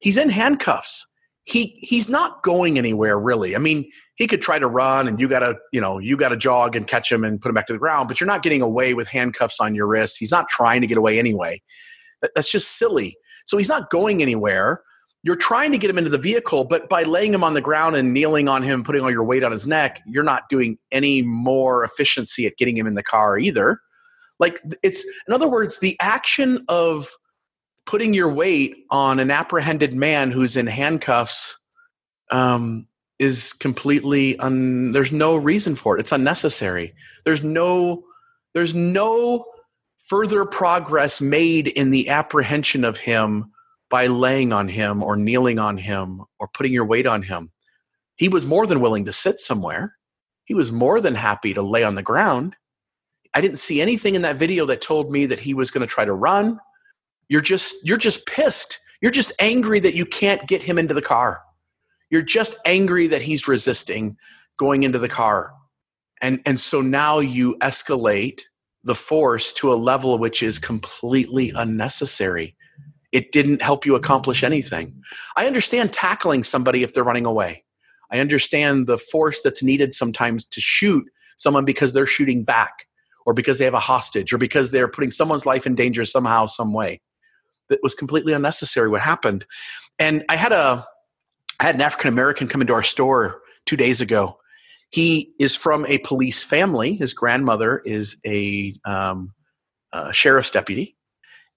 He's 0.00 0.16
in 0.16 0.30
handcuffs 0.30 1.07
he 1.48 1.74
he's 1.78 2.10
not 2.10 2.42
going 2.42 2.76
anywhere 2.76 3.18
really. 3.18 3.56
I 3.56 3.58
mean, 3.58 3.90
he 4.16 4.26
could 4.26 4.42
try 4.42 4.58
to 4.58 4.66
run 4.66 5.08
and 5.08 5.18
you 5.18 5.28
got 5.28 5.40
to, 5.40 5.56
you 5.72 5.80
know, 5.80 5.98
you 5.98 6.16
got 6.16 6.28
to 6.28 6.36
jog 6.36 6.76
and 6.76 6.86
catch 6.86 7.10
him 7.10 7.24
and 7.24 7.40
put 7.40 7.48
him 7.48 7.54
back 7.54 7.66
to 7.68 7.72
the 7.72 7.78
ground, 7.78 8.08
but 8.08 8.20
you're 8.20 8.26
not 8.26 8.42
getting 8.42 8.60
away 8.60 8.92
with 8.92 9.08
handcuffs 9.08 9.58
on 9.58 9.74
your 9.74 9.86
wrists. 9.86 10.18
He's 10.18 10.30
not 10.30 10.48
trying 10.48 10.82
to 10.82 10.86
get 10.86 10.98
away 10.98 11.18
anyway. 11.18 11.62
That's 12.34 12.50
just 12.50 12.76
silly. 12.76 13.16
So 13.46 13.56
he's 13.56 13.68
not 13.68 13.88
going 13.88 14.20
anywhere. 14.20 14.82
You're 15.22 15.36
trying 15.36 15.72
to 15.72 15.78
get 15.78 15.88
him 15.88 15.96
into 15.96 16.10
the 16.10 16.18
vehicle, 16.18 16.64
but 16.64 16.88
by 16.88 17.02
laying 17.04 17.32
him 17.32 17.42
on 17.42 17.54
the 17.54 17.60
ground 17.60 17.96
and 17.96 18.12
kneeling 18.12 18.46
on 18.46 18.62
him, 18.62 18.84
putting 18.84 19.02
all 19.02 19.10
your 19.10 19.24
weight 19.24 19.42
on 19.42 19.52
his 19.52 19.66
neck, 19.66 20.02
you're 20.06 20.24
not 20.24 20.42
doing 20.50 20.76
any 20.92 21.22
more 21.22 21.82
efficiency 21.82 22.46
at 22.46 22.56
getting 22.58 22.76
him 22.76 22.86
in 22.86 22.94
the 22.94 23.02
car 23.02 23.38
either. 23.38 23.80
Like 24.38 24.60
it's 24.82 25.04
in 25.26 25.32
other 25.32 25.48
words, 25.48 25.78
the 25.78 25.96
action 26.00 26.64
of 26.68 27.08
putting 27.88 28.12
your 28.12 28.30
weight 28.30 28.84
on 28.90 29.18
an 29.18 29.30
apprehended 29.30 29.94
man 29.94 30.30
who's 30.30 30.58
in 30.58 30.66
handcuffs 30.66 31.56
um, 32.30 32.86
is 33.18 33.54
completely 33.54 34.38
un, 34.40 34.92
there's 34.92 35.10
no 35.10 35.36
reason 35.36 35.74
for 35.74 35.96
it. 35.96 36.00
It's 36.00 36.12
unnecessary. 36.12 36.94
There's 37.24 37.42
no 37.42 38.04
there's 38.52 38.74
no 38.74 39.46
further 40.06 40.44
progress 40.44 41.22
made 41.22 41.68
in 41.68 41.88
the 41.88 42.10
apprehension 42.10 42.84
of 42.84 42.98
him 42.98 43.52
by 43.88 44.06
laying 44.06 44.52
on 44.52 44.68
him 44.68 45.02
or 45.02 45.16
kneeling 45.16 45.58
on 45.58 45.78
him 45.78 46.22
or 46.38 46.46
putting 46.48 46.74
your 46.74 46.84
weight 46.84 47.06
on 47.06 47.22
him. 47.22 47.50
He 48.16 48.28
was 48.28 48.44
more 48.44 48.66
than 48.66 48.82
willing 48.82 49.06
to 49.06 49.14
sit 49.14 49.40
somewhere. 49.40 49.96
He 50.44 50.52
was 50.52 50.70
more 50.70 51.00
than 51.00 51.14
happy 51.14 51.54
to 51.54 51.62
lay 51.62 51.84
on 51.84 51.94
the 51.94 52.02
ground. 52.02 52.54
I 53.32 53.40
didn't 53.40 53.60
see 53.60 53.80
anything 53.80 54.14
in 54.14 54.22
that 54.22 54.36
video 54.36 54.66
that 54.66 54.82
told 54.82 55.10
me 55.10 55.24
that 55.24 55.40
he 55.40 55.54
was 55.54 55.70
going 55.70 55.86
to 55.86 55.92
try 55.92 56.04
to 56.04 56.12
run 56.12 56.58
you're 57.28 57.42
just 57.42 57.86
you're 57.86 57.98
just 57.98 58.26
pissed. 58.26 58.80
You're 59.00 59.12
just 59.12 59.32
angry 59.38 59.80
that 59.80 59.94
you 59.94 60.04
can't 60.04 60.46
get 60.48 60.62
him 60.62 60.78
into 60.78 60.94
the 60.94 61.02
car. 61.02 61.42
You're 62.10 62.22
just 62.22 62.58
angry 62.64 63.06
that 63.08 63.22
he's 63.22 63.46
resisting 63.46 64.16
going 64.58 64.82
into 64.82 64.98
the 64.98 65.08
car. 65.08 65.52
And 66.20 66.40
and 66.46 66.58
so 66.58 66.80
now 66.80 67.18
you 67.18 67.56
escalate 67.58 68.42
the 68.82 68.94
force 68.94 69.52
to 69.52 69.72
a 69.72 69.76
level 69.76 70.18
which 70.18 70.42
is 70.42 70.58
completely 70.58 71.52
unnecessary. 71.54 72.56
It 73.12 73.32
didn't 73.32 73.62
help 73.62 73.86
you 73.86 73.94
accomplish 73.94 74.42
anything. 74.42 75.02
I 75.36 75.46
understand 75.46 75.92
tackling 75.92 76.42
somebody 76.44 76.82
if 76.82 76.94
they're 76.94 77.04
running 77.04 77.26
away. 77.26 77.64
I 78.10 78.20
understand 78.20 78.86
the 78.86 78.98
force 78.98 79.42
that's 79.42 79.62
needed 79.62 79.92
sometimes 79.92 80.44
to 80.46 80.60
shoot 80.60 81.06
someone 81.36 81.64
because 81.64 81.92
they're 81.92 82.06
shooting 82.06 82.42
back 82.42 82.86
or 83.26 83.34
because 83.34 83.58
they 83.58 83.64
have 83.64 83.74
a 83.74 83.80
hostage 83.80 84.32
or 84.32 84.38
because 84.38 84.70
they're 84.70 84.88
putting 84.88 85.10
someone's 85.10 85.46
life 85.46 85.66
in 85.66 85.74
danger 85.74 86.04
somehow, 86.04 86.46
some 86.46 86.72
way 86.72 87.00
that 87.68 87.80
was 87.82 87.94
completely 87.94 88.32
unnecessary 88.32 88.88
what 88.88 89.00
happened. 89.00 89.44
And 89.98 90.24
i 90.28 90.36
had 90.36 90.52
a 90.52 90.86
i 91.60 91.64
had 91.64 91.74
an 91.74 91.80
african 91.80 92.08
american 92.08 92.48
come 92.48 92.60
into 92.60 92.72
our 92.72 92.82
store 92.82 93.42
two 93.66 93.76
days 93.76 94.00
ago. 94.00 94.38
He 94.90 95.32
is 95.38 95.54
from 95.54 95.84
a 95.86 95.98
police 95.98 96.44
family. 96.44 96.94
His 96.94 97.12
grandmother 97.12 97.82
is 97.84 98.16
a, 98.26 98.74
um, 98.86 99.34
a 99.92 100.12
sheriff's 100.12 100.50
deputy. 100.50 100.96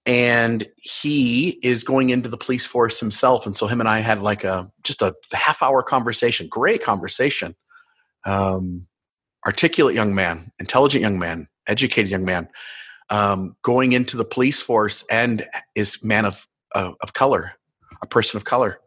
And 0.06 0.68
he 0.76 1.60
is 1.64 1.84
going 1.84 2.10
into 2.10 2.28
the 2.28 2.38
police 2.38 2.68
force 2.68 3.00
himself. 3.00 3.46
And 3.46 3.56
so 3.56 3.68
him 3.68 3.80
and 3.80 3.88
i 3.88 4.00
had 4.00 4.20
like 4.20 4.44
a 4.44 4.70
just 4.84 5.02
a 5.02 5.16
half 5.32 5.64
hour 5.64 5.84
conversation 5.84 6.48
great 6.50 6.84
conversation. 6.84 7.56
Um, 8.26 8.88
articulate 9.46 9.96
young 9.96 10.14
man 10.14 10.52
intelligent 10.60 11.02
young 11.02 11.18
man 11.18 11.48
educated 11.68 12.12
young 12.12 12.26
man 12.26 12.48
um, 13.12 13.58
going 13.62 13.92
into 13.92 14.18
the 14.18 14.26
police 14.26 14.64
force 14.64 15.04
and 15.12 15.46
is 15.76 16.04
man 16.04 16.26
of 16.26 16.48
uh, 16.74 16.94
of 17.02 17.14
color, 17.14 17.52
a 18.02 18.08
person 18.08 18.38
of 18.38 18.46
color, 18.46 18.80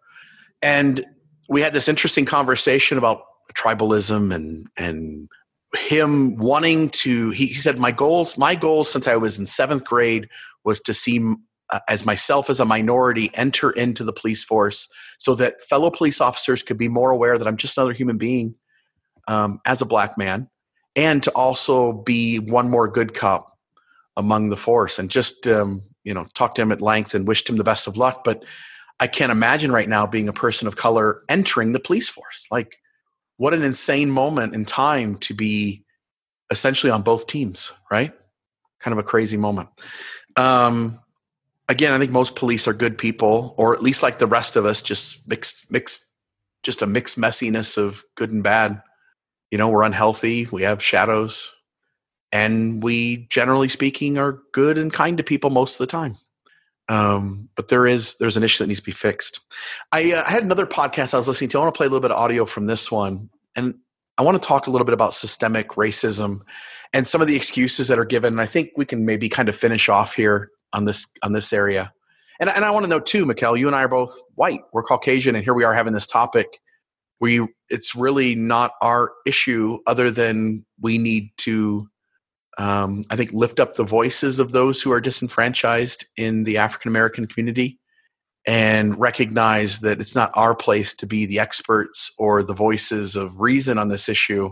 and 0.63 1.05
we 1.49 1.61
had 1.61 1.75
this 1.75 1.89
interesting 1.89 2.25
conversation 2.25 2.99
about 2.99 3.23
tribalism 3.55 4.35
and 4.35 4.67
and 4.77 5.29
him 5.77 6.37
wanting 6.37 6.89
to. 6.89 7.31
He, 7.31 7.47
he 7.47 7.55
said, 7.55 7.79
"My 7.79 7.93
goals, 7.93 8.37
my 8.39 8.55
goals 8.55 8.91
since 8.91 9.07
I 9.07 9.17
was 9.17 9.39
in 9.39 9.47
seventh 9.47 9.85
grade 9.85 10.29
was 10.65 10.81
to 10.81 10.95
see." 10.95 11.35
Uh, 11.71 11.81
as 11.89 12.05
myself 12.05 12.51
as 12.51 12.61
a 12.61 12.65
minority 12.67 13.31
enter 13.33 13.71
into 13.71 14.05
the 14.05 14.13
police 14.13 14.45
force 14.45 14.87
so 15.17 15.35
that 15.35 15.63
fellow 15.63 15.91
police 15.91 16.21
officers 16.21 16.63
could 16.63 16.77
be 16.77 16.89
more 16.89 17.11
aware 17.11 17.39
that 17.39 17.49
i'm 17.49 17.57
just 17.57 17.79
another 17.79 17.95
human 17.95 18.19
being 18.19 18.55
um, 19.29 19.59
as 19.65 19.81
a 19.81 19.87
black 19.87 20.19
man 20.19 20.47
and 20.95 21.23
to 21.23 21.31
also 21.31 21.95
be 21.95 22.39
one 22.39 22.69
more 22.69 22.87
good 22.87 23.15
cop 23.15 23.54
among 24.17 24.49
the 24.49 24.57
force 24.57 24.99
and 24.99 25.11
just 25.11 25.47
um, 25.49 25.83
you 26.05 26.15
know 26.15 26.27
talked 26.35 26.57
to 26.57 26.63
him 26.63 26.73
at 26.73 26.81
length 26.81 27.15
and 27.15 27.29
wished 27.29 27.49
him 27.49 27.57
the 27.57 27.65
best 27.65 27.87
of 27.87 27.97
luck 27.97 28.23
but 28.25 28.45
i 29.01 29.07
can't 29.07 29.33
imagine 29.33 29.73
right 29.73 29.89
now 29.89 30.07
being 30.07 30.29
a 30.29 30.33
person 30.33 30.69
of 30.69 30.77
color 30.77 31.21
entering 31.29 31.73
the 31.73 31.81
police 31.81 32.09
force 32.09 32.47
like 32.51 32.79
what 33.37 33.55
an 33.55 33.63
insane 33.63 34.11
moment 34.11 34.55
in 34.55 34.65
time 34.65 35.17
to 35.17 35.35
be 35.35 35.85
essentially 36.51 36.91
on 36.91 37.03
both 37.03 37.27
teams, 37.27 37.73
right? 37.91 38.13
Kind 38.81 38.93
of 38.93 38.99
a 38.99 39.07
crazy 39.07 39.37
moment. 39.37 39.69
Um, 40.37 41.01
again, 41.69 41.93
I 41.93 41.99
think 41.99 42.11
most 42.11 42.37
police 42.37 42.69
are 42.69 42.75
good 42.75 42.99
people, 42.99 43.55
or 43.57 43.75
at 43.75 43.83
least 43.83 44.03
like 44.03 44.19
the 44.19 44.27
rest 44.27 44.57
of 44.57 44.65
us, 44.67 44.83
just 44.83 45.27
mixed, 45.29 45.71
mixed, 45.71 46.05
just 46.63 46.83
a 46.83 46.87
mixed 46.87 47.19
messiness 47.19 47.77
of 47.77 48.05
good 48.15 48.31
and 48.31 48.43
bad. 48.43 48.83
You 49.51 49.59
know, 49.59 49.69
we're 49.69 49.83
unhealthy, 49.83 50.47
we 50.51 50.63
have 50.63 50.83
shadows, 50.83 51.53
and 52.35 52.83
we, 52.83 53.29
generally 53.31 53.69
speaking, 53.69 54.19
are 54.19 54.41
good 54.53 54.77
and 54.77 54.93
kind 54.93 55.17
to 55.19 55.23
people 55.23 55.51
most 55.51 55.77
of 55.77 55.79
the 55.79 55.91
time. 55.91 56.17
Um, 56.89 57.49
but 57.55 57.69
there 57.69 57.87
is 57.87 58.17
there's 58.17 58.37
an 58.37 58.43
issue 58.43 58.63
that 58.63 58.67
needs 58.67 58.81
to 58.81 58.85
be 58.85 58.93
fixed. 58.93 59.41
I, 59.93 60.13
uh, 60.13 60.25
had 60.25 60.43
another 60.43 60.67
podcast 60.67 61.15
I 61.15 61.17
was 61.17 61.29
listening 61.29 61.49
to. 61.51 61.59
I 61.59 61.63
want 61.63 61.75
to 61.75 61.79
play 61.79 61.87
a 61.87 61.89
little 61.89 62.03
bit 62.03 62.11
of 62.11 62.19
audio 62.19 62.45
from 62.45 62.67
this 62.67 62.91
one, 62.91 63.31
and 63.57 63.77
I 64.19 64.23
want 64.23 64.43
to 64.43 64.47
talk 64.47 64.67
a 64.67 64.71
little 64.71 64.85
bit 64.85 64.93
about 64.93 65.15
systemic 65.15 65.69
racism 65.71 66.41
and 66.93 67.07
some 67.07 67.23
of 67.23 67.29
the 67.29 67.37
excuses 67.37 67.89
that 67.89 68.01
are 68.01 68.05
given. 68.05 68.35
And 68.35 68.41
I 68.41 68.47
think 68.47 68.71
we 68.77 68.85
can 68.85 69.07
maybe 69.07 69.29
kind 69.29 69.49
of 69.49 69.57
finish 69.57 69.89
off 69.89 70.15
here 70.15 70.51
on 70.73 70.85
this 70.85 71.07
on 71.23 71.33
this 71.33 71.53
area. 71.53 71.93
And, 72.41 72.51
and 72.51 72.65
I 72.65 72.73
want 72.73 72.83
to 72.83 72.91
know 72.91 73.01
too, 73.01 73.25
Mikkel, 73.25 73.57
you 73.57 73.69
and 73.69 73.77
I 73.77 73.85
are 73.85 73.89
both 73.89 74.13
white. 74.35 74.61
We're 74.73 74.83
Caucasian, 74.83 75.37
and 75.37 75.45
here 75.45 75.55
we 75.55 75.63
are 75.63 75.73
having 75.73 75.93
this 75.93 76.07
topic. 76.07 76.59
We 77.21 77.47
it's 77.71 77.95
really 77.95 78.35
not 78.35 78.73
our 78.83 79.13
issue, 79.25 79.79
other 79.87 80.11
than 80.11 80.67
we 80.81 80.99
need 80.99 81.31
to 81.39 81.89
um, 82.59 83.05
I 83.11 83.17
think, 83.17 83.33
lift 83.33 83.61
up 83.61 83.75
the 83.75 83.85
voices 83.85 84.39
of 84.39 84.53
those 84.53 84.81
who 84.81 84.93
are 84.93 85.01
disenfranchised 85.01 86.07
in 86.17 86.45
the 86.45 86.59
African 86.59 86.89
American 86.89 87.27
community 87.27 87.79
and 88.47 88.99
recognize 88.99 89.81
that 89.81 90.01
it's 90.01 90.15
not 90.15 90.31
our 90.35 90.55
place 90.55 90.95
to 90.95 91.07
be 91.07 91.27
the 91.27 91.39
experts 91.39 92.13
or 92.19 92.43
the 92.43 92.53
voices 92.53 93.17
of 93.17 93.41
reason 93.41 93.79
on 93.79 93.89
this 93.89 94.09
issue. 94.09 94.51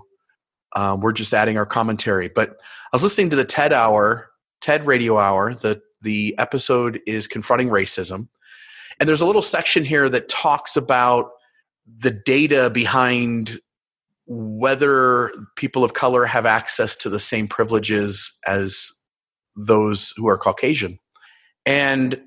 Um, 0.74 1.00
we're 1.00 1.12
just 1.12 1.34
adding 1.34 1.59
our 1.59 1.66
commentary. 1.66 2.28
But 2.28 2.50
I 2.50 2.96
was 2.96 3.03
listening 3.03 3.30
to 3.30 3.36
the 3.36 3.44
TED 3.44 3.72
Hour, 3.72 4.30
TED 4.61 4.86
Radio 4.86 5.18
Hour. 5.18 5.55
The 5.55 5.80
the 6.00 6.34
episode 6.38 7.00
is 7.07 7.28
confronting 7.28 7.68
racism, 7.68 8.28
and 8.98 9.09
there's 9.09 9.20
a 9.20 9.26
little 9.26 9.42
section 9.42 9.84
here 9.84 10.09
that 10.09 10.28
talks 10.28 10.76
about 10.76 11.30
the 11.86 12.11
data 12.11 12.70
behind 12.70 13.61
whether 14.35 15.30
people 15.57 15.85
of 15.85 15.93
color 15.93 16.24
have 16.24 16.47
access 16.47 16.97
to 16.97 17.11
the 17.11 17.18
same 17.18 17.47
privileges 17.47 18.39
as 18.47 18.91
those 19.55 20.14
who 20.16 20.26
are 20.26 20.39
Caucasian. 20.39 20.99
And 21.66 22.18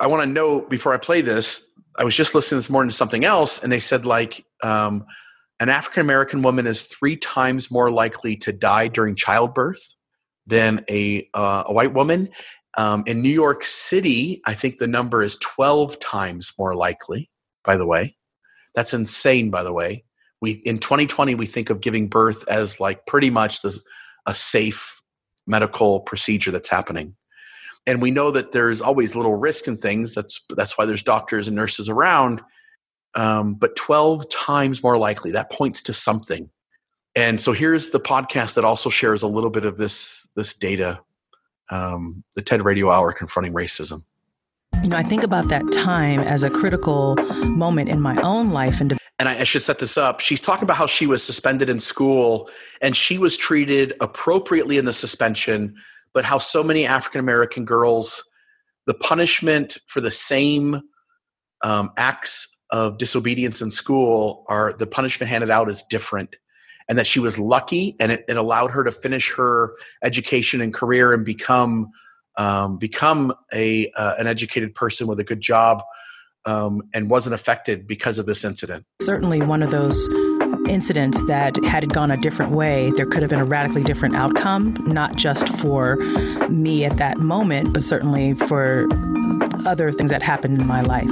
I 0.00 0.08
want 0.08 0.24
to 0.24 0.28
know 0.28 0.62
before 0.62 0.92
I 0.92 0.96
play 0.96 1.20
this, 1.20 1.64
I 1.96 2.04
was 2.04 2.16
just 2.16 2.34
listening 2.34 2.58
this 2.58 2.70
morning 2.70 2.90
to 2.90 2.96
something 2.96 3.24
else, 3.24 3.62
and 3.62 3.72
they 3.72 3.80
said 3.80 4.04
like 4.04 4.44
um, 4.62 5.06
an 5.60 5.68
African 5.68 6.00
American 6.00 6.42
woman 6.42 6.66
is 6.66 6.84
three 6.84 7.16
times 7.16 7.70
more 7.70 7.90
likely 7.90 8.36
to 8.38 8.52
die 8.52 8.88
during 8.88 9.14
childbirth 9.14 9.94
than 10.46 10.84
a 10.90 11.28
uh, 11.34 11.64
a 11.66 11.72
white 11.72 11.94
woman. 11.94 12.30
Um, 12.76 13.02
in 13.06 13.22
New 13.22 13.30
York 13.30 13.64
City, 13.64 14.40
I 14.44 14.54
think 14.54 14.78
the 14.78 14.86
number 14.86 15.22
is 15.22 15.36
twelve 15.36 15.98
times 15.98 16.52
more 16.58 16.74
likely. 16.74 17.30
By 17.64 17.76
the 17.76 17.86
way, 17.86 18.16
that's 18.74 18.94
insane. 18.94 19.50
By 19.50 19.62
the 19.62 19.72
way, 19.72 20.04
we 20.40 20.52
in 20.64 20.78
2020 20.78 21.34
we 21.34 21.46
think 21.46 21.70
of 21.70 21.80
giving 21.80 22.08
birth 22.08 22.46
as 22.48 22.80
like 22.80 23.06
pretty 23.06 23.30
much 23.30 23.62
the, 23.62 23.78
a 24.26 24.34
safe 24.34 25.00
medical 25.46 26.00
procedure 26.00 26.50
that's 26.50 26.68
happening. 26.68 27.14
And 27.86 28.02
we 28.02 28.10
know 28.10 28.30
that 28.30 28.52
there's 28.52 28.82
always 28.82 29.16
little 29.16 29.36
risk 29.36 29.66
in 29.66 29.76
things 29.76 30.14
that's 30.14 30.44
that's 30.56 30.76
why 30.76 30.84
there's 30.84 31.02
doctors 31.02 31.48
and 31.48 31.56
nurses 31.56 31.88
around 31.88 32.42
um, 33.14 33.54
but 33.54 33.74
12 33.76 34.28
times 34.28 34.82
more 34.82 34.98
likely 34.98 35.32
that 35.32 35.50
points 35.50 35.82
to 35.82 35.92
something. 35.92 36.50
And 37.16 37.40
so 37.40 37.52
here's 37.52 37.90
the 37.90 38.00
podcast 38.00 38.54
that 38.54 38.64
also 38.64 38.90
shares 38.90 39.22
a 39.22 39.28
little 39.28 39.50
bit 39.50 39.64
of 39.64 39.76
this 39.76 40.28
this 40.36 40.54
data 40.54 41.00
um, 41.70 42.22
the 42.34 42.42
ted 42.42 42.64
radio 42.64 42.90
hour 42.90 43.12
confronting 43.12 43.52
racism 43.52 44.04
you 44.82 44.88
know 44.88 44.96
i 44.96 45.02
think 45.02 45.22
about 45.22 45.48
that 45.48 45.62
time 45.72 46.20
as 46.20 46.42
a 46.42 46.50
critical 46.50 47.16
moment 47.44 47.88
in 47.88 48.00
my 48.00 48.20
own 48.22 48.50
life 48.50 48.80
and 48.80 48.98
and 49.18 49.28
I, 49.28 49.40
I, 49.40 49.44
should 49.44 49.62
set 49.62 49.80
this 49.80 49.96
up. 49.96 50.20
She's 50.20 50.40
talking 50.40 50.62
about 50.62 50.76
how 50.76 50.86
she 50.86 51.06
was 51.06 51.24
suspended 51.24 51.68
in 51.68 51.80
school 51.80 52.48
and 52.80 52.96
she 52.96 53.18
was 53.18 53.36
treated 53.36 53.94
appropriately 54.00 54.78
in 54.78 54.84
the 54.84 54.92
suspension, 54.92 55.74
but 56.12 56.24
how 56.24 56.38
so 56.38 56.62
many 56.62 56.86
African 56.86 57.18
American 57.20 57.64
girls, 57.64 58.24
the 58.86 58.94
punishment 58.94 59.78
for 59.86 60.00
the 60.00 60.10
same 60.10 60.82
um, 61.62 61.90
acts 61.96 62.56
of 62.70 62.98
disobedience 62.98 63.60
in 63.60 63.70
school 63.70 64.44
are 64.48 64.72
the 64.74 64.86
punishment 64.86 65.30
handed 65.30 65.50
out 65.50 65.68
is 65.68 65.82
different. 65.82 66.36
And 66.88 66.96
that 66.96 67.06
she 67.06 67.20
was 67.20 67.38
lucky 67.38 67.96
and 68.00 68.12
it, 68.12 68.24
it 68.28 68.38
allowed 68.38 68.70
her 68.70 68.82
to 68.82 68.92
finish 68.92 69.34
her 69.34 69.74
education 70.02 70.62
and 70.62 70.72
career 70.72 71.12
and 71.12 71.22
become 71.22 71.90
um, 72.38 72.78
become 72.78 73.34
a 73.52 73.90
uh, 73.96 74.14
an 74.18 74.26
educated 74.26 74.74
person 74.74 75.06
with 75.06 75.20
a 75.20 75.24
good 75.24 75.40
job 75.40 75.82
um, 76.46 76.82
and 76.94 77.10
wasn't 77.10 77.34
affected 77.34 77.86
because 77.86 78.18
of 78.18 78.26
this 78.26 78.44
incident. 78.44 78.84
Certainly, 79.02 79.42
one 79.42 79.62
of 79.62 79.70
those 79.70 80.08
incidents 80.68 81.22
that 81.24 81.62
had 81.64 81.84
it 81.84 81.92
gone 81.92 82.10
a 82.10 82.16
different 82.16 82.52
way, 82.52 82.90
there 82.96 83.06
could 83.06 83.22
have 83.22 83.30
been 83.30 83.40
a 83.40 83.44
radically 83.44 83.82
different 83.82 84.16
outcome, 84.16 84.74
not 84.86 85.16
just 85.16 85.48
for 85.58 85.96
me 86.48 86.84
at 86.84 86.96
that 86.96 87.18
moment, 87.18 87.72
but 87.72 87.82
certainly 87.82 88.34
for 88.34 88.86
other 89.66 89.92
things 89.92 90.10
that 90.10 90.22
happened 90.22 90.60
in 90.60 90.66
my 90.66 90.80
life. 90.82 91.08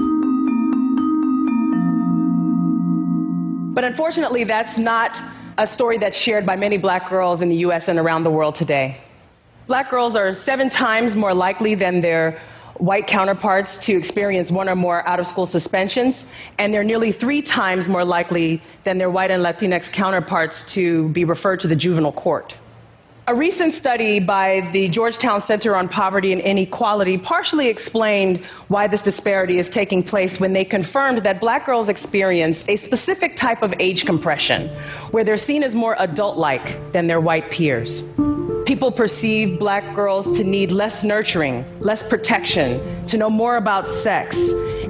But 3.74 3.85
unfortunately, 3.85 4.45
that's 4.45 4.79
not 4.79 5.20
a 5.59 5.66
story 5.66 5.99
that's 5.99 6.16
shared 6.16 6.47
by 6.47 6.57
many 6.57 6.79
black 6.79 7.11
girls 7.11 7.43
in 7.43 7.49
the 7.49 7.57
US 7.57 7.89
and 7.89 7.99
around 7.99 8.24
the 8.24 8.31
world 8.31 8.55
today. 8.55 8.99
Black 9.66 9.90
girls 9.90 10.14
are 10.14 10.32
seven 10.32 10.70
times 10.70 11.16
more 11.16 11.34
likely 11.34 11.74
than 11.74 12.00
their 12.00 12.38
white 12.74 13.08
counterparts 13.08 13.78
to 13.78 13.96
experience 13.96 14.48
one 14.48 14.68
or 14.68 14.76
more 14.76 15.06
out 15.08 15.18
of 15.18 15.26
school 15.26 15.44
suspensions, 15.44 16.24
and 16.58 16.72
they're 16.72 16.84
nearly 16.84 17.10
three 17.10 17.42
times 17.42 17.88
more 17.88 18.04
likely 18.04 18.62
than 18.84 18.98
their 18.98 19.10
white 19.10 19.32
and 19.32 19.42
Latinx 19.42 19.90
counterparts 19.90 20.72
to 20.74 21.08
be 21.08 21.24
referred 21.24 21.58
to 21.60 21.66
the 21.66 21.74
juvenile 21.74 22.12
court. 22.12 22.56
A 23.29 23.35
recent 23.35 23.74
study 23.74 24.20
by 24.20 24.68
the 24.72 24.89
Georgetown 24.89 25.41
Center 25.41 25.74
on 25.74 25.89
Poverty 25.89 26.33
and 26.33 26.41
Inequality 26.41 27.18
partially 27.18 27.66
explained 27.66 28.39
why 28.68 28.87
this 28.87 29.03
disparity 29.03 29.59
is 29.59 29.68
taking 29.68 30.05
place 30.05 30.39
when 30.39 30.53
they 30.53 30.64
confirmed 30.64 31.18
that 31.18 31.41
black 31.41 31.66
girls 31.66 31.89
experience 31.89 32.64
a 32.68 32.77
specific 32.77 33.35
type 33.35 33.62
of 33.62 33.74
age 33.81 34.07
compression, 34.07 34.68
where 35.11 35.24
they're 35.24 35.37
seen 35.37 35.64
as 35.64 35.74
more 35.74 35.97
adult 35.99 36.37
like 36.37 36.77
than 36.93 37.09
their 37.09 37.20
white 37.20 37.51
peers. 37.51 38.09
People 38.64 38.93
perceive 38.93 39.59
black 39.59 39.97
girls 39.97 40.39
to 40.39 40.45
need 40.45 40.70
less 40.70 41.03
nurturing, 41.03 41.64
less 41.81 42.09
protection, 42.09 42.81
to 43.09 43.16
know 43.16 43.29
more 43.29 43.57
about 43.57 43.89
sex, 43.89 44.39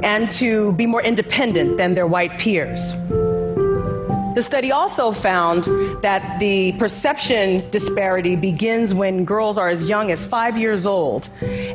and 0.03 0.31
to 0.33 0.73
be 0.73 0.85
more 0.85 1.03
independent 1.03 1.79
than 1.79 1.95
their 1.95 2.07
white 2.07 2.39
peers. 2.39 2.97
The 4.37 4.43
study 4.43 4.71
also 4.71 5.13
found 5.13 5.65
that 6.03 6.39
the 6.39 6.73
perception 6.73 7.71
disparity 7.71 8.37
begins 8.37 8.93
when 8.93 9.25
girls 9.25 9.57
are 9.57 9.71
as 9.71 9.89
young 9.89 10.11
as 10.11 10.27
five 10.27 10.59
years 10.59 10.85
old, 10.85 11.31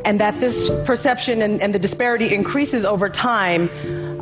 and 0.05 0.19
that 0.19 0.39
this 0.39 0.69
perception 0.85 1.41
and, 1.41 1.59
and 1.59 1.73
the 1.73 1.79
disparity 1.79 2.31
increases 2.31 2.85
over 2.85 3.09
time 3.09 3.67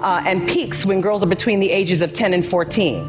uh, 0.02 0.24
and 0.26 0.48
peaks 0.48 0.86
when 0.86 1.02
girls 1.02 1.22
are 1.22 1.28
between 1.28 1.60
the 1.60 1.70
ages 1.70 2.02
of 2.02 2.14
10 2.14 2.34
and 2.34 2.46
14. 2.46 3.04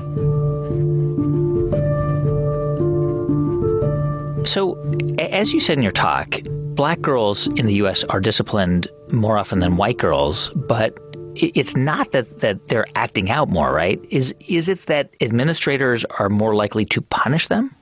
So, 4.47 4.76
as 5.20 5.53
you 5.53 5.61
said 5.61 5.76
in 5.76 5.85
your 5.85 5.93
talk, 5.93 6.41
black 6.74 7.01
girls 7.01 7.47
in 7.47 7.66
the 7.66 7.74
U.S. 7.74 8.03
are 8.03 8.18
disciplined 8.18 8.89
more 9.12 9.39
often 9.39 9.61
than 9.61 9.76
white 9.76 9.99
girls, 9.99 10.51
but 10.57 10.99
it's 11.37 11.76
not 11.76 12.12
that, 12.12 12.41
that 12.41 12.68
they're 12.68 12.87
acting 12.95 13.31
out 13.31 13.49
more, 13.49 13.72
right? 13.72 14.01
Is 14.11 14.35
is 14.49 14.68
it 14.68 14.87
that 14.87 15.14
administrators 15.20 16.05
are 16.18 16.28
more 16.28 16.55
likely 16.55 16.85
to 16.87 17.01
punish 17.03 17.49
them? 17.49 17.74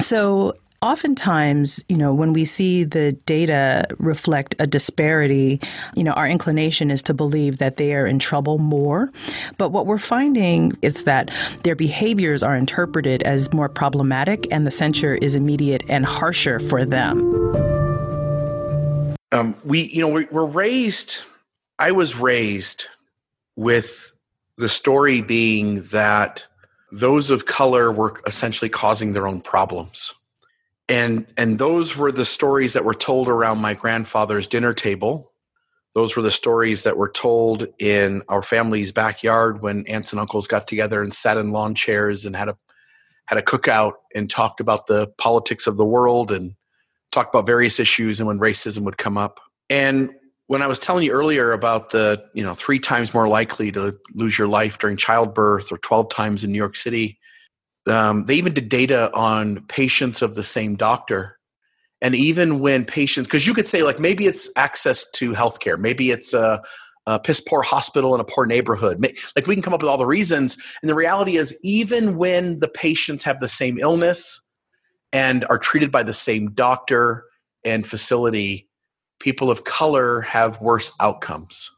So 0.00 0.54
Oftentimes, 0.80 1.84
you 1.88 1.96
know, 1.96 2.14
when 2.14 2.32
we 2.32 2.44
see 2.44 2.84
the 2.84 3.10
data 3.26 3.84
reflect 3.98 4.54
a 4.60 4.66
disparity, 4.66 5.60
you 5.96 6.04
know, 6.04 6.12
our 6.12 6.28
inclination 6.28 6.92
is 6.92 7.02
to 7.02 7.14
believe 7.14 7.58
that 7.58 7.78
they 7.78 7.96
are 7.96 8.06
in 8.06 8.20
trouble 8.20 8.58
more. 8.58 9.10
But 9.56 9.70
what 9.70 9.86
we're 9.86 9.98
finding 9.98 10.72
is 10.80 11.02
that 11.02 11.32
their 11.64 11.74
behaviors 11.74 12.44
are 12.44 12.54
interpreted 12.54 13.24
as 13.24 13.52
more 13.52 13.68
problematic 13.68 14.46
and 14.52 14.68
the 14.68 14.70
censure 14.70 15.16
is 15.16 15.34
immediate 15.34 15.82
and 15.88 16.06
harsher 16.06 16.60
for 16.60 16.84
them. 16.84 17.18
Um, 19.32 19.56
we, 19.64 19.90
you 19.92 20.00
know, 20.00 20.26
we're 20.30 20.46
raised, 20.46 21.18
I 21.78 21.92
was 21.92 22.18
raised 22.18 22.86
with 23.56 24.12
the 24.56 24.68
story 24.68 25.22
being 25.22 25.82
that 25.84 26.46
those 26.92 27.30
of 27.30 27.46
color 27.46 27.92
were 27.92 28.20
essentially 28.26 28.68
causing 28.68 29.12
their 29.12 29.28
own 29.28 29.40
problems 29.40 30.14
and 30.88 31.26
and 31.36 31.58
those 31.58 31.96
were 31.96 32.12
the 32.12 32.24
stories 32.24 32.72
that 32.72 32.84
were 32.84 32.94
told 32.94 33.28
around 33.28 33.58
my 33.60 33.74
grandfather's 33.74 34.48
dinner 34.48 34.72
table 34.72 35.32
Those 35.94 36.16
were 36.16 36.22
the 36.22 36.30
stories 36.30 36.84
that 36.84 36.96
were 36.96 37.10
told 37.10 37.66
in 37.78 38.22
our 38.28 38.42
family's 38.42 38.92
backyard 38.92 39.62
when 39.62 39.86
aunts 39.86 40.12
and 40.12 40.20
uncles 40.20 40.46
got 40.46 40.66
together 40.68 41.02
and 41.02 41.12
sat 41.12 41.36
in 41.36 41.52
lawn 41.52 41.74
chairs 41.74 42.24
and 42.24 42.36
had 42.36 42.48
a 42.48 42.56
had 43.26 43.38
a 43.38 43.42
cookout 43.42 43.94
and 44.14 44.30
talked 44.30 44.60
about 44.60 44.86
the 44.86 45.08
politics 45.18 45.66
of 45.66 45.76
the 45.76 45.84
world 45.84 46.32
and 46.32 46.54
talked 47.12 47.34
about 47.34 47.46
various 47.46 47.80
issues 47.80 48.20
and 48.20 48.26
when 48.26 48.38
racism 48.38 48.84
would 48.84 48.98
come 48.98 49.18
up. 49.18 49.40
And 49.68 50.14
when 50.48 50.62
I 50.62 50.66
was 50.66 50.78
telling 50.78 51.04
you 51.04 51.12
earlier 51.12 51.52
about 51.52 51.90
the, 51.90 52.24
you 52.32 52.42
know, 52.42 52.54
three 52.54 52.78
times 52.78 53.12
more 53.12 53.28
likely 53.28 53.70
to 53.72 53.96
lose 54.14 54.36
your 54.36 54.48
life 54.48 54.78
during 54.78 54.96
childbirth 54.96 55.70
or 55.70 55.76
12 55.76 56.10
times 56.10 56.42
in 56.42 56.50
New 56.50 56.58
York 56.58 56.74
City, 56.74 57.18
um, 57.86 58.24
they 58.24 58.34
even 58.34 58.54
did 58.54 58.70
data 58.70 59.10
on 59.14 59.62
patients 59.66 60.22
of 60.22 60.34
the 60.34 60.42
same 60.42 60.74
doctor. 60.74 61.38
And 62.00 62.14
even 62.14 62.60
when 62.60 62.86
patients, 62.86 63.26
because 63.26 63.46
you 63.46 63.52
could 63.52 63.66
say, 63.66 63.82
like, 63.82 63.98
maybe 63.98 64.26
it's 64.26 64.50
access 64.56 65.08
to 65.12 65.32
healthcare, 65.32 65.78
maybe 65.78 66.10
it's 66.10 66.32
a, 66.32 66.62
a 67.06 67.20
piss 67.20 67.42
poor 67.42 67.62
hospital 67.62 68.14
in 68.14 68.20
a 68.20 68.24
poor 68.24 68.46
neighborhood. 68.46 69.02
Like, 69.36 69.46
we 69.46 69.54
can 69.54 69.62
come 69.62 69.74
up 69.74 69.82
with 69.82 69.90
all 69.90 69.98
the 69.98 70.06
reasons. 70.06 70.56
And 70.80 70.88
the 70.88 70.94
reality 70.94 71.36
is, 71.36 71.58
even 71.62 72.16
when 72.16 72.60
the 72.60 72.68
patients 72.68 73.22
have 73.24 73.40
the 73.40 73.48
same 73.48 73.78
illness 73.78 74.40
and 75.12 75.44
are 75.50 75.58
treated 75.58 75.92
by 75.92 76.04
the 76.04 76.14
same 76.14 76.52
doctor 76.52 77.24
and 77.64 77.86
facility, 77.86 78.67
people 79.20 79.50
of 79.50 79.64
color 79.64 80.20
have 80.22 80.60
worse 80.60 80.92
outcomes 81.00 81.70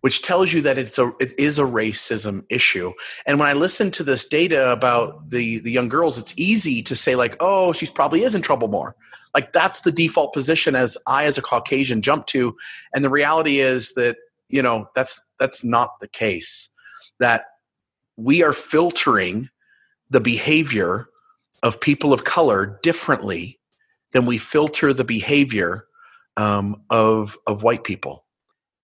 which 0.00 0.22
tells 0.22 0.52
you 0.52 0.62
that 0.62 0.78
it's 0.78 0.98
a 0.98 1.12
it 1.18 1.38
is 1.38 1.58
a 1.58 1.64
racism 1.64 2.44
issue. 2.48 2.92
And 3.26 3.38
when 3.38 3.48
i 3.48 3.52
listen 3.52 3.90
to 3.92 4.04
this 4.04 4.26
data 4.26 4.70
about 4.72 5.30
the 5.30 5.58
the 5.58 5.72
young 5.72 5.88
girls 5.88 6.18
it's 6.18 6.34
easy 6.36 6.82
to 6.82 6.94
say 6.94 7.16
like 7.16 7.36
oh 7.40 7.72
she's 7.72 7.90
probably 7.90 8.22
is 8.22 8.34
in 8.34 8.42
trouble 8.42 8.68
more. 8.68 8.94
Like 9.34 9.52
that's 9.52 9.82
the 9.82 9.92
default 9.92 10.32
position 10.32 10.74
as 10.76 10.96
i 11.06 11.24
as 11.24 11.38
a 11.38 11.42
caucasian 11.42 12.02
jump 12.02 12.26
to. 12.26 12.56
And 12.94 13.04
the 13.04 13.10
reality 13.10 13.58
is 13.58 13.94
that 13.94 14.16
you 14.48 14.62
know 14.62 14.88
that's 14.94 15.20
that's 15.38 15.64
not 15.64 16.00
the 16.00 16.08
case. 16.08 16.70
That 17.18 17.46
we 18.16 18.42
are 18.42 18.52
filtering 18.52 19.50
the 20.10 20.20
behavior 20.20 21.08
of 21.62 21.80
people 21.80 22.12
of 22.12 22.24
color 22.24 22.78
differently 22.82 23.58
than 24.12 24.24
we 24.24 24.38
filter 24.38 24.92
the 24.92 25.04
behavior 25.04 25.87
um, 26.38 26.82
of 26.88 27.36
of 27.46 27.62
white 27.62 27.84
people. 27.84 28.24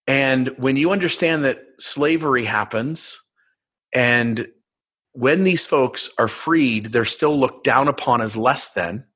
And 0.06 0.48
when 0.58 0.76
you 0.76 0.90
understand 0.90 1.44
that 1.44 1.62
slavery 1.78 2.44
happens, 2.44 3.22
and 3.94 4.46
when 5.12 5.44
these 5.44 5.66
folks 5.66 6.10
are 6.18 6.28
freed, 6.28 6.86
they're 6.86 7.06
still 7.06 7.38
looked 7.38 7.64
down 7.64 7.88
upon 7.88 8.20
as 8.20 8.36
less 8.36 8.68
than. 8.70 9.06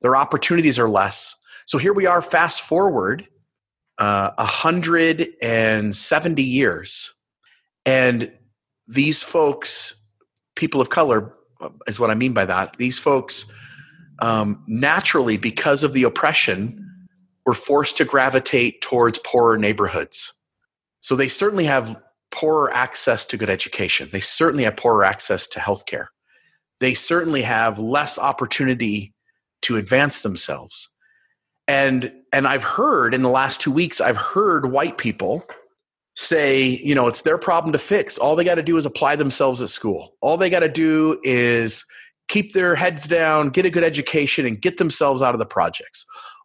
Their 0.00 0.16
opportunities 0.16 0.78
are 0.78 0.88
less. 0.88 1.34
So 1.66 1.76
here 1.76 1.92
we 1.92 2.06
are, 2.06 2.22
fast 2.22 2.62
forward 2.62 3.28
uh, 3.98 4.30
170 4.36 6.42
years, 6.42 7.14
and 7.84 8.32
these 8.86 9.22
folks, 9.22 10.02
people 10.56 10.80
of 10.80 10.90
color, 10.90 11.34
is 11.86 12.00
what 12.00 12.10
I 12.10 12.14
mean 12.14 12.32
by 12.32 12.44
that. 12.44 12.76
These 12.76 12.98
folks, 12.98 13.46
um, 14.20 14.62
naturally, 14.66 15.36
because 15.36 15.84
of 15.84 15.92
the 15.92 16.04
oppression, 16.04 16.83
were 17.46 17.54
forced 17.54 17.96
to 17.98 18.04
gravitate 18.04 18.80
towards 18.80 19.18
poorer 19.18 19.58
neighborhoods. 19.58 20.32
So 21.00 21.14
they 21.14 21.28
certainly 21.28 21.66
have 21.66 22.00
poorer 22.30 22.72
access 22.72 23.24
to 23.26 23.36
good 23.36 23.50
education. 23.50 24.08
They 24.12 24.20
certainly 24.20 24.64
have 24.64 24.76
poorer 24.76 25.04
access 25.04 25.46
to 25.48 25.60
healthcare. 25.60 26.06
They 26.80 26.94
certainly 26.94 27.42
have 27.42 27.78
less 27.78 28.18
opportunity 28.18 29.14
to 29.62 29.76
advance 29.76 30.22
themselves. 30.22 30.88
And 31.68 32.12
and 32.32 32.46
I've 32.46 32.64
heard 32.64 33.14
in 33.14 33.22
the 33.22 33.28
last 33.28 33.60
2 33.60 33.70
weeks 33.70 34.00
I've 34.00 34.16
heard 34.16 34.72
white 34.72 34.98
people 34.98 35.46
say, 36.16 36.80
you 36.84 36.94
know, 36.94 37.06
it's 37.06 37.22
their 37.22 37.38
problem 37.38 37.72
to 37.72 37.78
fix. 37.78 38.18
All 38.18 38.36
they 38.36 38.44
got 38.44 38.56
to 38.56 38.62
do 38.62 38.76
is 38.76 38.86
apply 38.86 39.16
themselves 39.16 39.62
at 39.62 39.68
school. 39.68 40.14
All 40.20 40.36
they 40.36 40.50
got 40.50 40.60
to 40.60 40.68
do 40.68 41.20
is 41.22 41.84
keep 42.28 42.52
their 42.52 42.74
heads 42.74 43.08
down, 43.08 43.50
get 43.50 43.66
a 43.66 43.70
good 43.70 43.84
education 43.84 44.46
and 44.46 44.60
get 44.60 44.76
themselves 44.78 45.22
out 45.22 45.34
of 45.34 45.38
the 45.38 45.46
projects. 45.46 46.04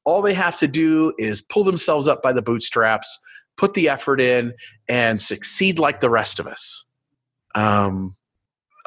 All 0.10 0.24
they 0.24 0.34
have 0.34 0.58
to 0.58 0.68
do 0.68 1.14
is 1.20 1.42
pull 1.42 1.64
themselves 1.64 2.08
up 2.08 2.24
by 2.24 2.34
the 2.34 2.42
bootstraps, 2.42 3.20
put 3.58 3.76
the 3.76 3.90
effort 3.90 4.20
in, 4.20 4.54
and 4.88 5.22
succeed 5.22 5.78
like 5.78 6.00
the 6.00 6.10
rest 6.10 6.40
of 6.40 6.48
us. 6.48 6.84
Um, 7.54 8.16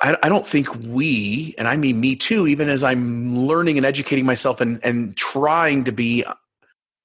I, 0.02 0.16
I 0.24 0.28
don't 0.28 0.46
think 0.46 0.74
we, 0.74 1.54
and 1.58 1.68
I 1.68 1.76
mean 1.76 2.00
me 2.00 2.16
too, 2.16 2.48
even 2.48 2.68
as 2.68 2.82
I'm 2.82 3.36
learning 3.36 3.76
and 3.76 3.86
educating 3.86 4.26
myself 4.26 4.60
and, 4.60 4.80
and 4.84 5.16
trying 5.16 5.84
to 5.84 5.92
be 5.92 6.24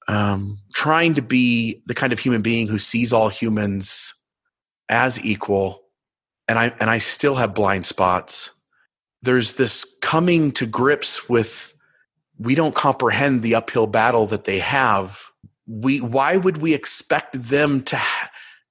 um, 0.08 0.58
trying 0.74 1.14
to 1.14 1.22
be 1.22 1.82
the 1.86 1.94
kind 1.94 2.12
of 2.12 2.18
human 2.18 2.42
being 2.42 2.66
who 2.66 2.78
sees 2.78 3.12
all 3.12 3.28
humans 3.28 4.14
as 4.88 5.22
equal 5.22 5.82
and 6.48 6.58
i 6.58 6.72
and 6.80 6.88
i 6.88 6.96
still 6.96 7.34
have 7.34 7.54
blind 7.54 7.84
spots 7.84 8.50
there's 9.20 9.58
this 9.58 9.84
coming 10.00 10.50
to 10.52 10.64
grips 10.64 11.28
with 11.28 11.74
we 12.38 12.54
don't 12.54 12.74
comprehend 12.74 13.42
the 13.42 13.54
uphill 13.54 13.86
battle 13.86 14.26
that 14.26 14.44
they 14.44 14.60
have. 14.60 15.30
We 15.66 16.00
why 16.00 16.36
would 16.36 16.58
we 16.58 16.74
expect 16.74 17.32
them 17.34 17.82
to 17.84 18.00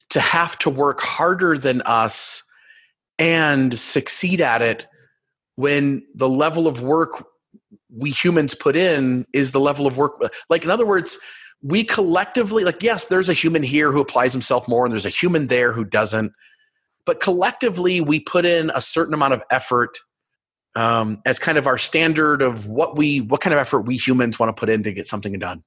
to 0.09 0.19
have 0.19 0.57
to 0.59 0.69
work 0.69 1.01
harder 1.01 1.57
than 1.57 1.81
us 1.81 2.43
and 3.19 3.77
succeed 3.77 4.41
at 4.41 4.61
it 4.61 4.87
when 5.55 6.03
the 6.15 6.29
level 6.29 6.67
of 6.67 6.81
work 6.81 7.27
we 7.93 8.11
humans 8.11 8.55
put 8.55 8.75
in 8.75 9.25
is 9.33 9.51
the 9.51 9.59
level 9.59 9.87
of 9.87 9.97
work 9.97 10.13
like 10.49 10.63
in 10.63 10.69
other 10.69 10.85
words 10.85 11.17
we 11.61 11.83
collectively 11.83 12.63
like 12.63 12.83
yes 12.83 13.07
there's 13.07 13.29
a 13.29 13.33
human 13.33 13.63
here 13.63 13.91
who 13.91 13.99
applies 13.99 14.33
himself 14.33 14.67
more 14.67 14.85
and 14.85 14.91
there's 14.91 15.05
a 15.05 15.09
human 15.09 15.47
there 15.47 15.73
who 15.73 15.83
doesn't 15.83 16.31
but 17.05 17.19
collectively 17.19 18.01
we 18.01 18.19
put 18.19 18.45
in 18.45 18.69
a 18.75 18.81
certain 18.81 19.13
amount 19.13 19.33
of 19.33 19.41
effort 19.49 19.97
um, 20.77 21.19
as 21.25 21.39
kind 21.39 21.57
of 21.57 21.65
our 21.65 21.79
standard 21.79 22.43
of 22.43 22.67
what 22.67 22.95
we 22.95 23.19
what 23.19 23.41
kind 23.41 23.51
of 23.51 23.59
effort 23.59 23.81
we 23.81 23.97
humans 23.97 24.37
want 24.37 24.55
to 24.55 24.57
put 24.57 24.69
in 24.69 24.83
to 24.83 24.93
get 24.93 25.07
something 25.07 25.37
done. 25.39 25.63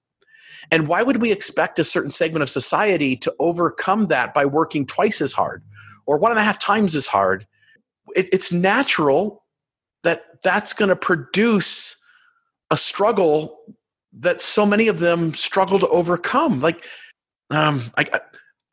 And 0.71 0.87
why 0.87 1.03
would 1.03 1.17
we 1.17 1.33
expect 1.33 1.81
a 1.81 1.85
certain 1.85 2.13
segment 2.13 2.45
of 2.45 2.49
society 2.49 3.17
to 3.17 3.35
overcome 3.41 4.07
that 4.07 4.33
by 4.33 4.47
working 4.47 4.87
twice 4.87 5.21
as 5.21 5.33
hard 5.33 5.65
or 6.07 6.17
one 6.17 6.31
and 6.31 6.39
a 6.39 6.45
half 6.45 6.61
times 6.61 6.95
as 6.95 7.07
hard? 7.07 7.45
It, 8.15 8.29
it's 8.33 8.53
natural 8.53 9.43
that 10.05 10.23
that's 10.45 10.73
going 10.73 10.91
to 10.91 10.97
produce 10.97 11.97
a 12.71 12.77
struggle 12.77 13.59
that 14.13 14.41
so 14.41 14.65
many 14.65 14.87
of 14.87 15.01
them 15.01 15.35
struggle 15.35 15.81
to 15.81 15.89
overcome. 15.89 16.61
Like 16.61 16.87
um, 17.51 17.83
I, 17.97 18.21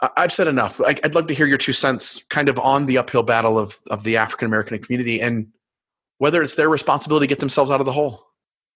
I, 0.02 0.22
have 0.22 0.32
said 0.32 0.48
enough. 0.48 0.80
I, 0.82 1.00
would 1.02 1.16
love 1.16 1.26
to 1.28 1.34
hear 1.34 1.48
your 1.48 1.58
two 1.58 1.74
cents, 1.74 2.24
kind 2.30 2.48
of 2.48 2.60
on 2.60 2.86
the 2.86 3.00
uphill 3.00 3.24
battle 3.24 3.58
of 3.58 3.80
of 3.90 4.04
the 4.04 4.18
African 4.18 4.46
American 4.46 4.78
community, 4.78 5.20
and 5.20 5.48
whether 6.18 6.42
it's 6.42 6.56
their 6.56 6.70
responsibility 6.70 7.26
to 7.26 7.30
get 7.30 7.40
themselves 7.40 7.72
out 7.72 7.80
of 7.80 7.86
the 7.86 7.94
hole. 7.94 8.24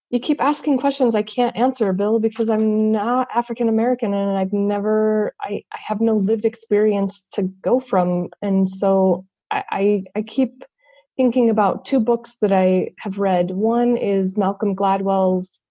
You 0.10 0.20
keep 0.20 0.42
asking 0.42 0.78
questions 0.78 1.16
I 1.16 1.24
can't 1.24 1.56
answer, 1.56 1.94
Bill, 1.94 2.20
because 2.20 2.50
I'm 2.50 2.92
not 2.92 3.30
African 3.34 3.70
American 3.70 4.14
and 4.14 4.38
I've 4.38 4.52
never, 4.52 5.34
I, 5.42 5.64
I 5.74 5.78
have 5.80 6.02
no 6.02 6.18
lived 6.18 6.44
experience 6.44 7.24
to 7.34 7.44
go 7.44 7.80
from. 7.80 8.30
And 8.42 8.70
so 8.70 9.26
I, 9.52 9.64
I, 9.72 10.04
I 10.18 10.22
keep 10.22 10.64
thinking 11.16 11.50
about 11.50 11.86
two 11.86 12.00
books 12.00 12.38
that 12.38 12.52
I 12.52 12.92
have 13.00 13.20
read. 13.20 13.52
One 13.52 13.96
is 13.96 14.38
Malcolm 14.38 14.76
Gladwell's 14.76 15.62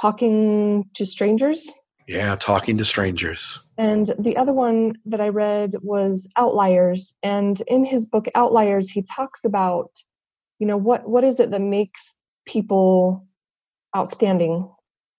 Talking 0.00 0.88
to 0.94 1.06
Strangers. 1.06 1.70
Yeah, 2.08 2.34
Talking 2.34 2.76
to 2.78 2.84
Strangers. 2.84 3.60
And 3.78 4.12
the 4.18 4.36
other 4.36 4.52
one 4.52 4.94
that 5.06 5.20
I 5.20 5.28
read 5.28 5.74
was 5.82 6.28
Outliers. 6.36 7.16
And 7.22 7.60
in 7.68 7.84
his 7.84 8.04
book 8.04 8.26
Outliers, 8.34 8.90
he 8.90 9.02
talks 9.02 9.44
about 9.44 9.90
you 10.64 10.68
know 10.68 10.78
what 10.78 11.06
what 11.06 11.24
is 11.24 11.40
it 11.40 11.50
that 11.50 11.60
makes 11.60 12.16
people 12.46 13.26
outstanding? 13.94 14.72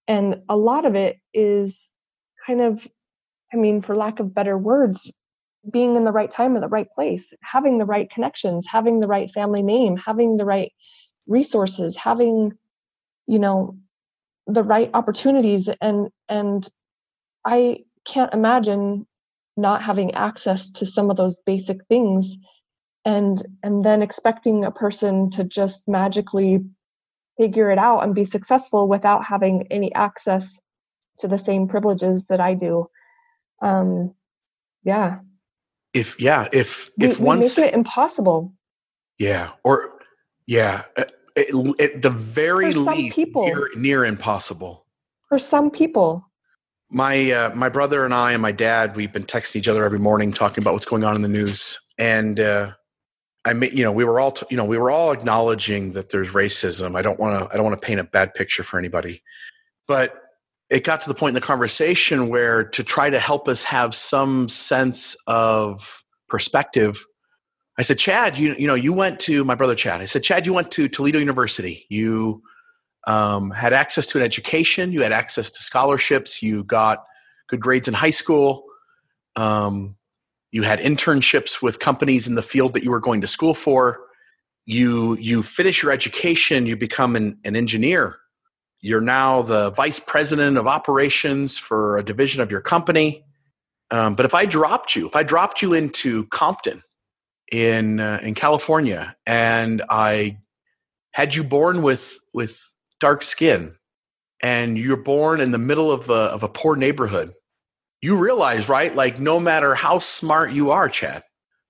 And 0.08 0.42
a 0.48 0.56
lot 0.56 0.84
of 0.84 0.96
it 0.96 1.20
is 1.32 1.92
kind 2.44 2.60
of 2.60 2.84
i 3.52 3.56
mean 3.56 3.80
for 3.80 3.94
lack 3.94 4.18
of 4.18 4.34
better 4.34 4.58
words 4.58 5.08
being 5.72 5.94
in 5.94 6.02
the 6.02 6.10
right 6.10 6.32
time 6.32 6.56
in 6.56 6.62
the 6.62 6.68
right 6.68 6.88
place 6.96 7.32
having 7.42 7.78
the 7.78 7.84
right 7.84 8.10
connections 8.10 8.66
having 8.68 8.98
the 8.98 9.06
right 9.06 9.30
family 9.30 9.62
name 9.62 9.96
having 9.96 10.36
the 10.36 10.44
right 10.44 10.72
resources 11.28 11.94
having 11.94 12.52
you 13.28 13.38
know 13.38 13.76
the 14.48 14.64
right 14.64 14.90
opportunities. 14.94 15.68
And 15.80 16.08
and 16.28 16.68
i 17.44 17.84
can't 18.04 18.34
imagine 18.34 19.06
not 19.56 19.80
having 19.80 20.14
access 20.14 20.70
to 20.70 20.86
some 20.86 21.08
of 21.08 21.16
those 21.16 21.38
basic 21.46 21.84
things 21.86 22.36
and 23.06 23.46
and 23.62 23.84
then 23.84 24.02
expecting 24.02 24.64
a 24.64 24.70
person 24.70 25.30
to 25.30 25.44
just 25.44 25.88
magically 25.88 26.60
figure 27.38 27.70
it 27.70 27.78
out 27.78 28.00
and 28.00 28.14
be 28.14 28.24
successful 28.24 28.88
without 28.88 29.24
having 29.24 29.66
any 29.70 29.94
access 29.94 30.58
to 31.18 31.28
the 31.28 31.38
same 31.38 31.68
privileges 31.68 32.26
that 32.26 32.40
I 32.40 32.54
do. 32.54 32.88
Um, 33.62 34.12
yeah. 34.82 35.20
If 35.94 36.20
yeah, 36.20 36.48
if 36.52 36.90
if 37.00 37.18
we, 37.18 37.24
one 37.24 37.38
we 37.38 37.46
make 37.46 37.58
it 37.58 37.74
impossible. 37.74 38.52
Yeah, 39.18 39.52
or 39.64 39.92
yeah, 40.46 40.82
at, 40.96 41.12
at 41.36 42.02
the 42.02 42.10
very 42.10 42.72
For 42.72 42.92
least, 42.92 43.16
people, 43.16 43.46
near, 43.46 43.70
near 43.76 44.04
impossible. 44.04 44.84
For 45.28 45.38
some 45.38 45.70
people, 45.70 46.28
my 46.90 47.30
uh, 47.30 47.54
my 47.54 47.70
brother 47.70 48.04
and 48.04 48.12
I 48.12 48.32
and 48.32 48.42
my 48.42 48.52
dad 48.52 48.94
we've 48.94 49.12
been 49.12 49.24
texting 49.24 49.56
each 49.56 49.68
other 49.68 49.84
every 49.84 49.98
morning 49.98 50.32
talking 50.32 50.62
about 50.62 50.74
what's 50.74 50.84
going 50.84 51.02
on 51.02 51.16
in 51.16 51.22
the 51.22 51.28
news 51.28 51.80
and 51.98 52.38
uh, 52.38 52.72
I 53.46 53.52
mean 53.52 53.70
you 53.72 53.84
know 53.84 53.92
we 53.92 54.04
were 54.04 54.20
all 54.20 54.34
you 54.50 54.56
know 54.56 54.64
we 54.64 54.76
were 54.76 54.90
all 54.90 55.12
acknowledging 55.12 55.92
that 55.92 56.10
there's 56.10 56.30
racism. 56.32 56.96
I 56.96 57.02
don't 57.02 57.18
want 57.18 57.38
to 57.38 57.52
I 57.52 57.56
don't 57.56 57.64
want 57.64 57.80
to 57.80 57.86
paint 57.86 58.00
a 58.00 58.04
bad 58.04 58.34
picture 58.34 58.62
for 58.62 58.78
anybody. 58.78 59.22
But 59.86 60.20
it 60.68 60.82
got 60.82 61.00
to 61.02 61.08
the 61.08 61.14
point 61.14 61.30
in 61.30 61.34
the 61.36 61.46
conversation 61.46 62.28
where 62.28 62.64
to 62.64 62.82
try 62.82 63.08
to 63.08 63.20
help 63.20 63.46
us 63.46 63.62
have 63.62 63.94
some 63.94 64.48
sense 64.48 65.16
of 65.28 66.04
perspective 66.28 67.06
I 67.78 67.82
said 67.82 67.98
Chad 67.98 68.36
you 68.36 68.54
you 68.58 68.66
know 68.66 68.74
you 68.74 68.92
went 68.92 69.20
to 69.20 69.44
my 69.44 69.54
brother 69.54 69.76
Chad 69.76 70.00
I 70.00 70.06
said 70.06 70.24
Chad 70.24 70.44
you 70.44 70.52
went 70.52 70.72
to 70.72 70.88
Toledo 70.88 71.18
University. 71.18 71.86
You 71.88 72.42
um, 73.06 73.52
had 73.52 73.72
access 73.72 74.08
to 74.08 74.18
an 74.18 74.24
education, 74.24 74.90
you 74.90 75.02
had 75.02 75.12
access 75.12 75.50
to 75.52 75.62
scholarships, 75.62 76.42
you 76.42 76.64
got 76.64 77.04
good 77.46 77.60
grades 77.60 77.86
in 77.86 77.94
high 77.94 78.10
school, 78.10 78.64
um, 79.36 79.94
you 80.50 80.62
had 80.62 80.78
internships 80.78 81.62
with 81.62 81.78
companies 81.78 82.28
in 82.28 82.34
the 82.34 82.42
field 82.42 82.72
that 82.74 82.84
you 82.84 82.90
were 82.90 83.00
going 83.00 83.20
to 83.20 83.26
school 83.26 83.54
for. 83.54 84.00
You 84.64 85.16
you 85.18 85.42
finish 85.42 85.82
your 85.82 85.92
education, 85.92 86.66
you 86.66 86.76
become 86.76 87.16
an, 87.16 87.38
an 87.44 87.56
engineer. 87.56 88.16
You're 88.80 89.00
now 89.00 89.42
the 89.42 89.70
vice 89.70 90.00
president 90.00 90.56
of 90.56 90.66
operations 90.66 91.58
for 91.58 91.98
a 91.98 92.04
division 92.04 92.42
of 92.42 92.50
your 92.50 92.60
company. 92.60 93.24
Um, 93.90 94.14
but 94.14 94.26
if 94.26 94.34
I 94.34 94.46
dropped 94.46 94.96
you, 94.96 95.06
if 95.06 95.16
I 95.16 95.22
dropped 95.22 95.62
you 95.62 95.72
into 95.72 96.26
Compton 96.26 96.82
in 97.52 98.00
uh, 98.00 98.20
in 98.22 98.34
California, 98.34 99.14
and 99.26 99.82
I 99.88 100.38
had 101.12 101.34
you 101.34 101.44
born 101.44 101.82
with 101.82 102.18
with 102.34 102.60
dark 103.00 103.22
skin 103.22 103.76
and 104.42 104.76
you're 104.76 104.96
born 104.96 105.40
in 105.40 105.50
the 105.50 105.58
middle 105.58 105.90
of 105.90 106.10
a, 106.10 106.12
of 106.12 106.42
a 106.42 106.48
poor 106.48 106.76
neighborhood, 106.76 107.32
you 108.06 108.16
realize, 108.16 108.68
right? 108.68 108.94
Like, 108.94 109.18
no 109.18 109.40
matter 109.40 109.74
how 109.74 109.98
smart 109.98 110.52
you 110.52 110.70
are, 110.70 110.88
Chad, 110.88 111.24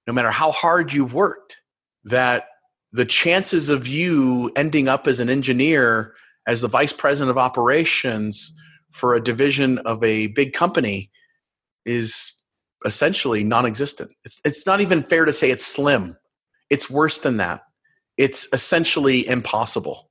no 0.07 0.12
matter 0.12 0.30
how 0.30 0.53
hard 0.53 0.93
you've 0.93 1.14
worked, 1.14 1.57
that 2.05 2.45
the 2.93 3.07
chances 3.07 3.70
of 3.70 3.87
you 3.87 4.53
ending 4.55 4.87
up 4.87 5.07
as 5.07 5.18
an 5.18 5.30
engineer, 5.30 6.14
as 6.47 6.61
the 6.61 6.68
vice 6.68 6.93
president 6.93 7.30
of 7.30 7.39
operations 7.39 8.55
for 8.91 9.14
a 9.14 9.24
division 9.24 9.78
of 9.78 10.05
a 10.05 10.26
big 10.26 10.53
company 10.53 11.11
is 11.87 12.34
essentially 12.84 13.43
non 13.43 13.64
existent. 13.64 14.11
It's, 14.22 14.39
it's 14.45 14.66
not 14.66 14.82
even 14.82 15.03
fair 15.03 15.24
to 15.24 15.32
say 15.32 15.51
it's 15.51 15.64
slim, 15.64 16.18
it's 16.68 16.91
worse 16.91 17.20
than 17.20 17.39
that. 17.39 17.62
It's 18.18 18.47
essentially 18.53 19.26
impossible. 19.26 20.11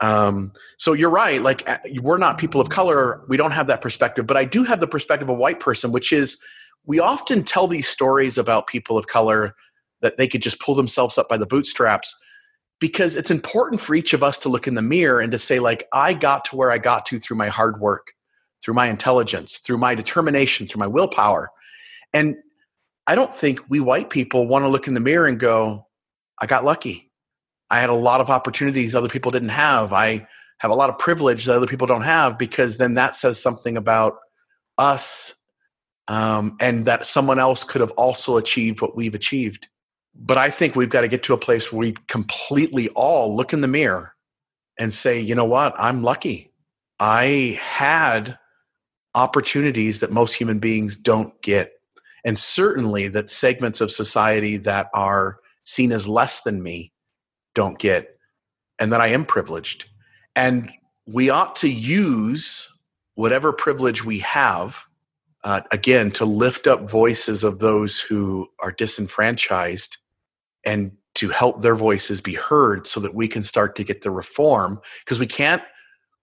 Um, 0.00 0.52
so 0.76 0.92
you're 0.92 1.10
right. 1.10 1.40
Like 1.40 1.68
uh, 1.68 1.78
we're 2.02 2.18
not 2.18 2.38
people 2.38 2.60
of 2.60 2.68
color. 2.68 3.24
We 3.28 3.36
don't 3.36 3.52
have 3.52 3.68
that 3.68 3.80
perspective, 3.80 4.26
but 4.26 4.36
I 4.36 4.44
do 4.44 4.64
have 4.64 4.80
the 4.80 4.88
perspective 4.88 5.28
of 5.28 5.36
a 5.36 5.38
white 5.38 5.60
person, 5.60 5.92
which 5.92 6.12
is 6.12 6.38
we 6.86 6.98
often 6.98 7.44
tell 7.44 7.66
these 7.66 7.88
stories 7.88 8.36
about 8.36 8.66
people 8.66 8.98
of 8.98 9.06
color 9.06 9.54
that 10.02 10.18
they 10.18 10.28
could 10.28 10.42
just 10.42 10.60
pull 10.60 10.74
themselves 10.74 11.16
up 11.16 11.28
by 11.28 11.36
the 11.36 11.46
bootstraps 11.46 12.14
because 12.80 13.16
it's 13.16 13.30
important 13.30 13.80
for 13.80 13.94
each 13.94 14.12
of 14.12 14.22
us 14.22 14.38
to 14.38 14.48
look 14.48 14.66
in 14.66 14.74
the 14.74 14.82
mirror 14.82 15.20
and 15.20 15.32
to 15.32 15.38
say 15.38 15.58
like 15.58 15.86
i 15.92 16.12
got 16.12 16.44
to 16.44 16.56
where 16.56 16.70
i 16.70 16.78
got 16.78 17.06
to 17.06 17.18
through 17.18 17.36
my 17.36 17.48
hard 17.48 17.80
work 17.80 18.12
through 18.62 18.74
my 18.74 18.88
intelligence 18.88 19.58
through 19.58 19.78
my 19.78 19.94
determination 19.94 20.66
through 20.66 20.80
my 20.80 20.86
willpower 20.86 21.48
and 22.12 22.36
i 23.06 23.14
don't 23.14 23.34
think 23.34 23.60
we 23.68 23.80
white 23.80 24.10
people 24.10 24.46
want 24.46 24.64
to 24.64 24.68
look 24.68 24.88
in 24.88 24.94
the 24.94 25.00
mirror 25.00 25.26
and 25.26 25.40
go 25.40 25.86
i 26.40 26.46
got 26.46 26.64
lucky 26.64 27.10
I 27.74 27.80
had 27.80 27.90
a 27.90 27.94
lot 27.94 28.20
of 28.20 28.30
opportunities 28.30 28.94
other 28.94 29.08
people 29.08 29.32
didn't 29.32 29.48
have. 29.48 29.92
I 29.92 30.28
have 30.60 30.70
a 30.70 30.76
lot 30.76 30.90
of 30.90 30.98
privilege 30.98 31.44
that 31.44 31.56
other 31.56 31.66
people 31.66 31.88
don't 31.88 32.02
have 32.02 32.38
because 32.38 32.78
then 32.78 32.94
that 32.94 33.16
says 33.16 33.42
something 33.42 33.76
about 33.76 34.14
us 34.78 35.34
um, 36.06 36.56
and 36.60 36.84
that 36.84 37.04
someone 37.04 37.40
else 37.40 37.64
could 37.64 37.80
have 37.80 37.90
also 37.92 38.36
achieved 38.36 38.80
what 38.80 38.94
we've 38.94 39.16
achieved. 39.16 39.66
But 40.14 40.36
I 40.36 40.50
think 40.50 40.76
we've 40.76 40.88
got 40.88 41.00
to 41.00 41.08
get 41.08 41.24
to 41.24 41.34
a 41.34 41.38
place 41.38 41.72
where 41.72 41.80
we 41.80 41.96
completely 42.06 42.90
all 42.90 43.36
look 43.36 43.52
in 43.52 43.60
the 43.60 43.66
mirror 43.66 44.14
and 44.78 44.92
say, 44.92 45.20
you 45.20 45.34
know 45.34 45.44
what, 45.44 45.74
I'm 45.76 46.04
lucky. 46.04 46.52
I 47.00 47.58
had 47.60 48.38
opportunities 49.16 49.98
that 49.98 50.12
most 50.12 50.34
human 50.34 50.60
beings 50.60 50.94
don't 50.94 51.42
get. 51.42 51.72
And 52.24 52.38
certainly 52.38 53.08
that 53.08 53.30
segments 53.30 53.80
of 53.80 53.90
society 53.90 54.58
that 54.58 54.90
are 54.94 55.40
seen 55.64 55.90
as 55.90 56.06
less 56.06 56.42
than 56.42 56.62
me 56.62 56.92
don't 57.54 57.78
get, 57.78 58.18
and 58.78 58.92
that 58.92 59.00
I 59.00 59.08
am 59.08 59.24
privileged. 59.24 59.86
And 60.36 60.70
we 61.06 61.30
ought 61.30 61.56
to 61.56 61.68
use 61.68 62.68
whatever 63.14 63.52
privilege 63.52 64.04
we 64.04 64.18
have, 64.20 64.84
uh, 65.44 65.60
again, 65.70 66.10
to 66.12 66.24
lift 66.24 66.66
up 66.66 66.90
voices 66.90 67.44
of 67.44 67.58
those 67.58 68.00
who 68.00 68.48
are 68.60 68.72
disenfranchised 68.72 69.98
and 70.64 70.92
to 71.14 71.28
help 71.28 71.62
their 71.62 71.76
voices 71.76 72.20
be 72.20 72.34
heard 72.34 72.86
so 72.86 73.00
that 73.00 73.14
we 73.14 73.28
can 73.28 73.42
start 73.42 73.76
to 73.76 73.84
get 73.84 74.02
the 74.02 74.10
reform 74.10 74.80
because 75.04 75.20
we 75.20 75.26
can't 75.26 75.62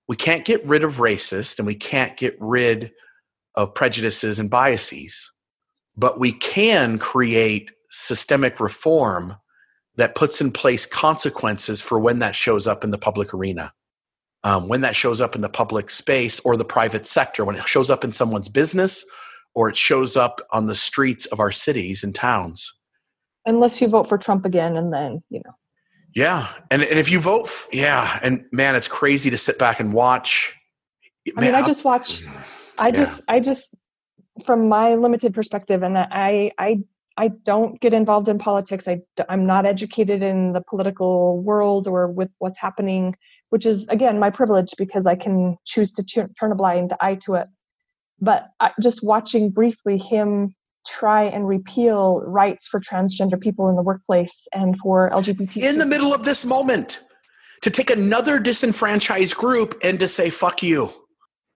we 0.07 0.15
can't 0.17 0.43
get 0.43 0.65
rid 0.65 0.83
of 0.83 0.97
racist 0.97 1.57
and 1.57 1.65
we 1.65 1.75
can't 1.75 2.17
get 2.17 2.35
rid 2.39 2.91
of 3.55 3.73
prejudices 3.73 4.39
and 4.39 4.49
biases 4.49 5.31
but 5.95 6.19
we 6.19 6.31
can 6.31 6.97
create 6.97 7.71
systemic 7.89 8.59
reform 8.59 9.37
that 10.01 10.15
puts 10.15 10.41
in 10.41 10.51
place 10.51 10.87
consequences 10.87 11.79
for 11.79 11.99
when 11.99 12.19
that 12.19 12.35
shows 12.35 12.65
up 12.65 12.83
in 12.83 12.89
the 12.89 12.97
public 12.97 13.35
arena. 13.35 13.71
Um, 14.43 14.67
when 14.67 14.81
that 14.81 14.95
shows 14.95 15.21
up 15.21 15.35
in 15.35 15.41
the 15.41 15.49
public 15.49 15.91
space 15.91 16.39
or 16.39 16.57
the 16.57 16.65
private 16.65 17.05
sector, 17.05 17.45
when 17.45 17.55
it 17.55 17.67
shows 17.67 17.91
up 17.91 18.03
in 18.03 18.11
someone's 18.11 18.49
business 18.49 19.05
or 19.53 19.69
it 19.69 19.75
shows 19.75 20.17
up 20.17 20.41
on 20.51 20.65
the 20.65 20.73
streets 20.73 21.27
of 21.27 21.39
our 21.39 21.51
cities 21.51 22.03
and 22.03 22.15
towns. 22.15 22.73
Unless 23.45 23.79
you 23.79 23.87
vote 23.89 24.09
for 24.09 24.17
Trump 24.17 24.43
again, 24.43 24.75
and 24.75 24.91
then, 24.91 25.19
you 25.29 25.41
know. 25.45 25.53
Yeah. 26.15 26.47
And, 26.71 26.81
and 26.81 26.97
if 26.97 27.11
you 27.11 27.19
vote, 27.19 27.45
f- 27.45 27.67
yeah. 27.71 28.19
And 28.23 28.45
man, 28.51 28.75
it's 28.75 28.87
crazy 28.87 29.29
to 29.29 29.37
sit 29.37 29.59
back 29.59 29.79
and 29.79 29.93
watch. 29.93 30.55
Man, 31.27 31.35
I 31.37 31.41
mean, 31.41 31.55
I 31.55 31.67
just 31.67 31.83
watch, 31.83 32.25
I 32.79 32.87
yeah. 32.87 32.95
just, 32.95 33.21
I 33.27 33.39
just, 33.39 33.75
from 34.45 34.67
my 34.67 34.95
limited 34.95 35.35
perspective, 35.35 35.83
and 35.83 35.95
I, 35.95 36.51
I 36.57 36.79
I 37.21 37.27
don't 37.27 37.79
get 37.79 37.93
involved 37.93 38.29
in 38.29 38.39
politics. 38.39 38.87
I, 38.87 39.01
I'm 39.29 39.45
not 39.45 39.67
educated 39.67 40.23
in 40.23 40.53
the 40.53 40.61
political 40.61 41.39
world 41.43 41.87
or 41.87 42.07
with 42.07 42.31
what's 42.39 42.57
happening, 42.57 43.15
which 43.49 43.63
is, 43.63 43.87
again, 43.89 44.17
my 44.17 44.31
privilege 44.31 44.73
because 44.75 45.05
I 45.05 45.13
can 45.13 45.55
choose 45.63 45.91
to 45.91 46.03
turn 46.03 46.51
a 46.51 46.55
blind 46.55 46.95
eye 46.99 47.19
to 47.25 47.35
it. 47.35 47.47
But 48.19 48.47
I, 48.59 48.71
just 48.81 49.03
watching 49.03 49.51
briefly 49.51 49.99
him 49.99 50.55
try 50.87 51.25
and 51.25 51.47
repeal 51.47 52.23
rights 52.25 52.67
for 52.67 52.79
transgender 52.79 53.39
people 53.39 53.69
in 53.69 53.75
the 53.75 53.83
workplace 53.83 54.47
and 54.51 54.75
for 54.79 55.11
LGBT. 55.11 55.57
In 55.57 55.77
the 55.77 55.85
middle 55.85 56.15
of 56.15 56.23
this 56.23 56.43
moment, 56.43 57.01
to 57.61 57.69
take 57.69 57.91
another 57.91 58.39
disenfranchised 58.39 59.35
group 59.35 59.79
and 59.83 59.99
to 59.99 60.07
say, 60.07 60.31
fuck 60.31 60.63
you. 60.63 60.89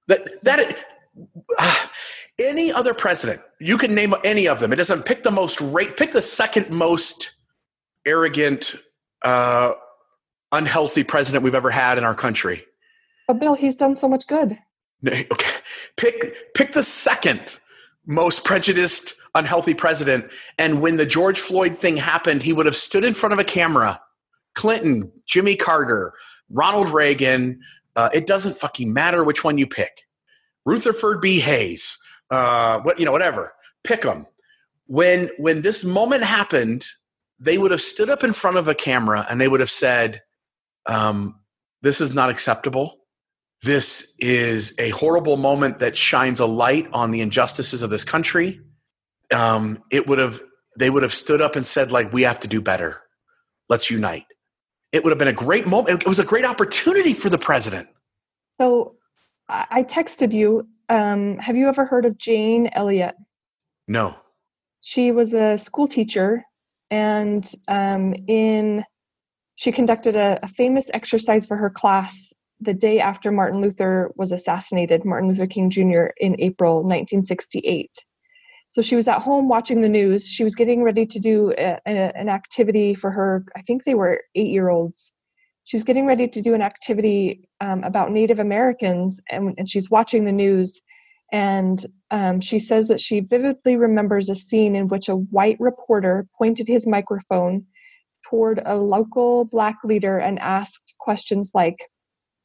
That, 0.10 0.30
that, 0.44 0.86
uh, 1.58 1.88
any 2.40 2.72
other 2.72 2.94
president, 2.94 3.42
you 3.60 3.78
can 3.78 3.96
name 3.96 4.14
any 4.24 4.48
of 4.48 4.60
them. 4.60 4.74
It 4.74 4.78
doesn't 4.78 5.06
pick 5.06 5.24
the 5.24 5.32
most 5.32 5.62
rate, 5.62 5.98
pick 5.98 6.12
the 6.12 6.22
second 6.22 6.70
most 6.70 7.36
arrogant, 8.06 8.76
uh, 9.22 9.74
unhealthy 10.52 11.04
president 11.04 11.44
we've 11.44 11.56
ever 11.56 11.72
had 11.72 11.98
in 11.98 12.04
our 12.04 12.16
country. 12.16 12.64
But 13.28 13.40
Bill, 13.40 13.56
he's 13.56 13.76
done 13.76 13.96
so 13.96 14.08
much 14.08 14.28
good. 14.28 14.58
Okay, 15.08 15.60
pick 15.98 16.54
pick 16.56 16.72
the 16.72 16.82
second 16.82 17.60
most 18.08 18.44
prejudiced, 18.44 19.14
unhealthy 19.36 19.74
president. 19.74 20.32
And 20.58 20.82
when 20.82 20.98
the 20.98 21.06
George 21.06 21.40
Floyd 21.40 21.76
thing 21.76 21.98
happened, 21.98 22.42
he 22.42 22.54
would 22.54 22.66
have 22.66 22.76
stood 22.76 23.04
in 23.04 23.14
front 23.14 23.34
of 23.34 23.40
a 23.40 23.44
camera. 23.44 24.00
Clinton, 24.56 25.12
Jimmy 25.28 25.56
Carter, 25.56 26.14
Ronald 26.50 26.90
Reagan. 26.90 27.60
Uh, 27.96 28.10
it 28.14 28.26
doesn't 28.26 28.58
fucking 28.58 28.94
matter 28.94 29.24
which 29.24 29.44
one 29.44 29.58
you 29.58 29.68
pick. 29.68 30.08
Rutherford 30.66 31.22
B. 31.22 31.40
Hayes, 31.40 31.98
uh, 32.30 32.80
what 32.82 33.00
you 33.00 33.06
know, 33.06 33.12
whatever. 33.12 33.54
Pick 33.84 34.02
them. 34.02 34.26
When 34.88 35.30
when 35.38 35.62
this 35.62 35.84
moment 35.84 36.24
happened, 36.24 36.88
they 37.40 37.58
would 37.58 37.72
have 37.72 37.82
stood 37.82 38.10
up 38.10 38.24
in 38.24 38.34
front 38.34 38.58
of 38.58 38.68
a 38.68 38.76
camera 38.76 39.26
and 39.30 39.40
they 39.40 39.48
would 39.48 39.60
have 39.60 39.70
said, 39.70 40.22
um, 40.86 41.40
"This 41.82 42.02
is 42.02 42.14
not 42.14 42.30
acceptable. 42.30 43.00
This 43.62 44.16
is 44.20 44.74
a 44.80 44.90
horrible 44.90 45.38
moment 45.38 45.80
that 45.80 45.96
shines 45.96 46.40
a 46.40 46.46
light 46.46 46.88
on 46.94 47.12
the 47.12 47.22
injustices 47.22 47.84
of 47.84 47.90
this 47.90 48.04
country." 48.04 48.62
Um, 49.34 49.80
it 49.92 50.08
would 50.08 50.20
have 50.20 50.42
they 50.78 50.90
would 50.90 51.04
have 51.04 51.14
stood 51.14 51.42
up 51.42 51.56
and 51.56 51.66
said, 51.66 51.92
"Like 51.92 52.14
we 52.14 52.24
have 52.24 52.40
to 52.42 52.48
do 52.48 52.62
better. 52.62 53.02
Let's 53.70 53.90
unite." 53.90 54.26
It 54.92 55.04
would 55.04 55.10
have 55.12 55.20
been 55.20 55.28
a 55.28 55.34
great 55.34 55.68
moment. 55.68 56.04
It 56.04 56.08
was 56.08 56.20
a 56.20 56.26
great 56.26 56.46
opportunity 56.46 57.14
for 57.14 57.30
the 57.30 57.38
president. 57.38 57.90
So 58.54 58.96
I 59.50 59.84
texted 59.84 60.34
you 60.34 60.68
um, 60.90 61.38
have 61.38 61.56
you 61.56 61.68
ever 61.68 61.86
heard 61.86 62.06
of 62.06 62.18
Jane 62.18 62.70
Elliott? 62.74 63.16
No. 63.88 64.16
She 64.82 65.12
was 65.12 65.34
a 65.34 65.58
school 65.58 65.88
teacher, 65.88 66.44
and 66.92 67.50
um, 67.68 68.14
in 68.28 68.84
she 69.56 69.72
conducted 69.72 70.16
a, 70.16 70.40
a, 70.44 70.48
famous 70.48 70.90
exercise 70.94 71.46
for 71.46 71.56
her 71.56 71.70
class 71.70 72.34
the 72.60 72.74
day 72.74 73.00
after 73.00 73.32
Martin 73.32 73.62
Luther 73.62 74.12
was 74.16 74.32
assassinated, 74.32 75.06
Martin 75.06 75.30
Luther 75.30 75.48
King 75.48 75.70
Jr. 75.70 76.08
in 76.18 76.40
April 76.40 76.78
1968. 76.84 77.90
So 78.70 78.82
she 78.82 78.96
was 78.96 79.08
at 79.08 79.22
home 79.22 79.48
watching 79.48 79.82
the 79.82 79.90
news. 79.90 80.28
She 80.28 80.44
was 80.44 80.56
getting 80.56 80.84
ready 80.84 81.06
to 81.06 81.20
do 81.20 81.54
a, 81.58 81.80
a, 81.86 82.18
an 82.18 82.28
activity 82.28 82.94
for 82.94 83.12
her, 83.12 83.46
I 83.56 83.62
think 83.62 83.84
they 83.84 83.96
were 83.96 84.22
eight 84.36 84.50
year 84.50 84.70
olds. 84.70 85.14
She 85.66 85.76
was 85.76 85.84
getting 85.84 86.06
ready 86.06 86.28
to 86.28 86.42
do 86.42 86.54
an 86.54 86.62
activity 86.62 87.50
um, 87.60 87.84
about 87.84 88.12
Native 88.12 88.40
Americans, 88.40 89.20
and, 89.30 89.56
and, 89.58 89.68
she's 89.68 89.90
watching 89.90 90.24
the 90.24 90.32
news. 90.32 90.82
And 91.32 91.84
um, 92.12 92.40
she 92.40 92.60
says 92.60 92.88
that 92.90 93.02
she 93.02 93.20
vividly 93.20 93.76
remembers 93.76 94.30
a 94.30 94.36
scene 94.36 94.76
in 94.76 94.88
which 94.88 95.10
a 95.10 95.16
white 95.16 95.58
reporter 95.60 96.28
pointed 96.38 96.68
his 96.68 96.86
microphone 96.86 97.66
toward 98.30 98.62
a 98.64 98.76
local 98.76 99.46
black 99.46 99.78
leader 99.84 100.20
and 100.20 100.38
asked 100.38 100.94
questions 101.00 101.52
like 101.56 101.78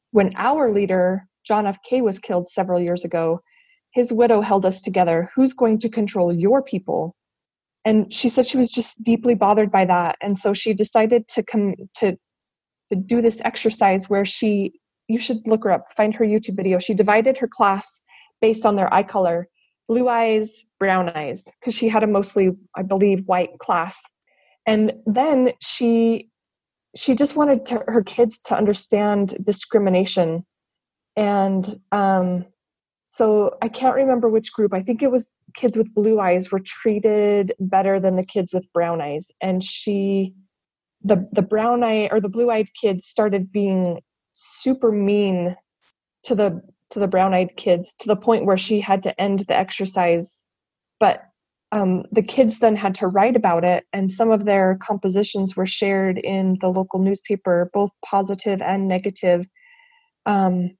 When 0.09 0.31
our 0.35 0.71
leader, 0.71 1.27
John 1.45 1.67
F. 1.67 1.77
K., 1.87 2.01
was 2.01 2.17
killed 2.17 2.47
several 2.47 2.81
years 2.81 3.05
ago, 3.05 3.41
his 3.91 4.11
widow 4.11 4.41
held 4.41 4.65
us 4.65 4.81
together. 4.81 5.29
Who's 5.35 5.53
going 5.53 5.79
to 5.79 5.89
control 5.89 6.33
your 6.33 6.63
people? 6.63 7.15
And 7.85 8.11
she 8.11 8.29
said 8.29 8.47
she 8.47 8.57
was 8.57 8.71
just 8.71 9.03
deeply 9.03 9.35
bothered 9.35 9.69
by 9.69 9.85
that. 9.85 10.17
And 10.21 10.35
so 10.35 10.53
she 10.53 10.73
decided 10.73 11.27
to 11.29 11.43
come 11.43 11.75
to 11.97 12.17
to 12.91 12.95
do 12.95 13.21
this 13.21 13.41
exercise 13.43 14.09
where 14.09 14.25
she 14.25 14.73
you 15.07 15.17
should 15.17 15.45
look 15.45 15.65
her 15.65 15.71
up, 15.71 15.91
find 15.91 16.13
her 16.15 16.23
YouTube 16.23 16.55
video. 16.55 16.79
She 16.79 16.93
divided 16.93 17.37
her 17.39 17.47
class 17.47 18.01
based 18.39 18.65
on 18.65 18.75
their 18.75 18.93
eye 18.93 19.03
color, 19.03 19.49
blue 19.89 20.07
eyes, 20.07 20.63
brown 20.79 21.09
eyes, 21.09 21.43
because 21.59 21.75
she 21.75 21.89
had 21.89 22.03
a 22.03 22.07
mostly, 22.07 22.51
I 22.75 22.83
believe, 22.83 23.25
white 23.25 23.57
class. 23.59 23.99
And 24.65 24.93
then 25.05 25.53
she 25.61 26.29
she 26.95 27.15
just 27.15 27.35
wanted 27.35 27.65
to, 27.67 27.83
her 27.87 28.03
kids 28.03 28.39
to 28.41 28.55
understand 28.55 29.33
discrimination 29.45 30.45
and 31.15 31.67
um, 31.91 32.45
so 33.05 33.57
I 33.61 33.67
can't 33.67 33.95
remember 33.95 34.29
which 34.29 34.53
group. 34.53 34.73
I 34.73 34.81
think 34.81 35.03
it 35.03 35.11
was 35.11 35.29
kids 35.53 35.75
with 35.75 35.93
blue 35.93 36.19
eyes 36.19 36.51
were 36.51 36.61
treated 36.63 37.53
better 37.59 37.99
than 37.99 38.15
the 38.15 38.23
kids 38.23 38.53
with 38.53 38.71
brown 38.71 39.01
eyes. 39.01 39.29
And 39.41 39.61
she, 39.61 40.33
the 41.03 41.27
the 41.31 41.41
brown 41.41 41.83
eye 41.83 42.09
or 42.11 42.19
the 42.19 42.29
blue 42.29 42.49
eyed 42.51 42.69
kids 42.73 43.07
started 43.07 43.51
being 43.51 44.01
super 44.33 44.91
mean 44.91 45.55
to 46.23 46.35
the 46.35 46.61
to 46.89 46.99
the 46.99 47.07
brown 47.07 47.33
eyed 47.33 47.55
kids 47.55 47.95
to 47.99 48.07
the 48.07 48.15
point 48.15 48.45
where 48.45 48.57
she 48.57 48.79
had 48.79 49.03
to 49.03 49.21
end 49.21 49.39
the 49.39 49.57
exercise. 49.57 50.43
But 50.99 51.23
um, 51.71 52.03
the 52.11 52.21
kids 52.21 52.59
then 52.59 52.75
had 52.75 52.95
to 52.95 53.07
write 53.07 53.35
about 53.35 53.63
it, 53.63 53.85
and 53.93 54.11
some 54.11 54.29
of 54.29 54.45
their 54.45 54.77
compositions 54.81 55.55
were 55.55 55.65
shared 55.65 56.17
in 56.17 56.57
the 56.59 56.67
local 56.67 56.99
newspaper, 56.99 57.69
both 57.73 57.91
positive 58.05 58.61
and 58.61 58.87
negative. 58.87 59.47
Um, 60.25 60.71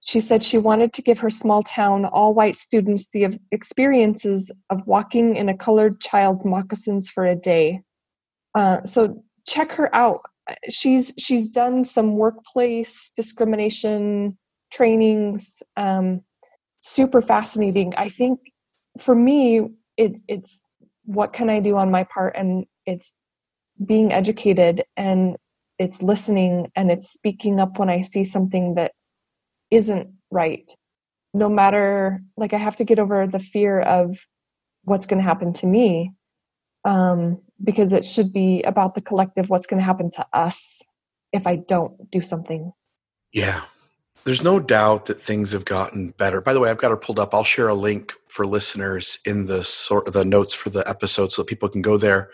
she 0.00 0.18
said 0.18 0.42
she 0.42 0.58
wanted 0.58 0.94
to 0.94 1.02
give 1.02 1.18
her 1.20 1.30
small 1.30 1.62
town, 1.62 2.06
all 2.06 2.34
white 2.34 2.56
students 2.56 3.10
the 3.10 3.38
experiences 3.52 4.50
of 4.70 4.84
walking 4.86 5.36
in 5.36 5.48
a 5.48 5.56
colored 5.56 6.00
child's 6.00 6.44
moccasins 6.44 7.08
for 7.08 7.24
a 7.24 7.36
day. 7.36 7.82
Uh, 8.54 8.84
so 8.84 9.22
check 9.46 9.72
her 9.72 9.94
out. 9.94 10.20
She's 10.70 11.14
she's 11.18 11.48
done 11.48 11.84
some 11.84 12.16
workplace 12.16 13.12
discrimination 13.16 14.36
trainings. 14.72 15.62
Um, 15.76 16.22
super 16.78 17.22
fascinating. 17.22 17.94
I 17.96 18.08
think 18.08 18.40
for 18.98 19.14
me, 19.14 19.68
it, 19.96 20.16
it's 20.28 20.64
what 21.04 21.32
can 21.32 21.48
I 21.48 21.60
do 21.60 21.76
on 21.76 21.90
my 21.90 22.04
part, 22.04 22.34
and 22.36 22.66
it's 22.86 23.16
being 23.84 24.12
educated 24.12 24.84
and 24.96 25.36
it's 25.78 26.02
listening 26.02 26.70
and 26.76 26.90
it's 26.90 27.10
speaking 27.10 27.58
up 27.58 27.78
when 27.78 27.88
I 27.90 28.00
see 28.00 28.22
something 28.22 28.74
that 28.74 28.92
isn't 29.70 30.10
right 30.30 30.70
no 31.34 31.48
matter 31.48 32.22
like 32.36 32.52
i 32.52 32.58
have 32.58 32.76
to 32.76 32.84
get 32.84 32.98
over 32.98 33.26
the 33.26 33.38
fear 33.38 33.80
of 33.80 34.16
what's 34.84 35.06
going 35.06 35.18
to 35.18 35.24
happen 35.24 35.52
to 35.52 35.66
me 35.66 36.12
um, 36.84 37.40
because 37.62 37.92
it 37.92 38.04
should 38.04 38.32
be 38.32 38.62
about 38.62 38.94
the 38.94 39.00
collective 39.00 39.48
what's 39.48 39.66
going 39.66 39.78
to 39.78 39.84
happen 39.84 40.10
to 40.10 40.26
us 40.32 40.82
if 41.32 41.46
i 41.46 41.56
don't 41.56 42.10
do 42.10 42.20
something. 42.20 42.72
Yeah. 43.32 43.62
There's 44.24 44.42
no 44.42 44.60
doubt 44.60 45.06
that 45.06 45.20
things 45.20 45.50
have 45.52 45.64
gotten 45.64 46.10
better. 46.10 46.40
By 46.40 46.52
the 46.52 46.60
way 46.60 46.70
i've 46.70 46.78
got 46.78 46.90
her 46.90 46.96
pulled 46.96 47.18
up. 47.18 47.34
I'll 47.34 47.44
share 47.44 47.68
a 47.68 47.74
link 47.74 48.12
for 48.28 48.46
listeners 48.46 49.18
in 49.26 49.46
the 49.46 49.64
sort 49.64 50.06
of 50.06 50.12
the 50.12 50.24
notes 50.24 50.54
for 50.54 50.70
the 50.70 50.88
episode 50.88 51.32
so 51.32 51.42
that 51.42 51.48
people 51.48 51.68
can 51.68 51.82
go 51.82 51.96
there. 51.96 52.30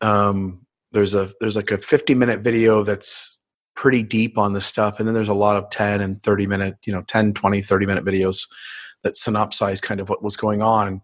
Um, 0.00 0.66
there's 0.92 1.14
a 1.14 1.30
there's 1.40 1.56
like 1.56 1.70
a 1.70 1.78
50 1.78 2.14
minute 2.14 2.40
video 2.40 2.82
that's 2.82 3.38
pretty 3.74 4.02
deep 4.02 4.38
on 4.38 4.54
this 4.54 4.66
stuff 4.66 4.98
and 4.98 5.06
then 5.06 5.14
there's 5.14 5.28
a 5.28 5.34
lot 5.34 5.56
of 5.56 5.68
10 5.70 6.00
and 6.00 6.18
30 6.18 6.46
minute 6.46 6.76
you 6.86 6.92
know 6.92 7.02
10 7.02 7.34
20 7.34 7.60
30 7.60 7.86
minute 7.86 8.04
videos 8.04 8.48
that 9.02 9.14
synopsize 9.14 9.82
kind 9.82 10.00
of 10.00 10.08
what 10.08 10.22
was 10.22 10.36
going 10.36 10.62
on 10.62 11.02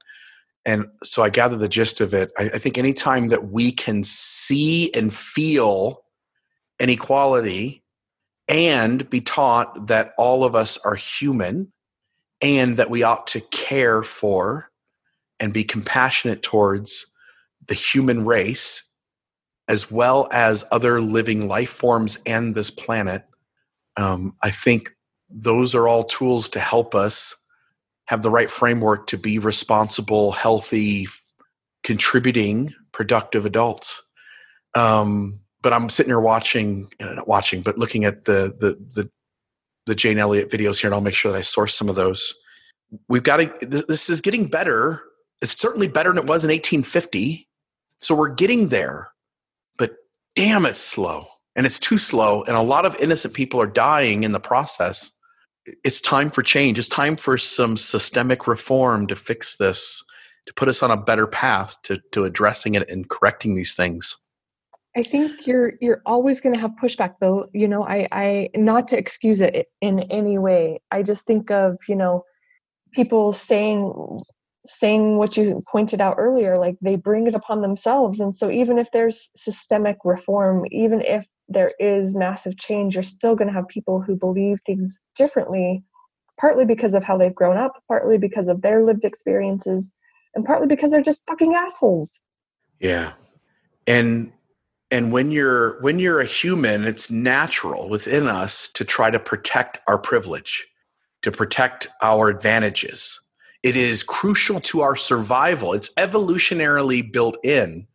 and 0.65 0.87
so 1.03 1.23
i 1.23 1.31
gather 1.31 1.57
the 1.57 1.69
gist 1.69 2.01
of 2.01 2.15
it 2.15 2.31
I, 2.39 2.45
I 2.45 2.59
think 2.59 2.79
anytime 2.79 3.29
that 3.29 3.51
we 3.51 3.73
can 3.73 4.05
see 4.05 4.91
and 4.95 5.13
feel 5.13 6.03
inequality 6.79 7.83
and 8.49 9.09
be 9.09 9.21
taught 9.21 9.87
that 9.87 10.13
all 10.19 10.45
of 10.45 10.55
us 10.55 10.77
are 10.79 10.95
human 10.95 11.73
and 12.41 12.77
that 12.77 12.91
we 12.91 13.03
ought 13.03 13.27
to 13.29 13.41
care 13.41 14.03
for 14.03 14.71
and 15.39 15.53
be 15.53 15.65
compassionate 15.65 16.43
towards 16.43 17.07
the 17.67 17.75
human 17.75 18.25
race 18.25 18.93
as 19.69 19.91
well 19.91 20.29
as 20.33 20.65
other 20.73 21.01
living 21.01 21.49
life 21.49 21.71
forms 21.71 22.19
and 22.27 22.55
this 22.55 22.71
planet. 22.71 23.25
Um, 23.97 24.37
I 24.43 24.51
think 24.51 24.91
those 25.31 25.75
are 25.75 25.89
all 25.89 26.03
tools 26.03 26.49
to 26.51 26.61
help 26.61 26.95
us 26.95 27.37
have 28.07 28.23
the 28.23 28.31
right 28.31 28.51
framework 28.51 29.07
to 29.09 29.19
be 29.19 29.39
responsible, 29.39 30.33
healthy, 30.33 31.07
contributing, 31.83 32.75
productive 32.93 33.47
adults. 33.47 34.03
Um, 34.75 35.41
but 35.63 35.73
I'm 35.73 35.89
sitting 35.89 36.11
here 36.11 36.21
watching, 36.21 36.89
uh, 37.01 37.15
not 37.15 37.29
watching, 37.29 37.63
but 37.63 37.79
looking 37.79 38.05
at 38.05 38.25
the, 38.25 38.55
the 38.59 39.03
the 39.03 39.11
the 39.87 39.95
Jane 39.95 40.19
Elliott 40.19 40.51
videos 40.51 40.81
here, 40.81 40.89
and 40.89 40.95
I'll 40.95 41.01
make 41.01 41.15
sure 41.15 41.33
that 41.33 41.39
I 41.39 41.43
source 41.43 41.77
some 41.77 41.89
of 41.89 41.97
those. 41.97 42.35
We've 43.09 43.23
got 43.23 43.39
to. 43.39 43.53
This 43.63 44.11
is 44.11 44.21
getting 44.21 44.47
better. 44.47 45.03
It's 45.41 45.61
certainly 45.61 45.89
better 45.89 46.11
than 46.11 46.19
it 46.19 46.29
was 46.29 46.45
in 46.45 46.51
1850. 46.51 47.49
So 47.97 48.15
we're 48.15 48.29
getting 48.29 48.69
there 48.69 49.13
but 49.83 49.97
damn, 50.35 50.67
it's 50.67 50.81
slow. 50.81 51.27
And 51.55 51.67
it's 51.67 51.79
too 51.79 51.99
slow. 51.99 52.45
And 52.45 52.57
a 52.57 52.63
lot 52.63 52.87
of 52.87 52.99
innocent 53.01 53.35
people 53.35 53.61
are 53.61 53.67
dying 53.67 54.23
in 54.23 54.33
the 54.33 54.41
process. 54.41 55.13
It's 55.85 56.01
time 56.01 56.31
for 56.31 56.43
change. 56.43 56.79
It's 56.79 56.89
time 56.89 57.17
for 57.17 57.39
some 57.39 57.77
systemic 57.77 58.47
reform 58.47 59.07
to 59.07 59.17
fix 59.17 59.57
this, 59.57 60.05
to 60.47 60.55
put 60.55 60.69
us 60.69 60.83
on 60.83 60.91
a 60.91 60.97
better 60.97 61.27
path 61.27 61.81
to, 61.83 62.01
to 62.13 62.25
addressing 62.25 62.75
it 62.75 62.89
and 62.91 63.09
correcting 63.09 63.55
these 63.55 63.75
things. 63.75 64.17
I 64.95 65.03
think 65.03 65.47
you're 65.47 65.73
you're 65.81 66.03
always 66.05 66.43
going 66.43 66.55
to 66.55 66.61
have 66.61 66.73
pushback 66.83 67.15
though. 67.19 67.47
You 67.55 67.67
know, 67.67 67.83
I 67.87 68.07
I 68.13 68.49
not 68.55 68.89
to 68.89 68.99
excuse 68.99 69.41
it 69.41 69.69
in 69.81 70.01
any 70.11 70.37
way. 70.37 70.81
I 70.91 71.03
just 71.03 71.25
think 71.25 71.51
of, 71.51 71.79
you 71.89 71.97
know, 71.97 72.25
people 72.93 73.33
saying 73.33 74.21
saying 74.65 75.17
what 75.17 75.37
you 75.37 75.63
pointed 75.71 76.01
out 76.01 76.17
earlier 76.19 76.57
like 76.57 76.77
they 76.81 76.97
bring 76.97 77.27
it 77.27 77.35
upon 77.35 77.63
themselves. 77.63 78.21
And 78.21 78.35
so 78.35 78.51
even 78.51 78.79
if 78.79 78.91
there's 78.93 79.31
systemic 79.37 79.99
reform 80.05 80.65
even 80.71 81.01
if 81.01 81.27
there 81.49 81.73
is 81.79 82.15
massive 82.15 82.57
change 82.57 82.95
you're 82.95 83.03
still 83.03 83.35
going 83.35 83.49
to 83.49 83.55
have 83.55 83.69
people 83.69 84.01
who 84.01 84.17
believe 84.17 84.61
things 84.65 85.01
differently 85.17 85.83
partly 86.39 86.65
because 86.65 86.95
of 86.95 87.05
how 87.05 87.19
they've 87.19 87.35
grown 87.35 87.57
up 87.57 87.83
partly 87.89 88.19
because 88.19 88.49
of 88.49 88.63
their 88.63 88.85
lived 88.85 89.05
experiences 89.05 89.91
and 90.35 90.45
partly 90.45 90.67
because 90.67 90.91
they're 90.91 91.03
just 91.03 91.27
fucking 91.27 91.55
assholes. 91.55 92.21
Yeah. 92.81 93.13
And 93.87 94.33
and 94.93 95.11
when 95.11 95.31
you're 95.31 95.81
when 95.81 95.99
you're 95.99 96.21
a 96.21 96.27
human 96.27 96.85
it's 96.85 97.11
natural 97.11 97.89
within 97.89 98.29
us 98.29 98.69
to 98.69 98.85
try 98.85 99.11
to 99.11 99.19
protect 99.19 99.81
our 99.89 99.99
privilege 99.99 100.69
to 101.23 101.33
protect 101.33 101.89
our 102.03 102.29
advantages 102.29 103.22
it 103.63 103.77
is 103.77 104.03
crucial 104.03 104.61
to 104.61 104.81
our 104.81 104.97
survival. 104.97 105.73
It's 105.73 105.93
evolutionarily 105.95 107.11
built 107.11 107.37
in 107.45 107.87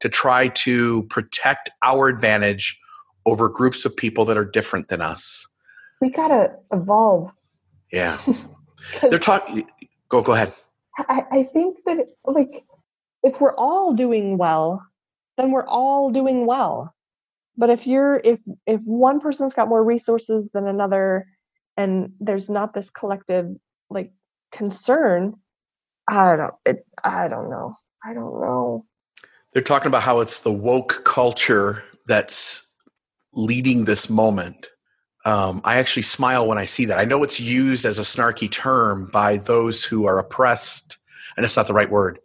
to 0.00 0.08
try 0.08 0.48
to 0.48 1.02
protect 1.04 1.70
our 1.82 2.08
advantage 2.08 2.78
over 3.26 3.48
groups 3.48 3.84
of 3.84 3.96
people 3.96 4.24
that 4.26 4.38
are 4.38 4.44
different 4.44 4.88
than 4.88 5.00
us. 5.00 5.46
We 6.00 6.10
gotta 6.10 6.52
evolve. 6.72 7.32
Yeah, 7.92 8.18
they're 9.02 9.18
talking. 9.18 9.68
Go, 10.08 10.22
go 10.22 10.32
ahead. 10.32 10.52
I, 11.08 11.24
I 11.30 11.42
think 11.42 11.78
that 11.86 12.08
like 12.24 12.64
if 13.22 13.40
we're 13.40 13.54
all 13.56 13.92
doing 13.92 14.38
well, 14.38 14.82
then 15.36 15.50
we're 15.50 15.66
all 15.66 16.10
doing 16.10 16.46
well. 16.46 16.94
But 17.56 17.70
if 17.70 17.86
you're 17.86 18.20
if 18.24 18.40
if 18.66 18.82
one 18.84 19.20
person's 19.20 19.52
got 19.52 19.68
more 19.68 19.84
resources 19.84 20.50
than 20.54 20.66
another, 20.66 21.26
and 21.76 22.12
there's 22.20 22.48
not 22.48 22.72
this 22.72 22.88
collective 22.90 23.54
like 23.90 24.12
concern 24.52 25.34
i 26.08 26.36
don't 26.36 26.54
it, 26.64 26.84
i 27.04 27.28
don't 27.28 27.50
know 27.50 27.74
i 28.04 28.12
don't 28.12 28.40
know 28.40 28.84
they're 29.52 29.62
talking 29.62 29.88
about 29.88 30.02
how 30.02 30.20
it's 30.20 30.40
the 30.40 30.52
woke 30.52 31.04
culture 31.04 31.84
that's 32.06 32.68
leading 33.32 33.84
this 33.84 34.10
moment 34.10 34.68
um, 35.24 35.60
I 35.64 35.76
actually 35.76 36.02
smile 36.02 36.46
when 36.46 36.58
I 36.58 36.64
see 36.64 36.86
that. 36.86 36.98
I 36.98 37.04
know 37.04 37.22
it's 37.22 37.40
used 37.40 37.84
as 37.84 37.98
a 37.98 38.02
snarky 38.02 38.50
term 38.50 39.10
by 39.12 39.36
those 39.36 39.84
who 39.84 40.06
are 40.06 40.18
oppressed, 40.18 40.98
and 41.36 41.44
it's 41.44 41.56
not 41.56 41.66
the 41.66 41.74
right 41.74 41.90
word, 41.90 42.18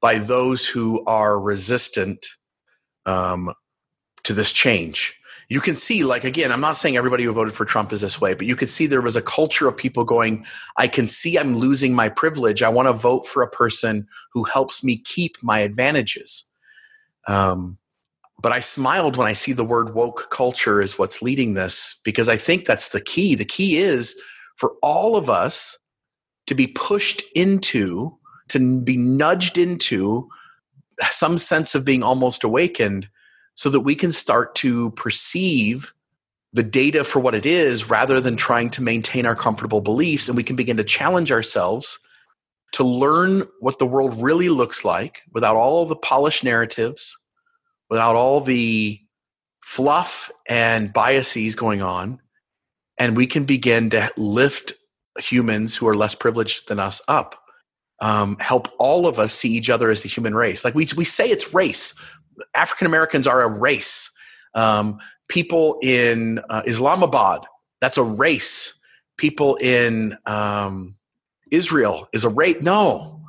by 0.00 0.18
those 0.18 0.66
who 0.66 1.04
are 1.06 1.38
resistant 1.38 2.26
um, 3.06 3.54
to 4.24 4.32
this 4.32 4.52
change. 4.52 5.16
You 5.50 5.60
can 5.60 5.74
see, 5.74 6.04
like, 6.04 6.22
again, 6.22 6.52
I'm 6.52 6.60
not 6.60 6.76
saying 6.76 6.96
everybody 6.96 7.24
who 7.24 7.32
voted 7.32 7.54
for 7.54 7.64
Trump 7.64 7.92
is 7.92 8.00
this 8.02 8.20
way, 8.20 8.34
but 8.34 8.46
you 8.46 8.54
could 8.54 8.68
see 8.68 8.86
there 8.86 9.00
was 9.00 9.16
a 9.16 9.22
culture 9.22 9.66
of 9.66 9.76
people 9.76 10.04
going, 10.04 10.46
I 10.76 10.86
can 10.86 11.08
see 11.08 11.36
I'm 11.36 11.56
losing 11.56 11.92
my 11.92 12.08
privilege. 12.08 12.62
I 12.62 12.68
want 12.68 12.86
to 12.86 12.92
vote 12.92 13.26
for 13.26 13.42
a 13.42 13.50
person 13.50 14.06
who 14.32 14.44
helps 14.44 14.84
me 14.84 14.96
keep 14.96 15.42
my 15.42 15.58
advantages. 15.58 16.44
Um, 17.26 17.78
but 18.40 18.52
I 18.52 18.60
smiled 18.60 19.16
when 19.16 19.26
I 19.26 19.32
see 19.32 19.52
the 19.52 19.64
word 19.64 19.92
woke 19.92 20.30
culture 20.30 20.80
is 20.80 21.00
what's 21.00 21.20
leading 21.20 21.54
this 21.54 22.00
because 22.04 22.28
I 22.28 22.36
think 22.36 22.64
that's 22.64 22.90
the 22.90 23.00
key. 23.00 23.34
The 23.34 23.44
key 23.44 23.78
is 23.78 24.18
for 24.54 24.76
all 24.82 25.16
of 25.16 25.28
us 25.28 25.78
to 26.46 26.54
be 26.54 26.68
pushed 26.68 27.24
into, 27.34 28.16
to 28.50 28.84
be 28.84 28.96
nudged 28.96 29.58
into 29.58 30.28
some 31.10 31.38
sense 31.38 31.74
of 31.74 31.84
being 31.84 32.04
almost 32.04 32.44
awakened 32.44 33.08
so 33.54 33.70
that 33.70 33.80
we 33.80 33.94
can 33.94 34.12
start 34.12 34.54
to 34.56 34.90
perceive 34.92 35.92
the 36.52 36.62
data 36.62 37.04
for 37.04 37.20
what 37.20 37.34
it 37.34 37.46
is 37.46 37.88
rather 37.88 38.20
than 38.20 38.36
trying 38.36 38.70
to 38.70 38.82
maintain 38.82 39.26
our 39.26 39.36
comfortable 39.36 39.80
beliefs 39.80 40.28
and 40.28 40.36
we 40.36 40.42
can 40.42 40.56
begin 40.56 40.76
to 40.76 40.84
challenge 40.84 41.30
ourselves 41.30 42.00
to 42.72 42.84
learn 42.84 43.42
what 43.60 43.78
the 43.78 43.86
world 43.86 44.20
really 44.20 44.48
looks 44.48 44.84
like 44.84 45.22
without 45.32 45.56
all 45.56 45.86
the 45.86 45.96
polished 45.96 46.42
narratives 46.42 47.16
without 47.90 48.14
all 48.14 48.40
the 48.40 48.98
fluff 49.60 50.30
and 50.48 50.92
biases 50.92 51.54
going 51.56 51.82
on, 51.82 52.20
and 52.96 53.16
we 53.16 53.26
can 53.26 53.44
begin 53.44 53.90
to 53.90 54.10
lift 54.16 54.72
humans 55.18 55.76
who 55.76 55.86
are 55.88 55.96
less 55.96 56.14
privileged 56.14 56.68
than 56.68 56.78
us 56.78 57.02
up. 57.08 57.36
Um, 58.00 58.38
help 58.38 58.68
all 58.78 59.06
of 59.06 59.18
us 59.18 59.34
see 59.34 59.50
each 59.50 59.68
other 59.68 59.90
as 59.90 60.02
the 60.02 60.08
human 60.08 60.34
race. 60.34 60.64
Like 60.64 60.74
we, 60.74 60.86
we 60.96 61.04
say 61.04 61.28
it's 61.28 61.52
race. 61.52 61.94
African 62.54 62.86
Americans 62.86 63.26
are 63.26 63.42
a 63.42 63.48
race. 63.48 64.10
Um, 64.54 64.98
people 65.28 65.78
in 65.82 66.40
uh, 66.50 66.62
Islamabad, 66.66 67.46
that's 67.80 67.96
a 67.96 68.02
race. 68.02 68.74
People 69.16 69.56
in 69.56 70.16
um, 70.26 70.96
Israel 71.50 72.08
is 72.12 72.24
a 72.24 72.28
race. 72.28 72.56
No, 72.62 73.22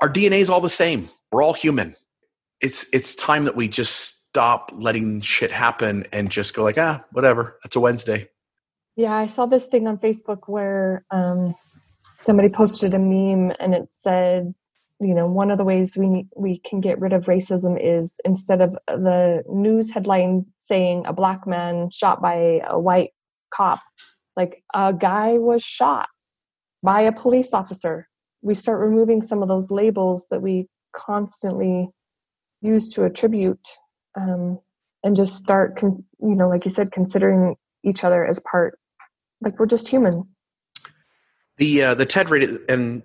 our 0.00 0.08
DNA 0.08 0.40
is 0.40 0.50
all 0.50 0.60
the 0.60 0.68
same. 0.68 1.08
We're 1.32 1.42
all 1.42 1.54
human 1.54 1.94
it's 2.60 2.86
it's 2.92 3.14
time 3.14 3.44
that 3.44 3.56
we 3.56 3.68
just 3.68 4.26
stop 4.28 4.70
letting 4.74 5.20
shit 5.20 5.50
happen 5.50 6.04
and 6.12 6.30
just 6.30 6.54
go 6.54 6.62
like 6.62 6.78
ah 6.78 7.02
whatever 7.12 7.58
that's 7.62 7.76
a 7.76 7.80
wednesday 7.80 8.28
yeah 8.96 9.14
i 9.14 9.26
saw 9.26 9.46
this 9.46 9.66
thing 9.66 9.86
on 9.86 9.98
facebook 9.98 10.42
where 10.46 11.04
um, 11.10 11.54
somebody 12.22 12.48
posted 12.48 12.94
a 12.94 12.98
meme 12.98 13.52
and 13.58 13.74
it 13.74 13.88
said 13.90 14.54
you 15.00 15.14
know 15.14 15.26
one 15.26 15.50
of 15.50 15.58
the 15.58 15.64
ways 15.64 15.96
we 15.96 16.26
we 16.36 16.58
can 16.58 16.80
get 16.80 17.00
rid 17.00 17.12
of 17.12 17.24
racism 17.24 17.78
is 17.80 18.20
instead 18.24 18.60
of 18.60 18.76
the 18.86 19.42
news 19.48 19.90
headline 19.90 20.44
saying 20.58 21.04
a 21.06 21.12
black 21.12 21.46
man 21.46 21.90
shot 21.90 22.20
by 22.20 22.60
a 22.68 22.78
white 22.78 23.10
cop 23.52 23.80
like 24.36 24.62
a 24.74 24.92
guy 24.92 25.38
was 25.38 25.62
shot 25.62 26.08
by 26.82 27.02
a 27.02 27.12
police 27.12 27.52
officer. 27.52 28.08
We 28.42 28.54
start 28.54 28.80
removing 28.80 29.22
some 29.22 29.42
of 29.42 29.48
those 29.48 29.70
labels 29.70 30.28
that 30.30 30.40
we 30.40 30.66
constantly 30.94 31.88
use 32.62 32.88
to 32.90 33.04
attribute 33.04 33.66
um, 34.16 34.58
and 35.04 35.14
just 35.16 35.36
start 35.36 35.76
con- 35.76 36.04
you 36.20 36.34
know 36.34 36.48
like 36.48 36.64
you 36.64 36.70
said 36.70 36.92
considering 36.92 37.56
each 37.84 38.04
other 38.04 38.26
as 38.26 38.40
part 38.40 38.78
like 39.40 39.58
we're 39.58 39.66
just 39.66 39.88
humans. 39.88 40.34
The 41.58 41.82
uh, 41.82 41.94
the 41.94 42.06
ted 42.06 42.30
rated 42.30 42.60
and 42.70 43.02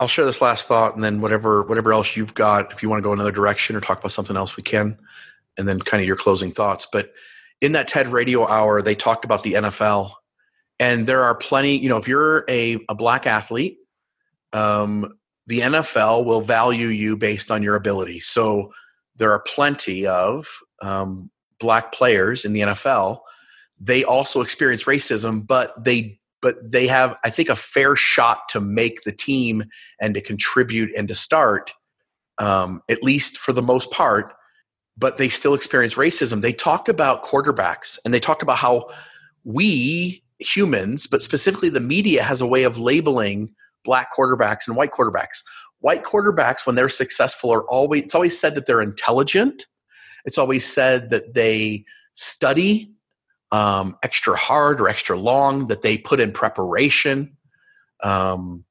i'll 0.00 0.08
share 0.08 0.24
this 0.24 0.42
last 0.42 0.68
thought 0.68 0.94
and 0.94 1.04
then 1.04 1.20
whatever 1.20 1.62
whatever 1.64 1.92
else 1.92 2.16
you've 2.16 2.34
got 2.34 2.72
if 2.72 2.82
you 2.82 2.88
want 2.88 2.98
to 2.98 3.06
go 3.06 3.12
another 3.12 3.32
direction 3.32 3.76
or 3.76 3.80
talk 3.80 3.98
about 3.98 4.12
something 4.12 4.36
else 4.36 4.56
we 4.56 4.62
can 4.62 4.98
and 5.56 5.68
then 5.68 5.80
kind 5.80 6.02
of 6.02 6.06
your 6.06 6.16
closing 6.16 6.50
thoughts 6.50 6.86
but 6.90 7.12
in 7.60 7.72
that 7.72 7.88
ted 7.88 8.08
radio 8.08 8.46
hour 8.46 8.82
they 8.82 8.94
talked 8.94 9.24
about 9.24 9.42
the 9.42 9.54
nfl 9.54 10.12
and 10.80 11.06
there 11.06 11.22
are 11.22 11.34
plenty 11.34 11.76
you 11.76 11.88
know 11.88 11.96
if 11.96 12.08
you're 12.08 12.44
a, 12.48 12.78
a 12.88 12.94
black 12.94 13.26
athlete 13.26 13.78
um, 14.52 15.18
the 15.46 15.60
NFL 15.60 16.24
will 16.24 16.40
value 16.40 16.88
you 16.88 17.16
based 17.16 17.50
on 17.50 17.62
your 17.62 17.74
ability. 17.74 18.20
So 18.20 18.72
there 19.16 19.30
are 19.32 19.40
plenty 19.40 20.06
of 20.06 20.46
um, 20.80 21.30
black 21.60 21.92
players 21.92 22.44
in 22.44 22.52
the 22.52 22.60
NFL. 22.60 23.20
They 23.78 24.04
also 24.04 24.40
experience 24.40 24.84
racism, 24.84 25.46
but 25.46 25.84
they 25.84 26.18
but 26.44 26.56
they 26.72 26.86
have 26.86 27.16
I 27.24 27.30
think 27.30 27.48
a 27.48 27.56
fair 27.56 27.96
shot 27.96 28.50
to 28.50 28.60
make 28.60 29.02
the 29.02 29.12
team 29.12 29.64
and 29.98 30.14
to 30.14 30.20
contribute 30.20 30.90
and 30.94 31.08
to 31.08 31.14
start, 31.14 31.72
um, 32.36 32.82
at 32.90 33.02
least 33.02 33.38
for 33.38 33.54
the 33.54 33.62
most 33.62 33.90
part. 33.90 34.34
But 34.96 35.16
they 35.16 35.30
still 35.30 35.54
experience 35.54 35.94
racism. 35.94 36.42
They 36.42 36.52
talked 36.52 36.90
about 36.90 37.24
quarterbacks 37.24 37.98
and 38.04 38.12
they 38.12 38.20
talked 38.20 38.42
about 38.42 38.58
how 38.58 38.90
we 39.42 40.22
humans, 40.38 41.06
but 41.06 41.22
specifically 41.22 41.70
the 41.70 41.80
media, 41.80 42.22
has 42.22 42.42
a 42.42 42.46
way 42.46 42.64
of 42.64 42.78
labeling 42.78 43.54
black 43.82 44.08
quarterbacks 44.14 44.68
and 44.68 44.76
white 44.76 44.92
quarterbacks. 44.92 45.42
White 45.80 46.04
quarterbacks, 46.04 46.66
when 46.66 46.76
they're 46.76 46.90
successful, 46.90 47.50
are 47.52 47.64
always 47.70 48.02
it's 48.02 48.14
always 48.14 48.38
said 48.38 48.54
that 48.54 48.66
they're 48.66 48.82
intelligent. 48.82 49.66
It's 50.26 50.36
always 50.36 50.70
said 50.70 51.08
that 51.08 51.32
they 51.32 51.86
study 52.12 52.93
um, 53.52 53.96
extra 54.02 54.36
hard 54.36 54.80
or 54.80 54.88
extra 54.88 55.16
long, 55.16 55.66
that 55.68 55.82
they 55.82 55.98
put 55.98 56.20
in 56.20 56.32
preparation, 56.32 57.36
um, 58.02 58.64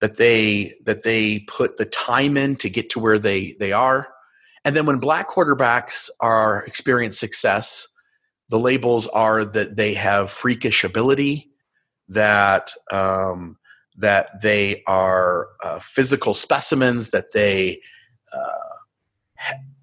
that 0.00 0.16
they 0.16 0.74
that 0.84 1.02
they 1.02 1.40
put 1.40 1.76
the 1.76 1.84
time 1.84 2.36
in 2.36 2.56
to 2.56 2.70
get 2.70 2.90
to 2.90 3.00
where 3.00 3.18
they 3.18 3.56
they 3.58 3.72
are. 3.72 4.08
And 4.64 4.76
then 4.76 4.86
when 4.86 4.98
black 4.98 5.28
quarterbacks 5.28 6.10
are 6.20 6.64
experience 6.64 7.18
success, 7.18 7.88
the 8.48 8.58
labels 8.58 9.06
are 9.08 9.44
that 9.44 9.76
they 9.76 9.94
have 9.94 10.30
freakish 10.30 10.84
ability, 10.84 11.50
that 12.08 12.72
um, 12.90 13.56
that 13.96 14.40
they 14.42 14.82
are 14.86 15.48
uh, 15.64 15.78
physical 15.80 16.34
specimens, 16.34 17.10
that 17.10 17.32
they 17.32 17.80
uh, 18.32 18.68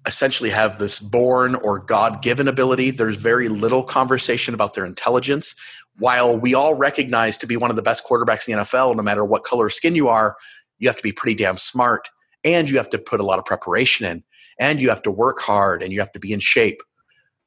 essentially 0.06 0.50
have 0.50 0.78
this 0.78 1.00
born 1.00 1.56
or 1.56 1.78
God 1.78 2.22
given 2.22 2.48
ability. 2.48 2.90
There's 2.90 3.16
very 3.16 3.48
little 3.48 3.82
conversation 3.82 4.54
about 4.54 4.74
their 4.74 4.84
intelligence. 4.84 5.54
While 5.98 6.38
we 6.38 6.54
all 6.54 6.74
recognize 6.74 7.36
to 7.38 7.46
be 7.46 7.56
one 7.56 7.70
of 7.70 7.76
the 7.76 7.82
best 7.82 8.04
quarterbacks 8.06 8.48
in 8.48 8.56
the 8.56 8.62
NFL, 8.62 8.96
no 8.96 9.02
matter 9.02 9.24
what 9.24 9.44
color 9.44 9.68
skin 9.68 9.94
you 9.94 10.08
are, 10.08 10.36
you 10.78 10.88
have 10.88 10.96
to 10.96 11.02
be 11.02 11.12
pretty 11.12 11.34
damn 11.34 11.56
smart 11.56 12.08
and 12.44 12.70
you 12.70 12.76
have 12.76 12.90
to 12.90 12.98
put 12.98 13.20
a 13.20 13.24
lot 13.24 13.38
of 13.38 13.44
preparation 13.44 14.06
in 14.06 14.22
and 14.58 14.80
you 14.80 14.88
have 14.88 15.02
to 15.02 15.10
work 15.10 15.40
hard 15.40 15.82
and 15.82 15.92
you 15.92 15.98
have 16.00 16.12
to 16.12 16.20
be 16.20 16.32
in 16.32 16.40
shape. 16.40 16.82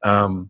Um, 0.04 0.50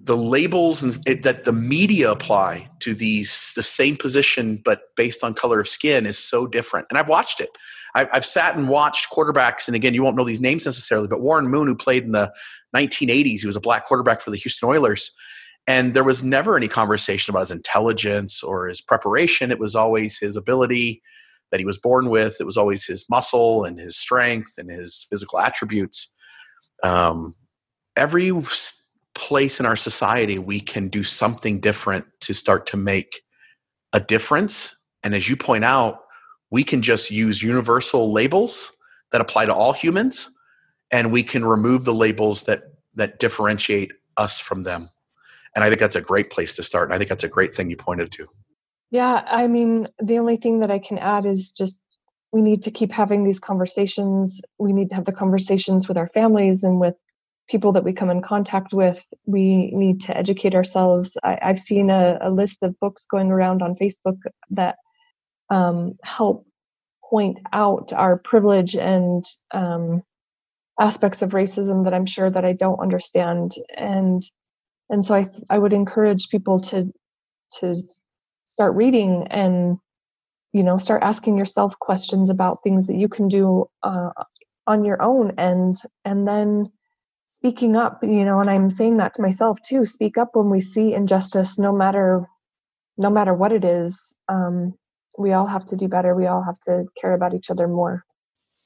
the 0.00 0.16
labels 0.16 0.80
that 0.80 1.42
the 1.44 1.52
media 1.52 2.10
apply 2.10 2.68
to 2.80 2.94
these 2.94 3.52
the 3.56 3.62
same 3.62 3.96
position 3.96 4.58
but 4.64 4.94
based 4.96 5.24
on 5.24 5.34
color 5.34 5.60
of 5.60 5.68
skin 5.68 6.06
is 6.06 6.16
so 6.16 6.46
different 6.46 6.86
and 6.88 6.96
i've 6.98 7.08
watched 7.08 7.40
it 7.40 7.50
I've, 7.94 8.08
I've, 8.12 8.24
sat 8.24 8.56
and 8.56 8.68
watched 8.68 9.10
quarterbacks 9.10 9.68
and 9.68 9.74
again 9.74 9.94
you 9.94 10.02
won't 10.02 10.16
know 10.16 10.24
these 10.24 10.40
names 10.40 10.66
necessarily 10.66 11.08
but 11.08 11.20
warren 11.20 11.48
moon 11.48 11.66
who 11.66 11.74
played 11.74 12.04
in 12.04 12.12
the 12.12 12.32
1980s 12.76 13.40
he 13.40 13.46
was 13.46 13.56
a 13.56 13.60
black 13.60 13.86
quarterback 13.86 14.20
for 14.20 14.30
the 14.30 14.36
houston 14.36 14.68
oilers 14.68 15.12
and 15.68 15.92
there 15.92 16.02
was 16.02 16.24
never 16.24 16.56
any 16.56 16.66
conversation 16.66 17.30
about 17.30 17.40
his 17.40 17.50
intelligence 17.50 18.42
or 18.42 18.68
his 18.68 18.80
preparation. 18.80 19.50
It 19.50 19.58
was 19.58 19.76
always 19.76 20.18
his 20.18 20.34
ability 20.34 21.02
that 21.50 21.60
he 21.60 21.66
was 21.66 21.78
born 21.78 22.08
with. 22.08 22.38
It 22.40 22.44
was 22.44 22.56
always 22.56 22.86
his 22.86 23.04
muscle 23.10 23.64
and 23.64 23.78
his 23.78 23.94
strength 23.94 24.54
and 24.56 24.70
his 24.70 25.06
physical 25.10 25.38
attributes. 25.38 26.10
Um, 26.82 27.34
every 27.96 28.32
place 29.14 29.60
in 29.60 29.66
our 29.66 29.76
society 29.76 30.38
we 30.38 30.58
can 30.58 30.88
do 30.88 31.02
something 31.02 31.60
different 31.60 32.06
to 32.22 32.32
start 32.32 32.64
to 32.68 32.78
make 32.78 33.20
a 33.92 34.00
difference. 34.00 34.74
And 35.02 35.14
as 35.14 35.28
you 35.28 35.36
point 35.36 35.64
out, 35.66 36.00
we 36.50 36.64
can 36.64 36.82
just 36.82 37.10
use 37.10 37.42
universal 37.42 38.12
labels 38.12 38.72
that 39.12 39.20
apply 39.20 39.46
to 39.46 39.54
all 39.54 39.72
humans, 39.72 40.30
and 40.90 41.12
we 41.12 41.22
can 41.22 41.44
remove 41.44 41.84
the 41.84 41.94
labels 41.94 42.44
that 42.44 42.62
that 42.94 43.18
differentiate 43.18 43.92
us 44.16 44.40
from 44.40 44.64
them. 44.64 44.88
And 45.54 45.64
I 45.64 45.68
think 45.68 45.80
that's 45.80 45.96
a 45.96 46.00
great 46.00 46.30
place 46.30 46.56
to 46.56 46.62
start. 46.62 46.88
And 46.88 46.94
I 46.94 46.98
think 46.98 47.08
that's 47.08 47.24
a 47.24 47.28
great 47.28 47.54
thing 47.54 47.70
you 47.70 47.76
pointed 47.76 48.12
to. 48.12 48.26
Yeah, 48.90 49.24
I 49.26 49.46
mean, 49.46 49.88
the 50.02 50.18
only 50.18 50.36
thing 50.36 50.60
that 50.60 50.70
I 50.70 50.78
can 50.78 50.98
add 50.98 51.26
is 51.26 51.52
just 51.52 51.80
we 52.32 52.42
need 52.42 52.62
to 52.62 52.70
keep 52.70 52.92
having 52.92 53.24
these 53.24 53.38
conversations. 53.38 54.40
We 54.58 54.72
need 54.72 54.90
to 54.90 54.94
have 54.94 55.04
the 55.04 55.12
conversations 55.12 55.88
with 55.88 55.96
our 55.96 56.08
families 56.08 56.62
and 56.62 56.80
with 56.80 56.94
people 57.48 57.72
that 57.72 57.84
we 57.84 57.92
come 57.92 58.10
in 58.10 58.20
contact 58.20 58.72
with, 58.72 59.06
we 59.24 59.70
need 59.72 60.02
to 60.02 60.16
educate 60.16 60.54
ourselves. 60.54 61.16
I, 61.24 61.38
have 61.40 61.58
seen 61.58 61.90
a, 61.90 62.18
a, 62.20 62.30
list 62.30 62.62
of 62.62 62.78
books 62.78 63.06
going 63.06 63.30
around 63.30 63.62
on 63.62 63.74
Facebook 63.74 64.18
that 64.50 64.76
um, 65.50 65.98
help 66.02 66.46
point 67.08 67.38
out 67.52 67.92
our 67.92 68.18
privilege 68.18 68.74
and 68.74 69.24
um, 69.52 70.02
aspects 70.78 71.22
of 71.22 71.30
racism 71.30 71.84
that 71.84 71.94
I'm 71.94 72.06
sure 72.06 72.28
that 72.28 72.44
I 72.44 72.52
don't 72.52 72.80
understand. 72.80 73.52
And 73.76 74.22
and 74.90 75.04
so 75.04 75.14
I 75.14 75.26
I 75.50 75.58
would 75.58 75.72
encourage 75.72 76.28
people 76.28 76.60
to 76.60 76.92
to 77.60 77.76
start 78.46 78.74
reading 78.74 79.26
and 79.30 79.78
you 80.52 80.62
know 80.62 80.78
start 80.78 81.02
asking 81.02 81.38
yourself 81.38 81.78
questions 81.78 82.30
about 82.30 82.62
things 82.62 82.86
that 82.86 82.96
you 82.96 83.08
can 83.08 83.28
do 83.28 83.68
uh, 83.82 84.10
on 84.66 84.84
your 84.84 85.00
own 85.02 85.32
and 85.38 85.76
and 86.04 86.26
then 86.26 86.70
speaking 87.26 87.76
up 87.76 88.02
you 88.02 88.24
know 88.24 88.40
and 88.40 88.50
i'm 88.50 88.70
saying 88.70 88.96
that 88.96 89.14
to 89.14 89.22
myself 89.22 89.58
too 89.62 89.84
speak 89.84 90.16
up 90.16 90.30
when 90.32 90.48
we 90.50 90.60
see 90.60 90.94
injustice 90.94 91.58
no 91.58 91.72
matter 91.72 92.26
no 92.96 93.10
matter 93.10 93.34
what 93.34 93.52
it 93.52 93.64
is 93.64 94.14
um, 94.28 94.74
we 95.18 95.32
all 95.32 95.46
have 95.46 95.64
to 95.66 95.76
do 95.76 95.88
better. 95.88 96.14
We 96.14 96.26
all 96.26 96.42
have 96.42 96.58
to 96.60 96.84
care 97.00 97.12
about 97.12 97.34
each 97.34 97.50
other 97.50 97.66
more. 97.66 98.04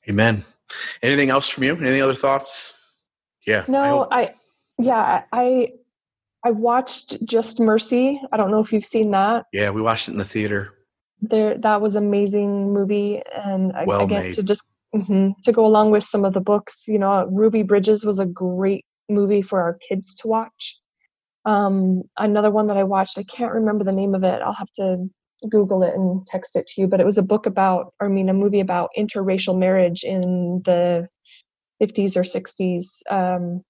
Amen. 0.08 0.44
Anything 1.02 1.30
else 1.30 1.48
from 1.48 1.64
you? 1.64 1.76
Any 1.76 2.00
other 2.00 2.14
thoughts? 2.14 2.74
Yeah 3.46 3.64
no 3.68 4.06
i, 4.10 4.20
I 4.20 4.34
yeah 4.78 5.22
i 5.32 5.68
i 6.44 6.50
watched 6.50 7.24
just 7.24 7.58
mercy. 7.60 8.20
I 8.30 8.36
don't 8.36 8.50
know 8.50 8.60
if 8.60 8.72
you've 8.72 8.84
seen 8.84 9.10
that. 9.10 9.46
Yeah 9.52 9.70
we 9.70 9.82
watched 9.82 10.08
it 10.08 10.12
in 10.12 10.18
the 10.18 10.24
theater. 10.24 10.74
There 11.20 11.58
that 11.58 11.80
was 11.80 11.94
amazing 11.94 12.72
movie 12.72 13.22
and 13.34 13.72
well 13.86 14.04
again 14.04 14.24
made. 14.24 14.34
to 14.34 14.42
just 14.42 14.62
mm-hmm, 14.94 15.30
to 15.42 15.52
go 15.52 15.66
along 15.66 15.90
with 15.90 16.04
some 16.04 16.24
of 16.24 16.34
the 16.34 16.40
books 16.40 16.84
you 16.86 16.98
know 16.98 17.26
ruby 17.32 17.62
bridges 17.62 18.04
was 18.04 18.18
a 18.18 18.26
great 18.26 18.84
movie 19.08 19.42
for 19.42 19.60
our 19.60 19.78
kids 19.88 20.14
to 20.16 20.28
watch. 20.28 20.78
Um, 21.44 22.02
another 22.18 22.52
one 22.52 22.68
that 22.68 22.76
i 22.76 22.84
watched 22.84 23.18
i 23.18 23.24
can't 23.24 23.52
remember 23.52 23.82
the 23.82 23.92
name 23.92 24.14
of 24.14 24.22
it. 24.22 24.40
I'll 24.40 24.52
have 24.52 24.72
to 24.76 25.10
google 25.50 25.82
it 25.82 25.94
and 25.94 26.26
text 26.26 26.56
it 26.56 26.66
to 26.66 26.80
you 26.80 26.86
but 26.86 27.00
it 27.00 27.06
was 27.06 27.18
a 27.18 27.22
book 27.22 27.46
about 27.46 27.92
i 28.00 28.08
mean 28.08 28.28
a 28.28 28.34
movie 28.34 28.60
about 28.60 28.90
interracial 28.98 29.58
marriage 29.58 30.04
in 30.04 30.62
the 30.64 31.08
50s 31.82 32.16
or 32.16 32.22
60s 32.22 32.98
um, 33.10 33.62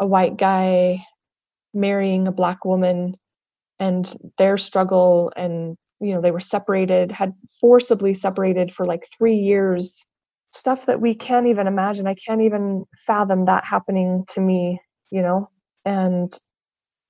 a 0.00 0.06
white 0.06 0.36
guy 0.36 1.02
marrying 1.74 2.28
a 2.28 2.32
black 2.32 2.64
woman 2.64 3.14
and 3.78 4.16
their 4.38 4.58
struggle 4.58 5.32
and 5.36 5.76
you 6.00 6.14
know 6.14 6.20
they 6.20 6.30
were 6.30 6.40
separated 6.40 7.12
had 7.12 7.32
forcibly 7.60 8.14
separated 8.14 8.72
for 8.72 8.84
like 8.86 9.06
three 9.16 9.36
years. 9.36 10.06
Stuff 10.50 10.86
that 10.86 11.00
we 11.00 11.14
can't 11.14 11.46
even 11.46 11.66
imagine. 11.66 12.06
I 12.06 12.14
can't 12.14 12.40
even 12.42 12.84
fathom 13.06 13.44
that 13.46 13.64
happening 13.64 14.24
to 14.30 14.40
me 14.40 14.80
you 15.10 15.22
know? 15.22 15.50
And 15.84 16.36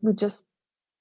we 0.03 0.13
just 0.15 0.45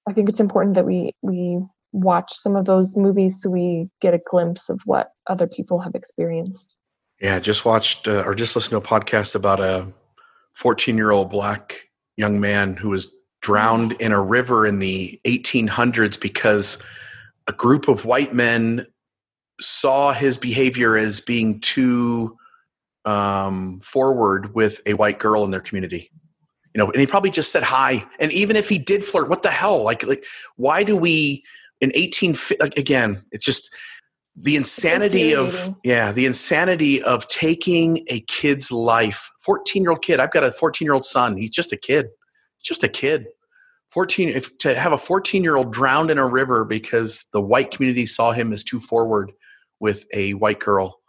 i 0.10 0.14
think 0.14 0.30
it's 0.30 0.40
important 0.40 0.76
that 0.76 0.86
we 0.86 1.12
we 1.22 1.60
watch 1.92 2.34
some 2.34 2.56
of 2.56 2.66
those 2.66 2.96
movies 2.96 3.42
so 3.42 3.50
we 3.50 3.90
get 4.02 4.14
a 4.14 4.20
glimpse 4.30 4.70
of 4.70 4.80
what 4.86 5.12
other 5.28 5.48
people 5.48 5.80
have 5.80 5.96
experienced 5.96 6.76
yeah 7.22 7.40
just 7.40 7.66
watched 7.66 8.08
uh, 8.08 8.24
or 8.26 8.36
just 8.36 8.56
listened 8.56 8.72
to 8.72 8.78
a 8.78 9.00
podcast 9.00 9.36
about 9.36 9.60
a 9.60 9.88
14 10.54 10.98
year 10.98 11.12
old 11.12 11.30
black 11.30 11.90
young 12.18 12.40
man 12.40 12.76
who 12.76 12.90
was 12.90 13.12
drowned 13.42 13.94
in 13.94 14.12
a 14.12 14.22
river 14.22 14.66
in 14.66 14.80
the 14.80 15.20
1800s 15.26 16.20
because 16.20 16.78
a 17.48 17.54
group 17.54 17.88
of 17.88 18.06
white 18.06 18.34
men 18.34 18.86
saw 19.62 20.12
his 20.12 20.38
behavior 20.38 20.98
as 20.98 21.22
being 21.22 21.60
too 21.62 22.38
um, 23.06 23.80
forward 23.80 24.54
with 24.54 24.82
a 24.86 24.94
white 24.96 25.20
girl 25.20 25.44
in 25.44 25.52
their 25.52 25.62
community. 25.62 26.12
You 26.74 26.80
know, 26.80 26.92
and 26.92 27.00
he 27.00 27.08
probably 27.08 27.32
just 27.32 27.52
said 27.52 27.64
hi. 27.64 28.06
And 28.20 28.32
even 28.32 28.56
if 28.56 28.70
he 28.70 28.78
did 28.78 29.04
flirt, 29.04 29.30
what 29.30 29.42
the 29.42 29.50
hell? 29.50 29.82
Like, 29.84 30.04
like, 30.04 30.26
why 30.58 30.84
do 30.84 30.96
we 30.96 31.44
in 31.82 31.92
eighteen? 31.96 32.36
Like, 32.60 32.78
again, 32.78 33.18
it's 33.32 33.46
just 33.46 33.74
the 34.44 34.56
insanity 34.56 35.34
of 35.34 35.76
yeah, 35.84 36.12
the 36.12 36.26
insanity 36.26 37.02
of 37.02 37.28
taking 37.28 38.06
a 38.08 38.22
kid's 38.22 38.72
life. 38.72 39.32
Fourteen 39.40 39.84
year 39.84 39.92
old 39.92 40.02
kid. 40.02 40.20
I've 40.20 40.32
got 40.32 40.44
a 40.44 40.52
fourteen 40.52 40.86
year 40.86 40.94
old 40.94 41.06
son. 41.06 41.38
He's 41.38 41.52
just 41.52 41.72
a 41.72 41.78
kid. 41.78 42.08
He's 42.58 42.64
just 42.64 42.84
a 42.84 42.90
kid. 42.90 43.28
14 43.92 44.30
if 44.30 44.58
to 44.60 44.76
have 44.76 44.92
a 44.92 44.98
14 44.98 45.44
year 45.44 45.56
old 45.56 45.72
drowned 45.72 46.12
in 46.12 46.18
a 46.18 46.28
river 46.28 46.66
because 46.66 47.26
the 47.34 47.42
white 47.42 47.72
community 47.72 48.06
saw 48.06 48.32
him 48.32 48.52
as 48.52 48.64
too 48.64 48.80
forward 48.80 49.32
with 49.80 50.06
a 50.14 50.34
white 50.36 50.60
girl 50.60 51.00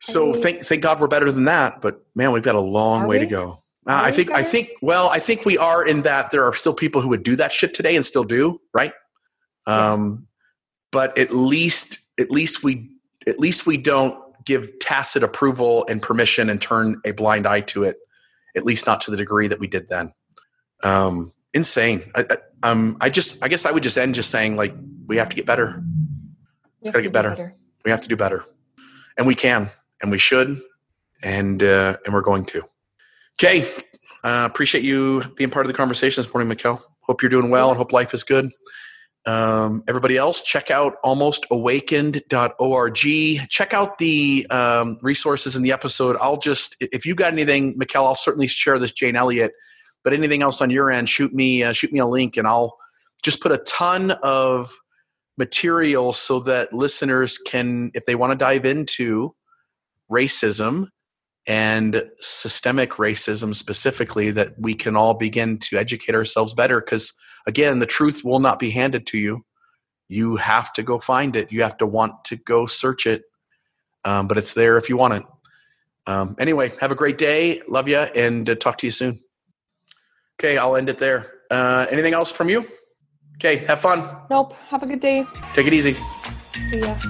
so 0.00 0.34
I 0.34 0.38
thank 0.38 0.60
thank 0.62 0.82
god 0.82 1.00
we're 1.00 1.06
better 1.06 1.30
than 1.30 1.44
that 1.44 1.82
but 1.82 2.00
man 2.16 2.32
we've 2.32 2.42
got 2.42 2.54
a 2.54 2.60
long 2.60 3.06
way 3.06 3.18
we? 3.18 3.24
to 3.24 3.30
go 3.30 3.58
uh, 3.86 4.00
i 4.04 4.10
think 4.10 4.28
better? 4.28 4.38
i 4.38 4.42
think 4.42 4.70
well 4.80 5.08
i 5.10 5.18
think 5.18 5.44
we 5.44 5.58
are 5.58 5.86
in 5.86 6.02
that 6.02 6.30
there 6.30 6.44
are 6.44 6.54
still 6.54 6.74
people 6.74 7.00
who 7.00 7.08
would 7.08 7.22
do 7.22 7.36
that 7.36 7.52
shit 7.52 7.74
today 7.74 7.94
and 7.94 8.06
still 8.06 8.24
do 8.24 8.60
right 8.72 8.92
um 9.66 10.26
but 10.90 11.16
at 11.18 11.32
least 11.32 11.98
at 12.18 12.30
least 12.30 12.62
we 12.62 12.90
at 13.26 13.38
least 13.38 13.66
we 13.66 13.76
don't 13.76 14.18
give 14.44 14.78
tacit 14.78 15.22
approval 15.22 15.86
and 15.88 16.02
permission 16.02 16.50
and 16.50 16.60
turn 16.60 17.00
a 17.04 17.12
blind 17.12 17.46
eye 17.46 17.60
to 17.60 17.82
it 17.84 17.96
at 18.56 18.64
least 18.64 18.86
not 18.86 19.00
to 19.00 19.10
the 19.10 19.16
degree 19.16 19.48
that 19.48 19.58
we 19.58 19.66
did 19.66 19.88
then 19.88 20.12
um 20.82 21.32
insane. 21.54 22.02
I, 22.14 22.26
I, 22.28 22.36
um, 22.68 22.96
I 23.00 23.08
just, 23.08 23.42
I 23.42 23.48
guess 23.48 23.64
I 23.64 23.70
would 23.70 23.82
just 23.82 23.96
end 23.96 24.14
just 24.14 24.30
saying 24.30 24.56
like 24.56 24.74
we 25.06 25.16
have 25.16 25.30
to 25.30 25.36
get 25.36 25.46
better. 25.46 25.82
It's 26.80 26.90
got 26.90 26.98
to 26.98 27.02
get 27.02 27.12
better. 27.12 27.30
better. 27.30 27.56
We 27.84 27.90
have 27.90 28.02
to 28.02 28.08
do 28.08 28.16
better, 28.16 28.44
and 29.16 29.26
we 29.26 29.34
can, 29.34 29.70
and 30.02 30.10
we 30.10 30.18
should, 30.18 30.60
and 31.22 31.62
uh, 31.62 31.96
and 32.04 32.12
we're 32.12 32.22
going 32.22 32.44
to. 32.46 32.62
Okay, 33.38 33.66
uh, 34.22 34.46
appreciate 34.50 34.84
you 34.84 35.22
being 35.36 35.50
part 35.50 35.66
of 35.66 35.72
the 35.72 35.76
conversation 35.76 36.22
this 36.22 36.32
morning, 36.32 36.54
Mikkel. 36.54 36.82
Hope 37.00 37.22
you're 37.22 37.30
doing 37.30 37.50
well, 37.50 37.68
and 37.70 37.78
hope 37.78 37.92
life 37.92 38.12
is 38.12 38.24
good. 38.24 38.50
Um, 39.26 39.84
everybody 39.88 40.18
else, 40.18 40.42
check 40.42 40.70
out 40.70 40.96
almostawakened.org. 41.02 43.48
Check 43.48 43.72
out 43.72 43.98
the 43.98 44.46
um, 44.50 44.98
resources 45.00 45.56
in 45.56 45.62
the 45.62 45.72
episode. 45.72 46.18
I'll 46.20 46.36
just, 46.36 46.76
if 46.80 47.06
you 47.06 47.14
got 47.14 47.32
anything, 47.32 47.78
Mikkel, 47.78 48.04
I'll 48.04 48.14
certainly 48.14 48.46
share 48.46 48.78
this 48.78 48.92
Jane 48.92 49.16
Elliott 49.16 49.52
but 50.04 50.12
anything 50.12 50.42
else 50.42 50.60
on 50.60 50.70
your 50.70 50.92
end, 50.92 51.08
shoot 51.08 51.34
me 51.34 51.64
uh, 51.64 51.72
shoot 51.72 51.92
me 51.92 51.98
a 51.98 52.06
link, 52.06 52.36
and 52.36 52.46
I'll 52.46 52.76
just 53.22 53.40
put 53.40 53.50
a 53.50 53.58
ton 53.58 54.12
of 54.22 54.72
material 55.38 56.12
so 56.12 56.38
that 56.40 56.72
listeners 56.72 57.38
can, 57.38 57.90
if 57.94 58.04
they 58.04 58.14
want 58.14 58.32
to 58.32 58.36
dive 58.36 58.66
into 58.66 59.34
racism 60.12 60.88
and 61.46 62.04
systemic 62.18 62.92
racism 62.92 63.54
specifically, 63.54 64.30
that 64.30 64.52
we 64.58 64.74
can 64.74 64.94
all 64.94 65.14
begin 65.14 65.58
to 65.58 65.76
educate 65.76 66.14
ourselves 66.14 66.54
better. 66.54 66.80
Because 66.80 67.14
again, 67.46 67.78
the 67.78 67.86
truth 67.86 68.22
will 68.24 68.40
not 68.40 68.58
be 68.58 68.70
handed 68.70 69.06
to 69.08 69.18
you. 69.18 69.44
You 70.08 70.36
have 70.36 70.72
to 70.74 70.82
go 70.82 70.98
find 70.98 71.34
it. 71.36 71.50
You 71.50 71.62
have 71.62 71.78
to 71.78 71.86
want 71.86 72.24
to 72.26 72.36
go 72.36 72.66
search 72.66 73.06
it. 73.06 73.22
Um, 74.04 74.28
but 74.28 74.36
it's 74.36 74.54
there 74.54 74.76
if 74.76 74.88
you 74.88 74.96
want 74.96 75.14
it. 75.14 75.22
Um, 76.06 76.36
anyway, 76.38 76.72
have 76.80 76.92
a 76.92 76.94
great 76.94 77.16
day. 77.16 77.62
Love 77.68 77.88
you, 77.88 77.96
and 77.96 78.48
uh, 78.48 78.54
talk 78.54 78.76
to 78.78 78.86
you 78.86 78.90
soon. 78.90 79.18
Okay, 80.38 80.58
I'll 80.58 80.76
end 80.76 80.90
it 80.90 80.98
there. 80.98 81.32
Uh, 81.50 81.86
anything 81.90 82.12
else 82.12 82.30
from 82.30 82.50
you? 82.50 82.66
Okay, 83.36 83.56
have 83.64 83.80
fun. 83.80 84.04
Nope. 84.30 84.54
Have 84.68 84.82
a 84.82 84.86
good 84.86 85.00
day. 85.00 85.26
Take 85.54 85.66
it 85.66 85.72
easy. 85.72 85.96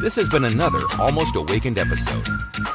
This 0.00 0.16
has 0.16 0.30
been 0.30 0.44
another 0.44 0.80
Almost 0.98 1.36
Awakened 1.36 1.78
episode. 1.78 2.26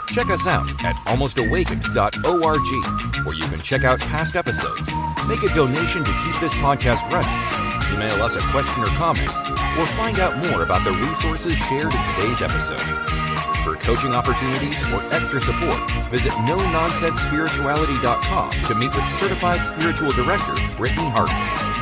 Check 0.10 0.30
us 0.30 0.46
out 0.46 0.70
at 0.84 0.96
almostawakened.org, 1.08 3.26
where 3.26 3.36
you 3.36 3.48
can 3.48 3.60
check 3.60 3.84
out 3.84 4.00
past 4.00 4.36
episodes, 4.36 4.88
make 5.28 5.42
a 5.42 5.50
donation 5.56 6.04
to 6.04 6.12
keep 6.24 6.40
this 6.40 6.54
podcast 6.56 7.02
running, 7.10 7.34
email 7.92 8.22
us 8.22 8.36
a 8.36 8.42
question 8.52 8.84
or 8.84 8.90
comment, 8.98 9.32
or 9.80 9.88
find 9.98 10.20
out 10.20 10.38
more 10.46 10.62
about 10.62 10.84
the 10.84 10.92
resources 10.92 11.58
shared 11.58 11.92
in 11.92 12.04
today's 12.14 12.44
episode. 12.44 12.86
For 13.64 13.76
coaching 13.76 14.14
opportunities 14.14 14.80
or 14.94 15.02
extra 15.12 15.42
support, 15.42 15.80
visit 16.12 16.34
no-nonsense-spirituality.com 16.46 18.52
to 18.52 18.76
meet 18.76 18.94
with 18.94 19.10
certified 19.10 19.66
spiritual 19.66 20.12
director 20.12 20.54
Brittany 20.78 21.10
Hartman. 21.10 21.79